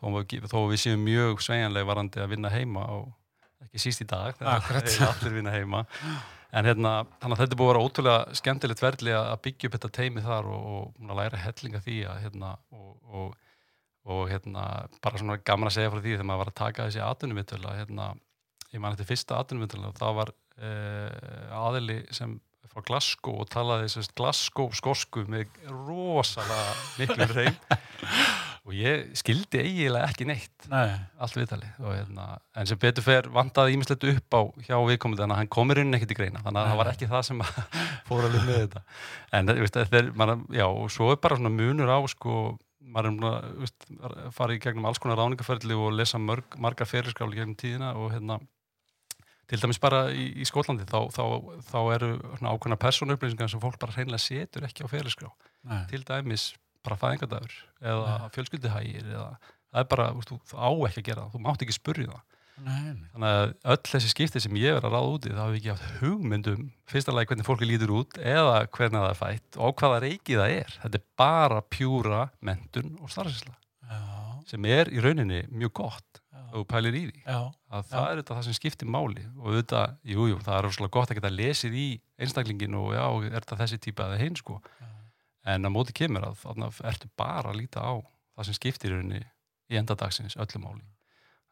Þó, 0.00 0.08
þó 0.50 0.58
við 0.68 0.80
séum 0.82 1.04
mjög 1.06 1.40
sveigjanlega 1.46 1.88
varandi 1.88 2.20
að 2.20 2.32
vinna 2.34 2.50
heima 2.52 2.84
og 2.92 3.12
ekki 3.64 3.80
síst 3.86 4.04
í 4.04 4.08
dag 4.10 4.36
þegar 4.36 4.66
allir 5.08 5.36
vinna 5.38 5.54
heima. 5.54 5.84
En 6.54 6.68
hérna, 6.68 6.90
þannig 7.18 7.34
að 7.34 7.40
þetta 7.40 7.56
er 7.56 7.58
búið 7.58 7.66
að 7.66 7.72
vera 7.72 7.86
ótrúlega 7.88 8.36
skemmtilegt 8.38 8.82
verðli 8.84 9.14
að 9.16 9.40
byggja 9.46 9.68
upp 9.68 9.78
þetta 9.78 9.88
teimi 9.96 10.22
þar 10.22 10.50
og, 10.54 10.68
og 11.00 11.16
læra 11.18 11.40
hellinga 11.42 11.80
því 11.82 11.96
að 12.10 12.20
hérna 12.26 12.52
og, 12.70 12.92
og, 13.10 13.32
og 14.06 14.28
hérna 14.30 14.66
bara 15.02 15.18
svona 15.18 15.40
gaman 15.42 15.70
að 15.70 15.78
segja 15.78 15.90
frá 15.90 15.98
því 15.98 16.12
þegar 16.12 16.28
maður 16.28 16.42
var 16.44 16.52
að 16.52 16.60
taka 16.60 16.86
þessi 16.86 17.02
atvinnumvitöl 17.02 17.58
að 17.64 17.80
hérna, 17.80 18.06
ég 18.70 18.84
man 18.84 18.94
þetta 18.94 19.08
fyrsta 19.08 19.40
atvinnumvitöl 19.40 19.82
og 19.88 19.98
það 19.98 20.20
var 20.20 20.32
eh, 20.60 21.54
aðili 21.54 22.02
sem 22.14 22.38
frá 22.74 22.82
Glasgow 22.88 23.42
og 23.42 23.50
talaði 23.52 23.86
þessast 23.86 24.14
Glasgow 24.18 24.72
skosku 24.74 25.22
með 25.30 25.52
rosalega 25.70 26.72
miklu 26.98 27.28
reym 27.30 27.58
og 28.64 28.72
ég 28.74 29.12
skildi 29.18 29.60
eiginlega 29.60 30.08
ekki 30.08 30.26
neitt. 30.28 30.66
Nei, 30.72 30.94
allt 31.20 31.36
viðtali 31.36 31.68
og, 31.82 31.90
hérna, 31.92 32.26
en 32.56 32.68
sem 32.68 32.80
betur 32.80 33.04
fer 33.04 33.28
vandaði 33.32 33.76
ímislegt 33.76 34.06
upp 34.10 34.38
á 34.38 34.40
hjá 34.66 34.76
viðkomandi 34.88 35.22
þannig 35.22 35.36
að 35.36 35.42
hann 35.42 35.52
komir 35.52 35.82
inn 35.82 35.98
ekkert 35.98 36.14
í 36.16 36.18
greina. 36.18 36.42
Þannig 36.46 36.62
að 36.62 36.70
það 36.70 36.80
var 36.80 36.92
ekki 36.94 37.10
það 37.12 37.26
sem 37.28 37.44
fór 38.08 38.28
alveg 38.28 38.46
með 38.48 38.60
þetta. 38.62 38.84
En 39.38 39.54
veist, 39.60 39.80
er, 39.84 40.10
man, 40.16 40.46
já, 40.56 40.66
svo 40.96 41.12
er 41.12 41.20
bara 41.20 41.38
svona 41.38 41.52
munur 41.52 41.92
á 41.92 42.00
sko, 42.10 42.40
maður 42.94 43.12
er 43.12 43.52
veist, 43.60 43.88
fara 44.34 44.56
í 44.56 44.62
gegnum 44.64 44.88
alls 44.88 45.02
konar 45.02 45.20
ráningaferli 45.20 45.76
og 45.76 45.94
lesa 46.00 46.18
mörg, 46.22 46.56
margar 46.56 46.88
fyrirskráli 46.88 47.38
gegnum 47.38 47.58
tíðina 47.60 47.92
og 48.00 48.16
hérna 48.16 48.40
til 49.50 49.60
dæmis 49.60 49.80
bara 49.82 50.06
í, 50.12 50.28
í 50.40 50.46
Skotlandi 50.48 50.86
þá, 50.88 51.00
þá, 51.14 51.24
þá 51.68 51.78
eru 51.96 52.12
ákveðna 52.40 52.80
persónuupplýsingar 52.80 53.50
sem 53.52 53.62
fólk 53.62 53.80
bara 53.82 53.96
hreinlega 53.96 54.22
setur 54.22 54.66
ekki 54.68 54.86
á 54.86 54.92
fyrirskrá 54.92 55.30
nei, 55.68 55.82
til 55.90 56.04
dæmis 56.06 56.52
bara 56.84 57.00
fæðingadagur 57.00 57.58
eða 57.84 58.30
fjölskyldihægir 58.34 59.10
eða 59.10 59.32
það 59.74 59.82
er 59.82 59.90
bara, 59.90 60.06
þú, 60.22 60.38
þú 60.50 60.62
á 60.62 60.70
ekki 60.88 61.02
að 61.02 61.08
gera 61.08 61.24
það, 61.24 61.34
þú 61.34 61.42
mátt 61.44 61.66
ekki 61.66 61.76
spurja 61.76 62.12
það. 62.12 62.22
Nei, 62.54 62.82
nei. 62.94 63.06
þannig 63.10 63.32
að 63.34 63.52
öll 63.72 63.88
þessi 63.90 64.10
skipti 64.12 64.40
sem 64.44 64.58
ég 64.60 64.76
er 64.78 64.84
að 64.86 64.92
ráða 64.94 65.14
úti 65.16 65.32
það 65.32 65.40
hafi 65.40 65.56
ekki 65.58 65.70
haft 65.72 65.96
hugmyndum 65.98 66.60
fyrsta 66.86 67.14
lagi 67.14 67.32
hvernig 67.32 67.48
fólki 67.48 67.66
lítur 67.66 67.92
út 67.96 68.20
eða 68.20 68.60
hvernig 68.76 69.00
það 69.00 69.08
er 69.08 69.18
fætt 69.18 69.58
og 69.58 69.74
hvaða 69.80 69.96
reiki 70.04 70.36
það 70.38 70.54
er. 70.60 70.76
Þetta 70.84 71.00
er 71.00 71.06
bara 71.18 71.64
pjúra 71.66 72.20
mentun 72.46 72.92
og 73.00 73.10
starfsisla 73.10 73.56
já, 73.90 73.98
sem 74.52 74.68
er 74.70 74.92
í 74.94 75.02
rauninni 75.02 75.42
mjög 75.50 75.74
gott 75.80 76.22
og 76.54 76.66
pælir 76.70 76.96
í 76.96 77.02
því. 77.08 77.22
Já, 77.26 77.38
að 77.74 77.86
það 77.90 78.08
er 78.08 78.20
þetta 78.20 78.38
það 78.38 78.46
sem 78.46 78.56
skiptir 78.58 78.90
máli 78.94 79.26
og 79.34 79.50
auðvitað, 79.50 79.94
jú, 80.14 80.26
jú, 80.30 80.40
það 80.46 80.58
er 80.58 80.66
rosalega 80.68 80.94
gott 80.96 81.12
að 81.12 81.20
geta 81.20 81.34
lesið 81.34 81.78
í 81.80 81.86
einstaklingin 82.20 82.78
og 82.78 82.90
já, 82.94 83.04
er 83.28 83.38
þetta 83.40 83.60
þessi 83.64 83.80
típa 83.88 84.08
eða 84.08 84.20
hinn 84.22 84.38
sko. 84.38 84.60
Já. 84.80 84.90
en 85.54 85.68
að 85.68 85.74
móti 85.74 85.92
kemur 85.92 86.24
að 86.24 86.38
þarna 86.40 86.70
ertu 86.88 87.10
bara 87.20 87.50
að 87.52 87.58
líta 87.60 87.84
á 87.84 87.94
það 88.34 88.46
sem 88.48 88.58
skiptir 88.60 88.94
í 89.04 89.78
endadagsins 89.80 90.38
öllu 90.40 90.62
máli 90.62 90.93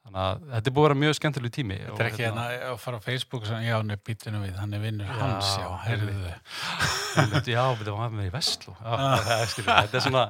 þannig 0.03 0.21
að 0.23 0.41
þetta 0.53 0.71
er 0.71 0.75
búið 0.77 0.85
að 0.85 0.89
vera 0.89 0.99
mjög 1.03 1.17
skemmtileg 1.19 1.53
tími 1.55 1.77
Þetta 1.79 2.03
er 2.03 2.09
ekki 2.11 2.25
hérna 2.27 2.47
að 2.69 2.79
fara 2.83 2.99
á 2.99 3.03
Facebook 3.05 3.47
og 3.47 3.67
já, 3.67 3.77
nei, 3.87 3.95
býtinu 4.09 4.41
við, 4.43 4.57
hann 4.59 4.77
er 4.77 4.83
vinnur 4.83 5.13
hans, 5.19 5.53
já, 5.61 5.69
heyrðu. 5.87 6.33
Einmitt, 7.23 7.51
já, 7.53 7.63
þetta 7.79 7.95
var 7.99 8.17
með 8.17 8.29
í 8.29 8.33
er 9.37 9.53
skilur, 9.53 9.71
þetta 9.71 10.01
er 10.01 10.05
svona 10.07 10.25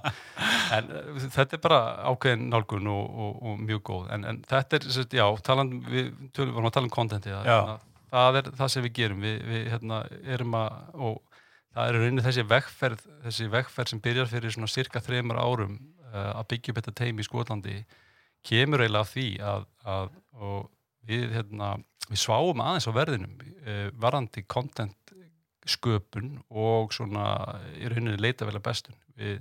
en 0.76 0.92
uh, 0.92 1.24
þetta 1.38 1.58
er 1.58 1.64
bara 1.64 1.80
ákveðin 2.10 2.46
nálgun 2.52 2.92
og, 2.92 3.18
og, 3.26 3.42
og 3.48 3.64
mjög 3.70 3.82
góð. 3.88 4.06
En, 4.16 4.28
en 4.28 4.44
þetta 4.52 4.80
er, 4.80 4.88
já, 5.18 5.26
taland 5.48 5.80
við 5.88 6.12
tölum, 6.36 6.54
vorum 6.58 6.70
að 6.70 6.78
tala 6.78 6.90
um 6.90 6.94
kontenti 6.98 7.32
hérna, 7.32 7.80
það 8.12 8.40
er 8.42 8.54
það 8.60 8.72
sem 8.76 8.86
við 8.86 8.96
gerum. 9.00 9.24
Við, 9.24 9.44
við 9.48 9.68
hérna, 9.72 10.04
erum 10.36 10.58
að 10.60 10.98
og 11.08 11.20
það 11.72 11.88
er 11.88 11.98
rauninni 11.98 12.24
þessi 12.24 12.44
vegferð 12.48 13.04
þessi 13.26 13.48
vegferð 13.52 13.92
sem 13.92 14.00
byrjar 14.04 14.30
fyrir 14.30 14.54
svona 14.54 14.70
cirka 14.70 15.02
þreymar 15.04 15.40
árum 15.40 15.78
uh, 16.12 16.32
að 16.36 16.48
byggja 16.52 16.72
upp 16.72 16.80
þetta 16.80 16.96
teimi 17.00 17.24
í 17.24 17.28
Skotlandi 17.28 17.76
kemur 18.46 18.82
eiginlega 18.82 19.06
af 19.06 19.12
því 19.12 19.26
að, 19.52 19.66
að 19.94 20.12
við, 21.08 21.26
hérna, 21.36 21.72
við 22.08 22.22
sváum 22.22 22.62
aðeins 22.64 22.88
á 22.90 22.92
verðinum 22.96 23.34
uh, 23.42 23.88
varandi 24.02 24.44
content 24.46 24.98
sköpun 25.68 26.40
og 26.50 26.94
svona 26.94 27.26
í 27.78 27.86
rauninni 27.90 28.18
leita 28.18 28.46
vel 28.48 28.56
að 28.58 28.64
bestun. 28.66 28.96
Við, 29.18 29.38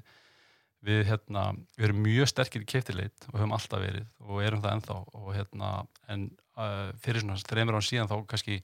við, 0.85 1.01
hérna, 1.09 1.47
við 1.77 1.87
erum 1.87 2.03
mjög 2.05 2.29
sterkir 2.29 2.61
í 2.61 2.69
keiftileit 2.69 3.27
og 3.31 3.39
höfum 3.39 3.55
alltaf 3.57 3.81
verið 3.81 4.05
og 4.27 4.43
erum 4.45 4.61
það 4.61 4.77
ennþá 4.77 4.97
og 5.17 5.31
hérna 5.37 5.71
en 6.13 6.27
uh, 6.59 6.89
fyrir 7.01 7.23
svona 7.23 7.41
þreymur 7.49 7.79
án 7.79 7.87
síðan 7.87 8.11
þá 8.11 8.17
kannski 8.29 8.59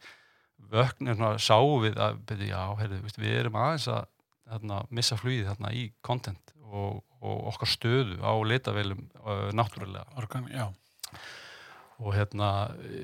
vöknir 0.72 1.18
svona 1.18 1.42
sáum 1.42 1.82
við 1.86 2.00
að 2.02 2.46
já, 2.46 2.62
heyrðu, 2.80 3.02
við 3.18 3.40
erum 3.42 3.58
aðeins 3.62 3.90
að 3.94 4.06
hérna, 4.52 4.82
missa 4.90 5.18
þarna 5.18 5.74
í 5.76 5.90
content 6.02 6.54
og, 6.68 7.02
og 7.24 7.50
okkar 7.54 7.72
stöðu 7.72 8.20
á 8.22 8.34
leitavelum 8.48 9.02
uh, 9.24 9.50
náttúrulega. 9.56 10.06
Organ, 10.20 10.48
og 11.98 12.14
hérna, 12.14 12.50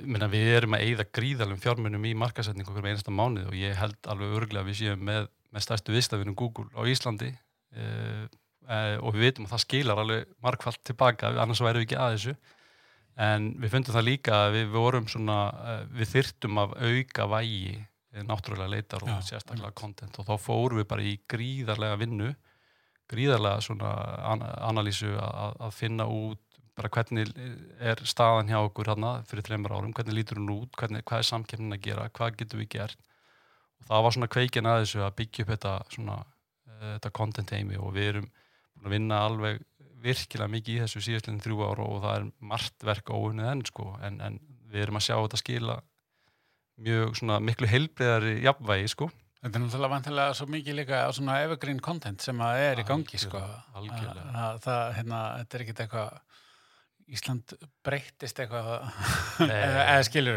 minna, 0.06 0.30
við 0.30 0.52
erum 0.60 0.76
að 0.78 0.84
eigða 0.86 1.06
gríðalum 1.18 1.62
fjármunum 1.62 2.04
í 2.06 2.14
markasetningu 2.18 2.70
okkur 2.70 2.86
með 2.86 2.94
einasta 2.94 3.14
mánuð 3.14 3.48
og 3.50 3.56
ég 3.58 3.78
held 3.80 4.10
alveg 4.12 4.36
örglega 4.38 4.62
að 4.62 4.70
við 4.70 4.80
séum 4.84 5.08
með, 5.08 5.30
með 5.50 5.66
stærstu 5.66 5.96
viðstafinum 5.96 6.38
Google 6.38 6.70
á 6.78 6.82
Íslandi 6.86 7.32
uh, 7.34 8.28
uh, 8.70 8.98
og 9.02 9.16
við 9.16 9.26
veitum 9.28 9.48
að 9.48 9.56
það 9.56 9.64
skilar 9.66 10.04
alveg 10.04 10.36
markvallt 10.46 10.84
tilbaka, 10.86 11.34
annars 11.42 11.64
værum 11.64 11.82
við 11.82 11.88
ekki 11.88 11.98
að 12.02 12.18
þessu. 12.18 12.36
En 13.24 13.50
við 13.62 13.74
fundum 13.76 13.94
það 13.94 14.08
líka 14.08 14.38
að 14.44 14.56
við 14.60 14.70
vorum 14.74 15.10
svona, 15.10 15.40
uh, 15.54 15.82
við 15.94 16.14
þyrtum 16.14 16.62
af 16.62 16.78
auka 16.78 17.28
vægi 17.34 17.76
eh, 17.78 18.24
náttúrulega 18.26 18.74
leitar 18.74 19.06
og 19.06 19.12
Já, 19.12 19.20
sérstaklega 19.34 19.74
content 19.78 20.18
og 20.18 20.30
þá 20.30 20.34
fórum 20.42 20.82
við 20.82 20.90
bara 20.90 21.06
í 21.06 21.18
gríðarlega 21.30 22.00
vinnu 22.02 22.32
gríðarlega 23.12 23.62
svona 23.64 23.92
an 24.32 24.44
analýsu 24.44 25.14
að, 25.20 25.58
að 25.68 25.76
finna 25.78 26.08
út 26.10 26.40
bara 26.74 26.90
hvernig 26.90 27.30
er 27.84 28.00
staðan 28.08 28.50
hjá 28.50 28.60
okkur 28.64 28.90
hérna 28.90 29.16
fyrir 29.30 29.46
þreymur 29.46 29.76
árum, 29.76 29.94
hvernig 29.94 30.18
lítur 30.18 30.40
hún 30.40 30.54
út 30.56 30.78
hvernig, 30.80 31.04
hvað 31.06 31.22
er 31.22 31.28
samkeppnin 31.30 31.76
að 31.76 31.84
gera, 31.86 32.08
hvað 32.18 32.40
getum 32.40 32.64
við 32.64 32.72
gert? 32.78 33.04
Og 33.82 33.90
það 33.90 34.06
var 34.06 34.16
svona 34.16 34.32
kveikin 34.36 34.70
að 34.70 34.80
þessu 34.82 35.04
að 35.06 35.16
byggja 35.20 35.46
upp 35.46 35.52
þetta 35.54 35.74
svona 35.94 36.18
uh, 36.24 36.88
þetta 36.96 37.14
content 37.20 37.54
heimi 37.54 37.78
og 37.78 37.94
við 37.94 38.10
erum 38.14 38.28
búin 38.32 38.90
að 38.90 38.96
vinna 38.98 39.22
alveg 39.28 39.62
virkilega 40.04 40.52
mikið 40.52 40.76
í 40.76 40.82
þessu 40.84 41.04
síðastleginn 41.06 41.44
þrjú 41.44 41.62
ára 41.64 41.88
og 41.88 42.02
það 42.04 42.16
er 42.18 42.30
margt 42.52 42.86
verk 42.88 43.12
óunnið 43.14 43.52
enn 43.54 43.66
sko. 43.70 43.86
En, 44.04 44.18
en 44.20 44.40
við 44.74 44.88
erum 44.88 45.00
að 45.00 45.06
sjá 45.06 45.16
þetta 45.16 45.40
skila 45.40 45.78
mjög 46.84 47.20
svona 47.20 47.38
miklu 47.44 47.70
heilbreyðari 47.70 48.40
jafnvægi 48.44 48.90
sko 48.96 49.12
Þetta 49.44 49.60
er 49.60 49.64
náttúrulega 49.66 49.92
vantilega 49.92 50.36
svo 50.40 50.46
mikið 50.48 50.78
líka 50.78 51.00
á 51.04 51.10
svona 51.12 51.42
evergreen 51.44 51.82
content 51.84 52.22
sem 52.24 52.38
að 52.46 52.60
er 52.64 52.80
í 52.80 52.86
gangi, 52.88 53.20
sko. 53.20 53.42
Algjörlega, 53.42 53.82
algjörlega. 53.82 54.30
Að- 54.32 54.54
að 54.54 54.62
Það, 54.64 54.84
hérna, 55.00 55.20
þetta 55.42 55.58
er 55.60 55.66
ekkit 55.66 55.82
eitthvað, 55.84 56.14
Ísland 57.14 57.54
breyttist 57.84 58.38
eitthvað, 58.40 58.70
eða, 59.44 59.82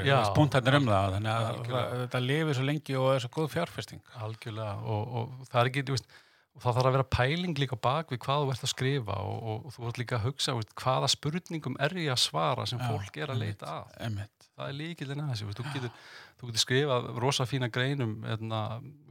Já. 0.08 0.16
spuntarnir 0.32 0.78
um 0.80 0.88
það, 0.90 1.12
þannig 1.14 1.30
að 1.36 1.60
það, 1.70 1.92
þetta 2.02 2.22
lifir 2.24 2.58
svo 2.58 2.64
lengi 2.66 2.96
og 2.98 3.06
er 3.14 3.22
svo 3.22 3.30
góð 3.36 3.52
fjárfesting. 3.54 4.02
algjörlega 4.26 4.72
og, 4.82 5.14
og 5.20 5.46
það 5.52 5.60
er 5.62 5.70
ekki, 5.70 5.84
þú 5.86 5.94
veist 5.94 6.10
og 6.56 6.62
það 6.64 6.78
þarf 6.78 6.88
að 6.88 6.94
vera 6.96 7.08
pæling 7.12 7.58
líka 7.60 7.76
bak 7.76 8.12
við 8.12 8.20
hvað 8.24 8.42
þú 8.42 8.52
ert 8.54 8.64
að 8.64 8.72
skrifa 8.72 9.16
og, 9.20 9.36
og, 9.36 9.64
og 9.68 9.74
þú 9.74 9.88
ert 9.90 9.98
líka 10.00 10.16
að 10.16 10.24
hugsa 10.30 10.54
veist, 10.56 10.72
hvaða 10.80 11.10
spurningum 11.12 11.76
er 11.84 11.94
ég 12.00 12.14
að 12.14 12.22
svara 12.22 12.64
sem 12.68 12.80
Já, 12.80 12.86
fólk 12.88 13.18
er 13.20 13.32
að 13.34 13.42
leita 13.42 13.72
að? 13.74 13.90
Einmitt. 14.06 14.48
það 14.56 14.70
er 14.70 14.78
líkildin 14.78 15.24
að 15.24 15.32
þessu, 15.34 15.56
þú 15.58 15.66
getur, 15.74 16.06
þú 16.40 16.50
getur 16.50 16.64
skrifað 16.64 17.10
rosa 17.20 17.46
fína 17.50 17.68
greinum 17.72 18.14
hérna, 18.24 18.62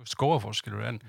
skóafór, 0.10 0.58
skilur, 0.58 0.88
en 0.89 1.01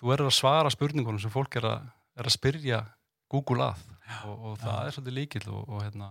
þú 0.00 0.10
verður 0.10 0.32
að 0.32 0.38
svara 0.40 0.72
spurningunum 0.74 1.22
sem 1.22 1.34
fólk 1.34 1.58
er 1.60 1.68
að, 1.70 1.86
er 2.18 2.30
að 2.30 2.34
spyrja 2.34 2.82
Google 3.30 3.70
að. 3.70 3.86
Og, 4.26 4.34
og 4.34 4.58
það 4.60 4.80
er 4.80 4.94
svolítið 4.94 5.16
líkild 5.20 5.48
og, 5.50 5.62
og 5.70 5.86
hérna, 5.86 6.10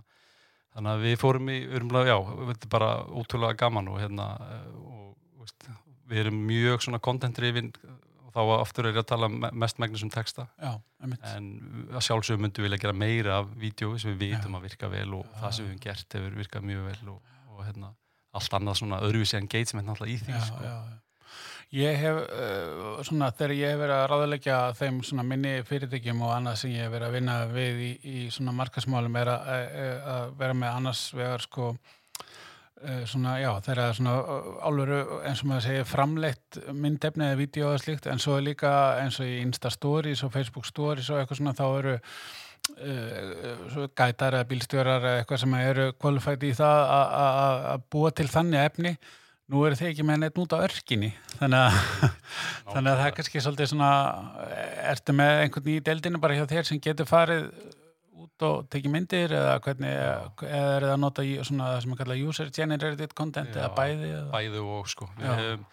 þannig 0.75 0.93
að 0.93 1.03
við 1.05 1.19
fórum 1.19 1.51
í, 1.51 1.59
bara, 1.83 2.07
já, 2.09 2.15
þetta 2.51 2.67
er 2.67 2.71
bara 2.73 2.89
ótrúlega 3.11 3.59
gaman 3.59 3.91
og 3.91 4.01
hérna 4.01 4.31
eh, 4.51 5.69
við 6.09 6.25
erum 6.25 6.41
mjög 6.47 6.83
svona 6.85 6.99
content-drifin 7.03 7.71
og 7.75 8.14
þá 8.35 8.41
aftur 8.59 8.89
er 8.89 8.93
ég 8.93 8.99
að 9.01 9.07
tala 9.13 9.29
me- 9.31 9.51
mest 9.63 9.79
megnis 9.79 10.03
um 10.03 10.11
texta 10.11 10.47
Já, 10.59 10.73
en 11.31 11.47
að 11.95 12.03
sjálfsögum 12.09 12.43
myndum 12.45 12.65
við 12.65 12.69
vilja 12.69 12.81
gera 12.83 12.97
meira 13.05 13.37
af 13.41 13.53
vídeo 13.61 13.95
sem 14.01 14.11
við 14.17 14.35
vitum 14.35 14.57
að 14.59 14.67
virka 14.67 14.89
vel 14.91 15.07
og 15.21 15.23
Já. 15.29 15.39
það 15.41 15.55
sem 15.57 15.65
við 15.65 15.71
höfum 15.71 15.85
gert 15.87 16.17
hefur 16.19 16.37
virkað 16.41 16.67
mjög 16.73 16.85
vel 16.91 17.09
og, 17.15 17.33
og 17.55 17.63
hérna, 17.69 17.93
allt 18.35 18.59
annað 18.59 18.79
svona 18.81 19.01
öðruvísi 19.07 19.39
engagement 19.39 19.87
náttúrulega 19.87 20.13
í 20.13 20.21
því 20.25 20.35
já, 20.35 20.45
sko. 20.51 20.61
já, 20.67 20.75
já. 20.91 21.01
Ég 21.75 21.95
hef, 21.97 22.17
uh, 22.29 22.99
svona, 23.03 23.31
þegar 23.35 23.51
ég 23.57 23.71
hef 23.73 23.79
verið 23.81 23.95
að 23.97 24.03
ráðleggja 24.11 24.57
þeim 24.77 24.99
svona 25.03 25.23
minni 25.25 25.53
fyrirtækjum 25.65 26.21
og 26.23 26.33
annað 26.35 26.59
sem 26.61 26.71
ég 26.75 26.85
hef 26.85 26.91
verið 26.93 27.07
að 27.07 27.15
vinna 27.17 27.37
við 27.51 27.79
í, 27.81 27.89
í 28.05 28.17
svona 28.31 28.53
markasmálum 28.55 29.17
er 29.19 29.31
að, 29.33 29.47
að, 29.55 29.95
að 30.13 30.35
vera 30.43 30.57
með 30.61 30.75
annars 30.77 31.01
vegar 31.17 31.43
sko 31.43 31.71
svona, 33.09 33.35
já, 33.41 33.49
þeirra 33.65 33.85
svona 33.97 34.15
álveru, 34.67 34.99
eins 35.25 35.41
og 35.43 35.49
maður 35.51 35.65
segir, 35.67 35.87
framleitt 35.89 36.59
myndefni 36.75 37.25
eða 37.31 37.39
vídeo 37.39 37.69
eða 37.71 37.81
slíkt, 37.83 38.07
en 38.11 38.21
svo 38.21 38.37
er 38.37 38.45
líka 38.49 38.71
eins 39.01 39.19
og 39.23 39.29
í 39.29 39.39
Insta 39.41 39.71
Stories 39.73 40.23
og 40.27 40.33
Facebook 40.35 40.67
Stories 40.69 41.09
og 41.09 41.21
eitthvað 41.23 41.39
svona, 41.41 41.55
þá 41.57 41.65
eru 41.79 41.95
uh, 42.85 43.85
gætar 43.97 44.37
eða 44.39 44.47
bílstjórar 44.49 45.03
eða 45.03 45.19
eitthvað 45.23 45.43
sem 45.43 45.53
eru 45.59 45.91
qualified 46.01 46.43
í 46.47 46.53
það 46.57 46.81
að- 46.95 47.85
búa 47.93 48.11
til 48.15 48.27
þannig 48.31 48.65
efni. 48.69 48.95
Nú 49.45 49.59
eru 49.67 49.77
þið 49.77 49.91
ekki 49.91 50.03
með 50.09 50.21
neitt 50.23 50.39
út 50.41 50.53
á 50.57 50.65
örkinni 50.65 51.11
þannig 51.37 51.59
að, 51.67 51.75
þannig 52.73 52.91
að 52.91 52.97
það 52.97 53.05
er 53.05 53.15
kannski 53.19 53.41
svolítið 53.45 53.67
svona 53.69 53.89
ertu 54.89 55.13
með 55.13 55.41
einhvern 55.43 55.69
í 55.69 55.75
deildinu 55.85 56.21
bara 56.23 56.37
hjá 56.39 56.47
þér 56.49 56.65
sem 56.65 56.79
getur 56.81 57.05
farið 57.05 57.43
út 58.35 58.45
og 58.47 58.67
tekið 58.71 58.91
myndir 58.91 59.33
eða 59.35 59.55
hvernig 59.63 59.93
eða 59.95 60.49
er 60.49 60.85
það 60.85 60.93
að 60.93 61.01
nota 61.03 61.23
í 61.23 61.35
svona 61.43 61.71
það 61.73 61.81
sem 61.85 61.95
er 61.95 62.01
kallað 62.01 62.25
user 62.29 62.51
generated 62.55 63.15
content 63.15 63.55
Já, 63.55 63.61
eða 63.61 63.71
bæði 63.77 64.11
eða? 64.11 64.27
bæði 64.33 64.65
og 64.75 64.91
sko 64.91 65.07
við 65.15 65.31
hefum, 65.39 65.65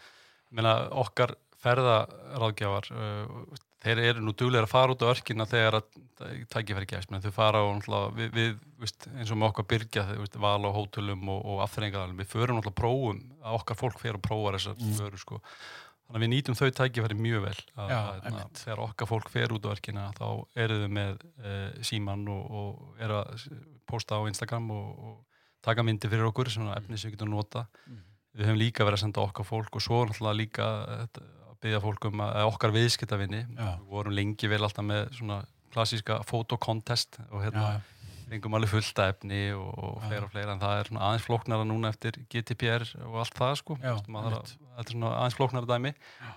meina, 0.53 0.75
okkar 1.03 1.35
ferðaráðgjafar 1.63 2.89
uh, 2.95 3.61
þeir 3.83 4.01
eru 4.03 4.23
nú 4.23 4.35
duglega 4.39 4.67
að 4.67 4.71
fara 4.71 4.95
út 4.95 5.03
á 5.03 5.11
örkina 5.11 5.47
þegar 5.51 5.81
að 5.81 6.01
tækifæri 6.53 6.89
gefst 6.91 7.11
menn 7.11 7.23
þau 7.25 7.33
fara 7.35 7.63
og 7.67 8.17
við, 8.17 8.31
við 8.35 8.51
veist, 8.83 9.09
eins 9.11 9.31
og 9.35 9.41
með 9.41 9.49
okkar 9.51 9.69
byrgja 9.73 10.05
veist, 10.13 10.39
val 10.39 10.63
á 10.63 10.71
hótelum 10.71 11.31
og, 11.35 11.41
og 11.43 11.63
afþrengadalum 11.67 12.21
við 12.23 12.31
förum 12.31 12.61
náttúrulega 12.61 12.79
prófum 12.79 13.23
að 13.43 13.59
okkar 13.59 13.81
fólk 13.81 14.03
fer 14.03 14.19
og 14.19 14.23
prófar 14.23 14.59
þessar 14.59 14.79
Mm. 14.79 14.95
mm. 14.99 15.23
sko 15.23 15.43
þannig 16.13 16.21
að 16.21 16.25
við 16.27 16.31
nýtum 16.35 16.57
þau 16.59 16.71
tækifæri 16.77 17.17
mjög 17.17 17.43
vel 17.47 17.57
að, 17.57 17.91
Já, 17.91 17.99
að, 17.99 18.27
að, 18.29 18.49
þegar 18.63 18.83
okkar 18.85 19.09
fólk 19.09 19.31
fer 19.33 19.53
út 19.57 19.65
á 19.65 19.73
örkina 19.73 20.07
þá 20.19 20.27
eru 20.67 20.77
þau 20.83 20.89
með 20.93 21.13
uh, 21.41 21.83
síman 21.89 22.25
og, 22.29 22.57
og 22.63 23.03
eru 23.03 23.17
að 23.23 23.47
posta 23.89 24.19
á 24.21 24.23
Instagram 24.29 24.71
og, 24.71 24.89
og 25.09 25.43
taka 25.63 25.83
myndi 25.87 26.09
fyrir 26.13 26.29
okkur 26.29 26.51
svona 26.53 26.77
efni 26.77 26.99
sem 26.99 27.11
við 27.11 27.17
getum 27.17 27.31
nota. 27.33 27.67
Mhm. 27.87 28.03
við 28.33 28.47
höfum 28.49 28.59
líka 28.61 28.85
verið 28.85 28.97
að 28.97 29.03
senda 29.05 29.21
okkar 29.27 29.45
fólk 29.45 29.75
og 29.77 29.83
svo 29.85 30.05
náttúrulega 30.09 30.39
líka 30.39 30.67
þetta, 30.89 31.25
að 31.51 31.57
byggja 31.65 31.81
fólk 31.85 32.05
um 32.09 32.21
að, 32.25 32.31
að 32.41 32.51
okkar 32.53 32.73
viðskiptavinni 32.73 33.41
við 33.83 33.91
vorum 33.93 34.15
lengi 34.17 34.49
vel 34.49 34.63
alltaf 34.65 34.85
með 34.89 35.11
svona 35.19 35.37
klassíska 35.73 36.17
fotokontest 36.29 37.19
og 37.31 37.43
hérna 37.45 37.67
fengum 38.33 38.55
alveg 38.57 38.71
fullta 38.73 39.11
efni 39.13 39.43
og, 39.53 39.99
fleira 40.07 40.25
og 40.25 40.33
fleira 40.33 40.53
en 40.57 40.61
það 40.63 40.79
er 40.81 40.91
aðeins 40.97 41.27
flóknara 41.27 41.65
núna 41.69 41.91
eftir 41.93 42.17
GDPR 42.33 42.87
og 43.05 43.19
allt 43.21 43.37
það 43.37 43.55
sko. 43.61 43.77
Já, 43.83 43.93
maður 44.09 44.39
þarf 44.39 44.39
að- 44.41 44.62
þetta 44.77 44.89
er 44.89 44.97
svona 44.97 45.13
aðeins 45.19 45.37
flóknara 45.39 45.69
dæmi 45.71 45.93
Já. 45.95 46.31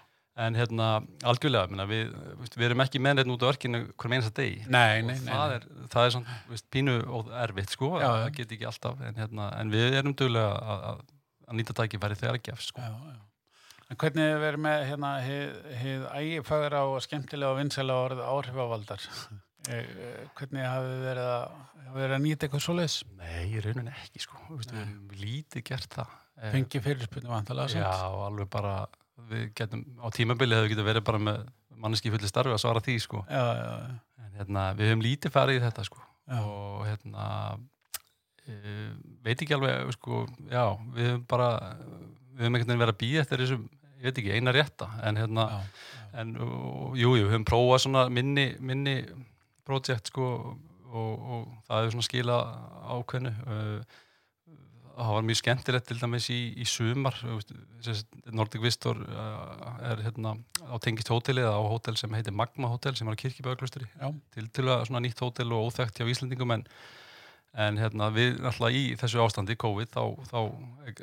en 0.45 0.57
hérna 0.59 0.87
algjörlega 1.31 1.71
minna, 1.71 1.85
við, 1.89 2.15
við 2.55 2.65
erum 2.69 2.83
ekki 2.85 3.01
með 3.03 3.19
neitt 3.19 3.31
út 3.35 3.45
á 3.45 3.51
örkinu 3.51 3.83
hverjum 3.93 4.17
einasta 4.17 4.33
degi 4.41 4.65
Nei, 4.67 5.01
nei, 5.01 5.13
nei, 5.13 5.29
það 5.29 5.53
nei. 5.53 5.59
er, 5.59 5.67
það 5.93 6.07
er 6.09 6.15
svona, 6.17 6.39
veist, 6.51 6.67
pínu 6.75 6.97
og 7.19 7.31
erfitt 7.45 7.75
sko, 7.77 7.93
Já, 8.01 8.07
það 8.09 8.25
já. 8.25 8.33
get 8.39 8.57
ekki 8.57 8.67
alltaf 8.71 9.05
en, 9.07 9.21
hérna, 9.21 9.47
en 9.61 9.71
við 9.73 9.99
erum 10.01 10.17
duglega 10.17 10.75
að, 10.89 11.05
nýta 11.55 11.77
tækifæri 11.77 12.17
þegar 12.19 12.39
að 12.39 12.45
gefst 12.49 12.73
sko. 12.73 12.83
Já. 12.83 13.15
En 13.85 13.99
hvernig 14.01 14.25
hefur 14.25 14.41
verið 14.41 14.61
með 14.65 14.83
hérna 14.89 15.09
hið 15.21 16.05
ægifagra 16.17 16.79
og 16.89 17.03
skemmtilega 17.05 17.53
og 17.53 17.59
vinsæla 17.59 17.97
orð 18.07 18.23
áhrifavaldar? 18.25 19.03
Eh, 19.65 19.81
eh, 19.81 20.17
hvernig 20.37 20.61
hafið 20.61 20.99
verið 21.01 21.25
að, 21.25 21.53
hafið 21.87 21.95
verið 22.03 22.11
að 22.13 22.19
nýta 22.21 22.45
eitthvað 22.45 22.61
svoleiðis? 22.61 22.97
Nei, 23.17 23.47
í 23.49 23.61
rauninni 23.63 23.93
ekki 24.03 24.21
sko 24.21 24.37
Vist, 24.51 24.69
við 24.75 24.81
erum 24.83 25.15
lítið 25.17 25.63
gert 25.71 25.95
það 25.95 26.11
Fengi 26.35 26.81
fyrirspunni 26.83 27.31
vantalega 27.31 27.79
Já, 27.79 27.91
alveg 28.25 28.49
bara 28.51 28.75
getum, 29.55 29.85
á 30.03 30.07
tímabili 30.13 30.57
hefur 30.57 30.73
getið 30.73 30.89
verið 30.89 31.05
bara 31.07 31.21
með 31.21 31.45
manneski 31.79 32.11
fulli 32.13 32.27
starfi 32.29 32.53
að 32.55 32.61
svara 32.63 32.83
því 32.83 32.97
sko. 33.03 33.21
Já, 33.29 33.45
já, 33.55 33.69
já. 33.69 34.25
en 34.25 34.35
hérna, 34.39 34.65
við 34.75 34.91
höfum 34.91 35.05
lítið 35.05 35.33
farið 35.35 35.59
í 35.59 35.63
þetta 35.63 35.85
sko. 35.87 36.03
Og 36.41 36.83
hérna 36.87 37.25
e, 38.45 38.59
veit 39.25 39.39
ekki 39.39 39.55
alveg 39.57 39.95
sko, 39.95 40.25
já, 40.51 40.63
við 40.95 41.11
höfum 41.11 41.25
bara 41.31 41.49
við 42.35 42.45
höfum 42.45 42.59
einhvern 42.59 42.71
veginn 42.71 42.83
verið 42.83 42.95
að 42.95 43.01
býja 43.03 43.25
eftir 43.25 43.43
þessum 43.43 43.67
ég 43.95 44.07
veit 44.09 44.21
ekki, 44.21 44.35
eina 44.35 44.55
rétta. 44.55 44.89
En 45.07 45.19
hérna, 45.19 45.47
já, 45.51 45.59
en 46.21 46.35
og, 46.43 46.95
jú, 46.99 47.15
jú, 47.15 47.27
við 47.27 47.33
höfum 47.33 47.47
prófað 47.47 47.85
svona 47.87 48.07
minni, 48.13 48.49
minni 48.59 48.97
projekt 49.65 50.11
sko 50.11 50.31
og, 50.95 51.13
og 51.15 51.45
það 51.67 51.79
hefur 51.81 51.95
svona 51.95 52.09
skila 52.09 52.39
ákveðnu. 52.95 53.35
Uh, 53.45 54.01
það 54.95 55.13
var 55.17 55.25
mjög 55.27 55.39
skemmtilegt 55.41 55.87
til 55.89 55.97
dæmis 56.01 56.27
í, 56.31 56.39
í 56.61 56.65
sumar 56.69 57.15
Nordic 58.31 58.61
Vistor 58.63 58.99
uh, 59.03 59.79
er 59.91 60.01
hérna 60.05 60.35
á 60.65 60.75
tengist 60.83 61.09
hótelið 61.11 61.47
á 61.51 61.59
hótel 61.59 61.97
sem 61.99 62.13
heitir 62.15 62.33
Magma 62.35 62.69
Hotel 62.71 62.95
sem 62.97 63.07
er 63.11 63.17
á 63.17 63.21
Kirkjuböðaklustri 63.21 63.87
já, 63.91 64.07
til 64.35 64.47
til 64.55 64.67
að 64.71 64.85
svona 64.89 65.03
nýtt 65.05 65.21
hótel 65.23 65.51
og 65.55 65.67
óþekkt 65.69 65.99
hjá 66.01 66.07
Íslandingum 66.11 66.55
en, 66.55 66.63
en 67.65 67.79
hérna 67.81 68.09
við 68.15 68.39
náttúrulega 68.43 68.79
í 68.79 68.95
þessu 68.99 69.21
ástandi 69.25 69.57
COVID 69.59 69.91
þá, 69.93 70.03
þá 70.31 70.39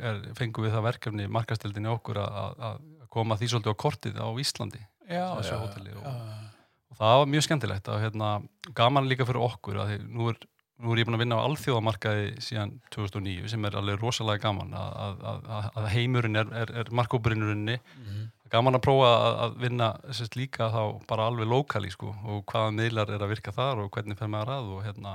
er, 0.01 0.23
fengum 0.41 0.67
við 0.67 0.75
það 0.77 0.87
verkefni 0.89 1.29
markastildinni 1.39 1.93
okkur 1.93 2.23
að, 2.25 2.41
að- 2.71 2.89
koma 3.13 3.37
því 3.37 3.51
svolítið 3.53 3.75
á 3.77 3.83
kortið 3.83 4.15
á 4.25 4.29
Íslandi 4.41 4.79
já, 5.05 5.27
Þessu 5.37 5.53
já, 5.53 5.61
hóteli 5.61 5.91
og- 6.01 6.07
og 6.93 6.97
það 6.97 7.19
var 7.21 7.27
mjög 7.29 7.45
skemmtilegt 7.45 7.89
að 7.93 8.01
hérna, 8.07 8.29
gaman 8.77 9.09
líka 9.09 9.27
fyrir 9.29 9.45
okkur 9.45 9.79
að 9.83 9.91
því, 9.91 9.99
nú, 10.17 10.31
er, 10.33 10.39
nú 10.81 10.93
er 10.95 11.03
ég 11.03 11.07
búin 11.09 11.15
að 11.19 11.23
vinna 11.25 11.37
á 11.39 11.45
alþjóðamarkaði 11.47 12.29
síðan 12.43 12.73
2009 12.95 13.49
sem 13.53 13.65
er 13.69 13.77
alveg 13.79 14.01
rosalega 14.01 14.43
gaman 14.49 14.73
að, 14.75 14.95
að, 15.05 15.45
að, 15.57 15.67
að 15.83 15.89
heimurinn 15.97 16.37
er, 16.41 16.49
er, 16.63 16.73
er 16.83 16.91
markópurinnurunni 16.91 17.77
Mhm. 17.99 18.31
gaman 18.53 18.77
að 18.77 18.83
prófa 18.85 19.11
að, 19.17 19.37
að 19.47 19.55
vinna 19.63 19.87
sérst, 20.13 20.35
líka 20.37 20.67
þá 20.73 20.83
bara 21.09 21.27
alveg 21.31 21.49
lokali 21.49 21.91
sko, 21.91 22.11
og 22.29 22.43
hvaða 22.51 22.75
miðlar 22.77 23.09
er 23.15 23.23
að 23.25 23.31
virka 23.33 23.53
þar 23.57 23.81
og 23.85 23.91
hvernig 23.95 24.19
fer 24.19 24.29
maður 24.29 24.51
að 24.57 24.73
og 24.75 24.83
hérna 24.85 25.15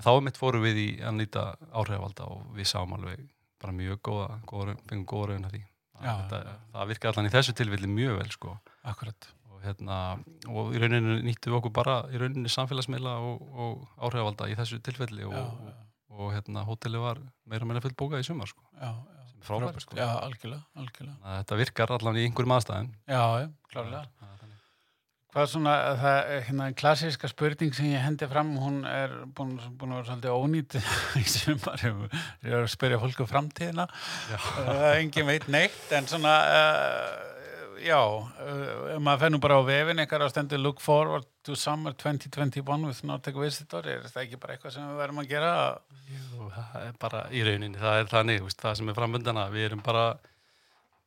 þá 0.00 0.10
mitt 0.24 0.38
fórum 0.40 0.62
við 0.64 0.78
í 0.80 0.86
að 1.04 1.18
nýta 1.18 1.42
áhrifvalda 1.76 2.24
og 2.32 2.46
við 2.56 2.70
sáum 2.70 2.94
alveg 2.96 3.26
bara 3.60 3.74
mjög 3.76 3.98
góða, 4.08 4.28
góða 4.48 4.76
góða 5.04 5.26
raun 5.34 5.44
að 5.44 5.52
því. 5.58 5.62
Þetta, 6.00 6.38
það 6.72 6.88
virka 6.88 7.08
allan 7.10 7.26
í 7.28 7.32
þessu 7.34 7.52
tilfelli 7.58 7.90
mjög 7.92 8.16
vel 8.22 8.30
sko 8.32 8.54
akkurat. 8.88 9.28
Og 9.60 9.66
hérna 9.68 9.96
og 10.48 10.72
í 10.74 10.80
rauninni 10.80 11.20
nýttum 11.26 11.52
við 11.52 11.58
okkur 11.60 11.74
bara 11.76 11.96
í 12.08 12.20
rauninni 12.20 12.50
samfélagsmiðla 12.52 13.16
og, 13.28 13.42
og 13.52 13.82
áhrifvalda 14.08 14.48
í 14.48 14.56
þessu 14.58 14.80
tilfelli 14.84 15.26
og, 15.28 15.36
Já, 15.36 15.44
já, 15.68 15.74
og 16.16 16.32
hérna 16.34 16.64
hóteli 16.68 17.00
var 17.02 17.20
meira 17.48 17.68
meira 17.68 17.84
fullt 17.84 17.98
bókað 18.00 18.24
í 18.24 18.28
sumar 18.30 18.48
sko 18.50 18.64
já, 18.72 18.88
já. 18.88 19.26
sem 19.28 19.42
er 19.42 19.50
frábært 19.50 19.84
sko 19.84 20.00
Já, 20.00 20.08
algjörlega, 20.24 20.64
algjörlega. 20.80 21.18
Að 21.20 21.38
þetta 21.42 21.60
virkar 21.60 21.94
allan 21.98 22.20
í 22.20 22.24
einhverjum 22.28 22.56
aðstæðum 22.56 22.90
Já, 23.04 23.22
já, 23.44 23.50
klárlega. 23.74 24.06
Hvað 25.30 25.44
er 25.44 25.50
svona, 25.52 25.72
það 25.94 26.16
er 26.18 26.40
hérna 26.48 26.64
klassíska 26.74 27.28
spurning 27.30 27.74
sem 27.76 27.92
ég 27.92 28.00
hendi 28.02 28.26
fram, 28.26 28.48
hún 28.58 28.80
er 28.90 29.12
búin, 29.30 29.52
búin 29.78 29.92
að 29.94 30.00
vera 30.00 30.08
svolítið 30.08 30.32
ónýtt 30.34 30.74
í 31.20 31.22
sumar, 31.30 31.84
ég 31.86 32.48
er 32.50 32.56
að 32.64 32.72
spyrja 32.72 32.98
fólku 32.98 33.28
framtíðina, 33.30 33.86
Já. 34.26 34.38
uh, 34.64 34.88
engin 34.96 35.28
veit 35.30 35.46
neitt, 35.46 35.84
en 35.94 36.10
svona, 36.10 36.32
uh, 36.50 37.29
já, 37.84 37.98
uh, 38.00 38.94
maður 39.02 39.22
fennum 39.24 39.42
bara 39.42 39.58
á 39.58 39.62
vefin 39.66 40.02
eitthvað 40.02 40.26
á 40.26 40.32
stendur 40.32 40.62
look 40.62 40.82
forward 40.84 41.26
to 41.46 41.56
summer 41.58 41.94
2021 41.96 42.86
with 42.88 43.02
Nordic 43.08 43.38
Visitor, 43.40 43.86
er 43.86 44.06
það 44.08 44.24
ekki 44.24 44.40
bara 44.42 44.56
eitthvað 44.56 44.76
sem 44.76 44.88
við 44.88 45.02
verðum 45.02 45.22
að 45.22 45.30
gera? 45.32 45.52
Jú, 46.10 46.50
það 46.56 46.86
er 46.86 46.98
bara 47.06 47.22
í 47.32 47.44
rauninni, 47.46 47.80
það 47.80 48.02
er 48.02 48.12
þannig, 48.14 48.42
veist, 48.46 48.60
það 48.62 48.78
sem 48.80 48.92
er 48.92 48.98
framvöndana, 49.00 49.46
við 49.54 49.68
erum 49.70 49.84
bara 49.86 50.06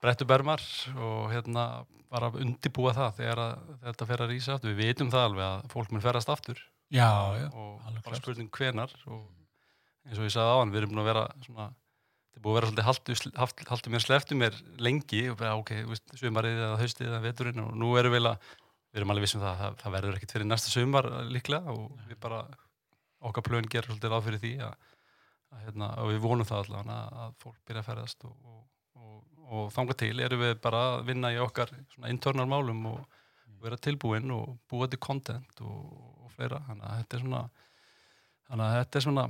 brettubermar 0.03 0.63
og 0.97 1.31
hérna 1.31 1.67
bara 2.13 2.29
undibúa 2.37 2.93
það 2.93 3.19
þegar 3.21 3.43
að, 3.47 3.69
þetta 3.87 4.07
fer 4.09 4.21
að 4.21 4.33
rísa 4.33 4.55
aftur. 4.57 4.73
Við 4.73 4.91
vitum 4.91 5.09
það 5.13 5.23
alveg 5.29 5.45
að 5.47 5.71
fólk 5.73 5.93
mun 5.93 6.03
ferast 6.03 6.29
aftur 6.29 6.59
Já, 6.93 7.09
já, 7.39 7.47
og 7.57 8.01
bara 8.05 8.19
spurning 8.19 8.51
hvenar 8.53 8.91
og 9.09 9.23
eins 10.05 10.19
og 10.19 10.27
ég 10.27 10.33
sagði 10.35 10.51
áðan, 10.51 10.73
við 10.73 10.81
erum 10.81 10.91
búin 10.91 11.01
að 11.01 11.09
vera 11.09 11.23
svona, 11.45 11.67
þetta 12.33 12.43
búin 12.43 12.53
að 12.53 12.59
vera 12.59 12.69
svolítið 12.71 12.89
haltu, 12.89 13.15
haltu, 13.37 13.69
haltu 13.69 13.93
mér 13.93 14.03
sleftu 14.03 14.37
mér 14.39 14.59
lengi. 14.81 15.23
Og 15.31 15.39
bara 15.39 15.55
ok, 15.59 15.71
sumarið 16.19 16.59
eða 16.59 16.81
haustið 16.81 17.09
eða 17.11 17.23
veturinn 17.27 17.63
og 17.63 17.73
nú 17.77 17.93
erum 18.01 18.17
við 18.17 18.27
við 18.93 19.01
erum 19.01 19.13
alveg 19.13 19.25
vissum 19.25 19.41
það, 19.41 19.61
að 19.65 19.77
það, 19.81 19.93
verður 19.95 20.17
ekkit 20.19 20.33
fyrir 20.35 20.47
næsta 20.49 20.69
sumar 20.69 21.07
líklega 21.33 21.73
og 21.73 21.95
við 22.05 22.19
bara 22.21 22.43
okkar 23.25 23.45
plön 23.47 23.69
gerir 23.71 23.89
svolítið 23.89 24.11
ráð 24.13 24.27
fyrir 24.27 24.41
því 24.43 24.51
að, 24.67 24.91
að 25.49 25.63
hérna, 25.65 25.87
og 26.03 26.11
við 26.11 26.19
vonum 26.21 26.49
það 26.49 26.61
allavega 26.61 26.97
að, 26.99 27.15
að 27.23 27.33
fólk 27.41 27.57
byrja 27.65 27.81
að 27.81 27.87
ferðast 27.87 28.27
og, 28.29 28.35
og, 28.51 28.59
og, 29.01 29.15
og 29.49 29.71
þanga 29.73 29.97
til 30.03 30.13
erum 30.21 30.43
við 30.43 30.53
bara 30.61 30.83
að 30.91 31.07
vinna 31.09 31.33
í 31.33 31.39
okkar 31.41 31.73
svona 31.95 32.13
internal 32.13 32.45
málum 32.51 32.85
og 32.91 33.17
vera 33.63 33.79
tilbúin 33.81 34.29
og 34.35 34.53
búa 34.69 34.89
til 34.91 35.01
content 35.01 35.65
og, 35.65 35.81
og 36.27 36.35
fleira, 36.35 36.61
þannig 36.67 36.85
að 36.85 37.01
þetta 37.01 37.17
er 37.17 37.25
svona 37.25 37.43
þannig 38.43 38.65
að 38.67 38.77
þetta 38.77 38.99
er 38.99 39.07
svona 39.07 39.25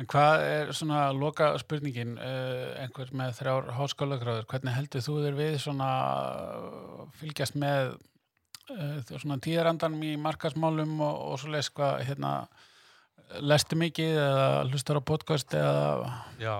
En 0.00 0.08
hvað 0.08 0.42
er 0.48 0.70
svona 0.72 1.10
loka 1.12 1.50
spurningin, 1.60 2.14
uh, 2.16 2.70
einhver 2.80 3.10
með 3.12 3.34
þrjár 3.36 3.66
háskólagráður, 3.76 4.46
hvernig 4.48 4.72
heldur 4.78 5.04
þú 5.04 5.16
þér 5.26 5.36
við 5.36 5.56
svona 5.60 5.88
uh, 6.56 7.02
fylgjast 7.20 7.58
með 7.60 7.90
uh, 8.72 8.94
svona 9.10 9.36
tíðarandanum 9.44 10.06
í 10.08 10.14
markasmálum 10.20 10.94
og, 11.04 11.18
og 11.34 11.42
svo 11.42 11.52
leys 11.52 11.68
hvað, 11.76 12.06
hérna, 12.08 12.32
lestu 13.44 13.76
mikið 13.76 14.16
eða 14.22 14.48
hlustar 14.70 14.98
á 14.98 15.08
podcast 15.12 15.52
eða, 15.58 16.08
Já, 16.40 16.56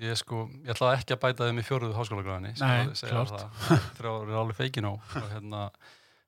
ég 0.00 0.18
sko, 0.22 0.46
ég 0.64 0.72
ætlaði 0.72 1.02
ekki 1.02 1.18
að 1.18 1.22
bæta 1.26 1.50
þeim 1.50 1.60
í 1.60 1.68
fjóruðu 1.68 1.98
háskólagræðinni 1.98 2.56
Nei, 2.56 2.88
klárt. 3.04 3.46
Þrjár 4.00 4.32
er 4.32 4.40
alveg 4.46 4.62
feikin 4.62 4.88
á 4.88 4.92
og 4.96 5.28
hérna, 5.28 5.68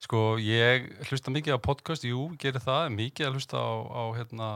sko, 0.04 0.24
ég 0.44 0.92
hlusta 1.08 1.32
mikið 1.32 1.56
á 1.56 1.60
podcast, 1.64 2.04
jú, 2.04 2.28
gerir 2.36 2.60
það, 2.60 2.92
mikið 3.00 3.30
að 3.30 3.40
hlusta 3.40 3.64
á, 3.64 3.70
á 3.80 4.02
hérna, 4.20 4.48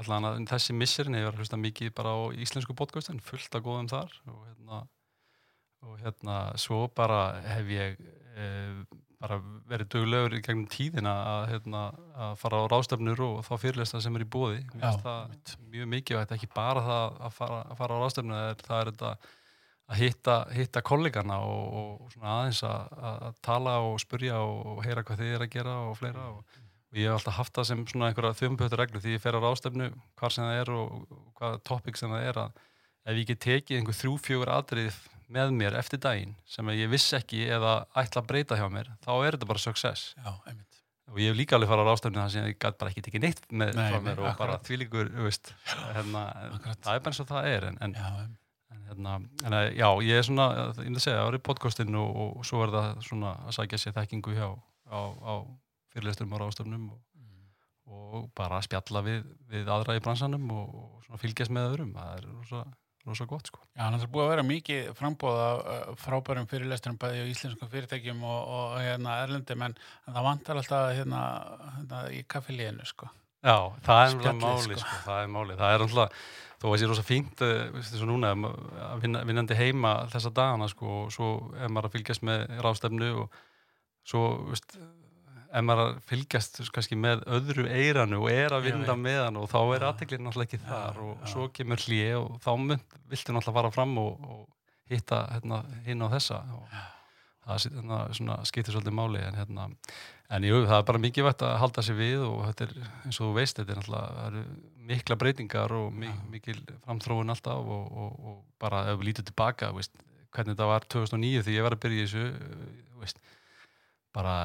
að 0.00 0.42
þessi 0.50 0.74
misserin 0.76 1.18
hefur 1.18 1.40
hlusta 1.40 1.58
mikið 1.60 1.92
bara 1.96 2.14
á 2.16 2.20
íslensku 2.34 2.74
podcastin, 2.76 3.20
fullt 3.22 3.54
að 3.54 3.64
góðum 3.66 3.90
þar 3.92 4.14
og 4.32 4.42
hérna, 4.46 4.82
og 5.82 5.98
hérna 6.02 6.36
svo 6.60 6.86
bara 6.94 7.40
hef 7.44 7.72
ég 7.72 8.00
e, 8.36 8.46
bara 9.22 9.38
verið 9.70 9.90
dögulegur 9.94 10.34
í 10.38 10.42
gegnum 10.42 10.66
tíðina 10.70 11.12
að, 11.34 11.44
hérna, 11.52 11.82
að 12.26 12.32
fara 12.40 12.64
á 12.64 12.70
rástefnur 12.72 13.22
og 13.26 13.44
þá 13.46 13.52
fyrirlesta 13.54 14.00
sem 14.02 14.16
er 14.18 14.24
í 14.24 14.32
bóði 14.32 14.64
mér 14.72 14.88
finnst 14.88 15.04
það 15.04 15.60
mjög 15.76 15.92
mikið 15.92 16.34
ekki 16.38 16.50
bara 16.54 16.82
það 16.88 17.20
að 17.28 17.38
fara, 17.38 17.60
að 17.62 17.78
fara 17.82 17.94
á 17.94 18.02
rástefnu 18.02 18.40
það 18.64 18.80
er 18.80 18.90
þetta 18.90 19.12
að 19.92 19.98
hitta, 19.98 20.36
hitta 20.56 20.82
kollegana 20.86 21.38
og, 21.44 22.02
og 22.08 22.18
aðeins 22.18 22.62
að, 22.64 22.98
að 23.12 23.38
tala 23.44 23.78
og 23.84 23.98
spurja 24.02 24.40
og 24.42 24.82
heyra 24.86 25.04
hvað 25.06 25.22
þið 25.22 25.34
er 25.36 25.46
að 25.46 25.54
gera 25.54 25.78
og 25.90 25.96
fleira 26.00 26.28
og 26.32 26.42
og 26.42 26.61
ég 26.92 27.08
hef 27.08 27.16
alltaf 27.16 27.38
haft 27.38 27.54
það 27.56 27.68
sem 27.70 27.86
svona 27.88 28.10
einhverja 28.10 28.38
þjómpötu 28.42 28.78
reglu 28.80 29.00
því 29.00 29.14
ég 29.16 29.22
fer 29.22 29.38
á 29.38 29.40
rástefnu 29.40 29.88
hvað 30.20 30.34
sem 30.36 30.44
það 30.44 30.60
er 30.60 30.72
og 30.76 31.16
hvað 31.38 31.56
topic 31.68 32.00
sem 32.00 32.12
það 32.12 32.26
er 32.28 32.40
að 32.42 32.60
ef 33.08 33.18
ég 33.22 33.30
get 33.32 33.42
tekið 33.46 33.78
einhver 33.80 33.98
þrjú-fjögur 33.98 34.52
aðrið 34.52 34.98
með 35.32 35.54
mér 35.56 35.78
eftir 35.80 36.02
daginn 36.02 36.34
sem 36.44 36.68
ég 36.76 36.90
viss 36.92 37.08
ekki 37.16 37.46
eða 37.48 37.78
ætla 37.96 38.22
að 38.22 38.28
breyta 38.28 38.58
hjá 38.60 38.68
mér 38.72 38.92
þá 39.02 39.12
er 39.16 39.36
þetta 39.38 39.48
bara 39.48 39.62
success. 39.62 40.12
Já, 40.20 40.32
og 41.12 41.18
ég 41.20 41.32
hef 41.32 41.38
líka 41.38 41.56
alveg 41.56 41.72
farað 41.72 41.88
á 41.88 41.90
rástefnu 41.90 42.20
þannig 42.20 42.42
að 42.42 42.50
ég 42.52 42.60
gæti 42.60 42.80
bara 42.82 42.92
ekki 42.92 43.04
tekið 43.06 43.24
neitt 43.26 43.42
með 43.50 43.72
Nei, 43.78 43.88
frá 43.88 43.98
mér 44.04 44.20
og 44.22 44.28
akkurat. 44.28 44.38
bara 44.42 44.60
þvílikur 44.68 45.10
hérna, 45.16 46.22
það 46.84 46.94
er 46.94 47.02
bara 47.04 47.12
eins 47.12 47.22
og 47.24 47.28
það 47.32 47.48
er 47.50 47.66
en, 47.68 47.80
en, 47.86 47.96
já, 47.96 48.12
en, 48.72 48.84
hérna, 48.90 49.16
en 49.48 49.56
já, 49.76 49.88
ég 50.06 50.20
er 50.20 50.28
svona 50.28 50.46
ég 50.52 50.92
að 50.92 51.02
segja, 51.04 51.18
það 51.24 51.36
er 51.40 51.44
podcastin 51.48 51.98
og, 52.00 52.22
og 52.38 52.46
svo 52.48 52.62
er 52.66 52.72
það 52.76 53.02
svona 53.08 53.34
að 53.42 53.58
sækja 53.58 53.82
sér 53.82 53.96
þekkingu 53.98 54.36
hjá 54.38 54.48
á, 54.52 55.00
á 55.00 55.34
fyrirlesturum 55.92 56.36
á 56.36 56.40
ráðstöfnum 56.42 56.84
og, 56.94 57.00
mm. 57.16 57.48
og 57.92 58.28
bara 58.38 58.60
spjalla 58.64 59.04
við, 59.06 59.24
við 59.52 59.72
aðra 59.72 59.96
í 59.98 60.04
bransanum 60.04 60.52
og, 60.56 60.78
og 61.08 61.20
fylgjast 61.22 61.54
með 61.54 61.72
öðrum 61.72 61.96
það 61.96 62.12
er 62.18 62.28
rosa, 62.30 62.62
rosa 63.06 63.28
gott 63.30 63.50
sko. 63.52 63.62
Já, 63.72 63.86
það 63.86 64.06
er 64.06 64.12
búið 64.14 64.26
að 64.26 64.30
vera 64.34 64.46
mikið 64.50 64.92
frambóða 64.98 65.48
frábærum 66.02 66.50
fyrirlesturum 66.50 67.00
bæði 67.02 67.24
á 67.24 67.32
íslenskum 67.32 67.72
fyrirtækjum 67.72 68.22
og, 68.28 68.54
og 68.58 68.78
hérna, 68.80 69.18
erlendum 69.24 69.66
en 69.68 69.76
það 70.06 70.30
vantar 70.30 70.62
alltaf 70.62 70.94
hérna, 70.96 71.24
hérna 71.78 72.06
í 72.14 72.22
kaffilíðinu 72.30 72.88
sko. 72.88 73.10
Já, 73.42 73.56
það 73.82 74.00
er 74.00 74.12
náttúrulega 74.12 74.38
máli 74.38 74.76
sko. 74.78 74.80
sko, 74.86 74.98
það 75.02 75.20
er 75.20 75.30
máli, 75.34 75.54
það 75.58 75.72
er 75.74 75.82
náttúrulega 75.82 76.10
þó 76.62 76.68
að 76.68 76.72
það 76.72 76.80
sé 76.80 76.88
rosa 76.88 77.04
fínt 77.06 77.40
þess 77.42 77.96
að 77.98 78.10
núna 78.12 78.30
að 78.30 79.00
vinna, 79.02 79.22
vinnandi 79.26 79.56
heima 79.58 79.94
þessa 80.12 80.30
dagana 80.36 80.68
sko 80.70 80.90
og 81.00 81.08
svo 81.14 81.30
er 81.58 81.72
maður 81.72 81.88
að 81.88 81.96
fylgjast 81.96 82.22
með 82.28 82.44
ráðstefnu 82.62 83.08
og 83.24 83.40
svo, 84.06 84.22
veist 84.52 84.76
ef 85.52 85.64
maður 85.66 85.98
fylgjast 86.08 86.62
kannski 86.72 86.96
með 86.98 87.24
öðru 87.36 87.66
eiranu 87.68 88.22
og 88.22 88.30
er 88.32 88.54
að 88.56 88.70
vinna 88.70 88.96
með 88.96 89.18
hann 89.26 89.40
og 89.40 89.50
þá 89.52 89.58
er 89.62 89.84
aðteglinn 89.88 90.24
náttúrulega 90.26 90.48
ekki 90.48 90.62
þar 90.64 91.02
og 91.04 91.12
ja. 91.12 91.28
svo 91.34 91.48
kemur 91.52 91.82
hlið 91.84 92.14
og 92.20 92.38
þá 92.44 92.50
mynd, 92.62 92.96
viltu 93.12 93.34
náttúrulega 93.36 93.58
fara 93.58 93.72
fram 93.74 93.92
og, 94.00 94.24
og 94.24 94.92
hitta 94.92 95.20
hérna, 95.34 95.60
hinn 95.86 96.04
á 96.04 96.08
þessa 96.12 96.40
og 96.56 96.80
það 97.42 97.66
hérna, 97.76 98.00
svona, 98.16 98.38
skiptir 98.48 98.76
svolítið 98.76 98.96
máli 98.96 99.22
en, 99.26 99.38
hérna, 99.40 99.66
en 100.32 100.46
jú, 100.46 100.62
það 100.68 100.78
er 100.78 100.86
bara 100.92 101.02
mikið 101.02 101.28
vægt 101.28 101.44
að 101.46 101.58
halda 101.64 101.84
sér 101.84 101.98
við 101.98 102.24
og 102.28 102.38
þetta 102.48 102.68
er 102.68 102.72
eins 103.02 103.18
og 103.18 103.26
þú 103.26 103.32
veist 103.40 103.60
þetta 103.60 103.74
er 103.74 103.82
náttúrulega 103.82 104.46
mikla 104.92 105.18
breytingar 105.18 105.76
og 105.76 105.92
mik 105.94 106.24
mikil 106.32 106.56
framþróun 106.86 107.34
alltaf 107.34 107.60
og, 107.76 107.84
og, 107.92 108.16
og 108.30 108.40
bara 108.62 108.86
ef 108.90 108.98
við 109.00 109.10
lítum 109.10 109.28
tilbaka 109.28 109.70
veist, 109.76 109.92
hvernig 110.32 110.56
þetta 110.56 110.70
var 110.72 110.88
2009 110.96 111.44
þegar 111.44 111.58
ég 111.58 111.68
var 111.68 111.76
að 111.76 111.84
byrja 111.84 112.02
í 112.02 112.08
þessu 112.08 112.24
veist 113.02 113.22
bara 114.12 114.36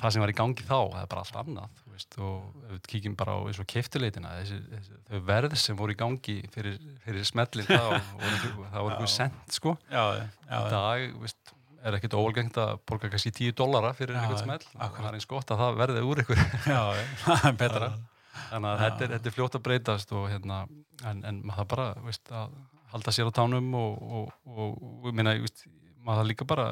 það 0.00 0.14
sem 0.14 0.24
var 0.24 0.32
í 0.32 0.36
gangi 0.36 0.64
þá 0.66 0.78
það 0.78 1.02
er 1.02 1.10
bara 1.12 1.24
allt 1.24 1.40
annað 1.42 1.82
veist, 1.96 2.16
og 2.20 2.64
ef 2.66 2.72
við 2.74 2.88
kíkjum 2.92 3.16
bara 3.18 3.36
á 3.36 3.40
eins 3.48 3.60
og 3.62 3.68
þessi, 3.72 4.96
þau 5.08 5.20
verð 5.30 5.56
sem 5.60 5.78
voru 5.78 5.94
í 5.94 5.98
gangi 5.98 6.36
fyrir, 6.54 6.78
fyrir 7.04 7.28
smellin 7.28 7.68
það 7.68 7.94
voru 8.82 8.96
einhver 8.96 9.12
sent 9.12 9.56
sko. 9.56 9.76
Já, 9.90 10.04
já, 10.20 10.58
dag 10.72 11.16
veist, 11.22 11.54
er 11.86 11.96
ekkert 11.98 12.16
óvalgengt 12.18 12.58
að 12.60 12.74
borga 12.88 13.10
kannski 13.12 13.32
10 13.32 13.56
dollara 13.58 13.92
fyrir 13.96 14.18
einhvern 14.18 14.42
smell. 14.42 14.62
það 14.74 15.08
er 15.08 15.18
eins 15.18 15.28
gott 15.30 15.52
að 15.54 15.62
það 15.62 15.80
verði 15.80 16.04
úr 16.06 16.22
ykkur. 16.24 16.44
Það 17.26 17.50
betra. 17.60 17.90
Þannig 18.46 18.70
að 18.70 18.80
þetta 18.82 19.04
er, 19.04 19.12
þetta 19.14 19.30
er 19.30 19.34
fljótt 19.34 19.56
að 19.56 19.62
breytast 19.66 20.10
og, 20.14 20.26
hérna, 20.30 20.58
en, 21.08 21.22
en 21.26 21.38
maður 21.46 21.68
bara 21.72 21.86
veist, 22.04 22.28
að 22.30 22.52
halda 22.92 23.14
sér 23.14 23.30
á 23.30 23.32
tánum 23.34 23.72
og, 23.78 24.02
og, 24.20 24.52
og 24.52 25.08
minna, 25.16 25.32
maður 26.06 26.28
líka 26.30 26.46
bara 26.48 26.66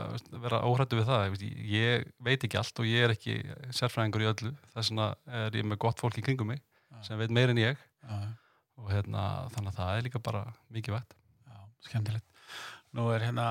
vera 0.45 0.63
óhrættu 0.69 1.01
við 1.01 1.09
það 1.11 1.43
ég 1.71 2.07
veit 2.23 2.47
ekki 2.47 2.61
allt 2.61 2.81
og 2.83 2.89
ég 2.89 3.07
er 3.07 3.15
ekki 3.17 3.37
sérfræðingur 3.75 4.25
í 4.25 4.31
öllu 4.31 4.55
þess 4.75 4.93
vegna 4.93 5.11
er 5.43 5.59
ég 5.59 5.67
með 5.67 5.83
gott 5.87 6.03
fólk 6.03 6.21
í 6.21 6.25
kringum 6.25 6.53
mig 6.53 6.61
ja. 6.63 7.03
sem 7.07 7.21
veit 7.21 7.35
meir 7.35 7.53
en 7.53 7.63
ég 7.63 7.75
ja. 7.75 8.21
og 8.79 8.93
hérna, 8.93 9.27
þannig 9.57 9.75
að 9.75 9.81
það 9.81 9.99
er 9.99 10.09
líka 10.09 10.23
bara 10.31 10.47
mikið 10.75 10.99
vett 11.01 11.19
Skemmtilegt 11.85 12.25
Nú 12.95 13.09
er 13.11 13.25
hérna 13.27 13.45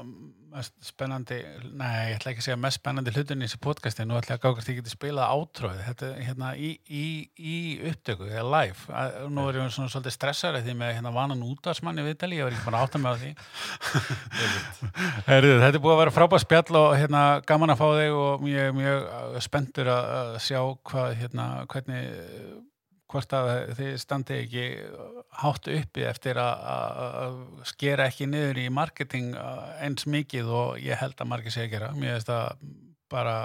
um, 0.00 0.12
mest 0.56 0.72
spennandi, 0.84 1.36
nei, 1.76 1.90
ég 2.08 2.14
ætla 2.16 2.30
ekki 2.32 2.40
að 2.40 2.46
segja 2.46 2.58
mest 2.60 2.78
spennandi 2.80 3.12
hlutin 3.12 3.42
í 3.42 3.44
þessu 3.44 3.58
podcasti, 3.60 4.06
nú 4.08 4.16
ætla 4.16 4.36
ég 4.36 4.38
að 4.38 4.44
gáðast 4.46 4.70
ég 4.70 4.78
geti 4.78 4.92
spilað 4.92 5.32
átróð, 5.34 5.80
þetta 5.84 6.06
er 6.08 6.22
hérna 6.24 6.52
í, 6.56 6.70
í, 6.88 7.02
í 7.36 7.56
upptöku, 7.90 8.28
eða 8.30 8.44
live, 8.54 8.86
að, 8.88 9.18
nú 9.36 9.44
er 9.50 9.58
ég 9.60 9.74
svona 9.74 9.92
svolítið 9.92 10.14
stressar 10.16 10.56
því 10.62 10.76
með 10.80 10.94
hérna 10.96 11.12
vanan 11.12 11.44
útdagsmann 11.44 12.00
í 12.00 12.06
viðtali, 12.06 12.38
ég 12.40 12.48
var 12.48 12.56
ekki 12.56 12.68
bara 12.70 12.84
átt 12.86 12.96
að 12.96 13.04
með 13.04 13.24
því. 13.24 13.32
Herðu, 15.28 15.52
þetta 15.66 15.72
er 15.74 15.82
búið 15.84 15.96
að 15.96 16.00
vera 16.04 16.14
frábært 16.16 16.46
spjall 16.46 16.80
og 16.80 16.88
hérna 16.96 17.26
gaman 17.50 17.74
að 17.74 17.82
fá 17.82 17.86
þig 17.98 18.16
og 18.22 18.46
mjög, 18.46 18.72
mjög 18.80 19.44
spenntur 19.44 19.92
að 19.92 20.38
sjá 20.46 20.62
hvað, 20.88 21.12
hérna, 21.20 21.50
hvernig 21.68 22.64
hvort 23.10 23.34
að 23.38 23.50
þið 23.78 23.92
standi 24.02 24.40
ekki 24.42 24.64
hátt 25.42 25.70
uppi 25.70 26.04
eftir 26.08 26.40
að 26.42 27.38
skera 27.68 28.08
ekki 28.10 28.26
niður 28.30 28.60
í 28.64 28.66
marketing 28.74 29.36
eins 29.84 30.06
mikið 30.10 30.50
og 30.50 30.82
ég 30.82 30.98
held 31.00 31.16
að 31.20 31.30
margir 31.30 31.54
segja 31.54 31.72
gera. 31.76 31.94
Mér 31.94 32.16
finnst 32.16 32.32
það 32.32 32.44
bara 33.12 33.36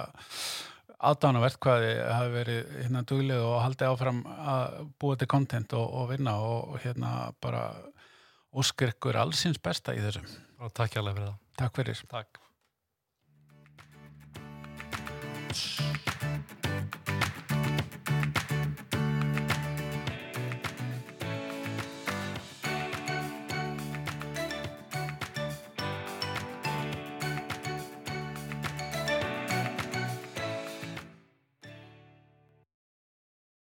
aðdánavert 1.11 1.57
hvað 1.61 1.85
þið 1.85 1.99
hafi 2.13 2.31
verið 2.35 2.75
hérna 2.77 3.01
duglið 3.09 3.41
og 3.45 3.57
haldið 3.65 3.89
áfram 3.89 4.21
að 4.29 4.77
búa 5.01 5.17
til 5.17 5.29
content 5.33 5.77
og, 5.77 5.87
og 5.97 6.11
vinna 6.13 6.33
og 6.45 6.77
hérna 6.83 7.11
bara 7.41 7.63
óskir 8.51 8.93
ykkur 8.95 9.19
allsins 9.21 9.61
besta 9.63 9.95
í 9.95 10.03
þessum. 10.03 10.27
Og 10.61 10.73
takk 10.77 10.91
hjálpa 10.97 11.13
fyrir 11.17 11.27
það. 11.31 11.37
Takk 11.61 11.73
fyrir. 11.81 11.97
Takk. 12.11 12.31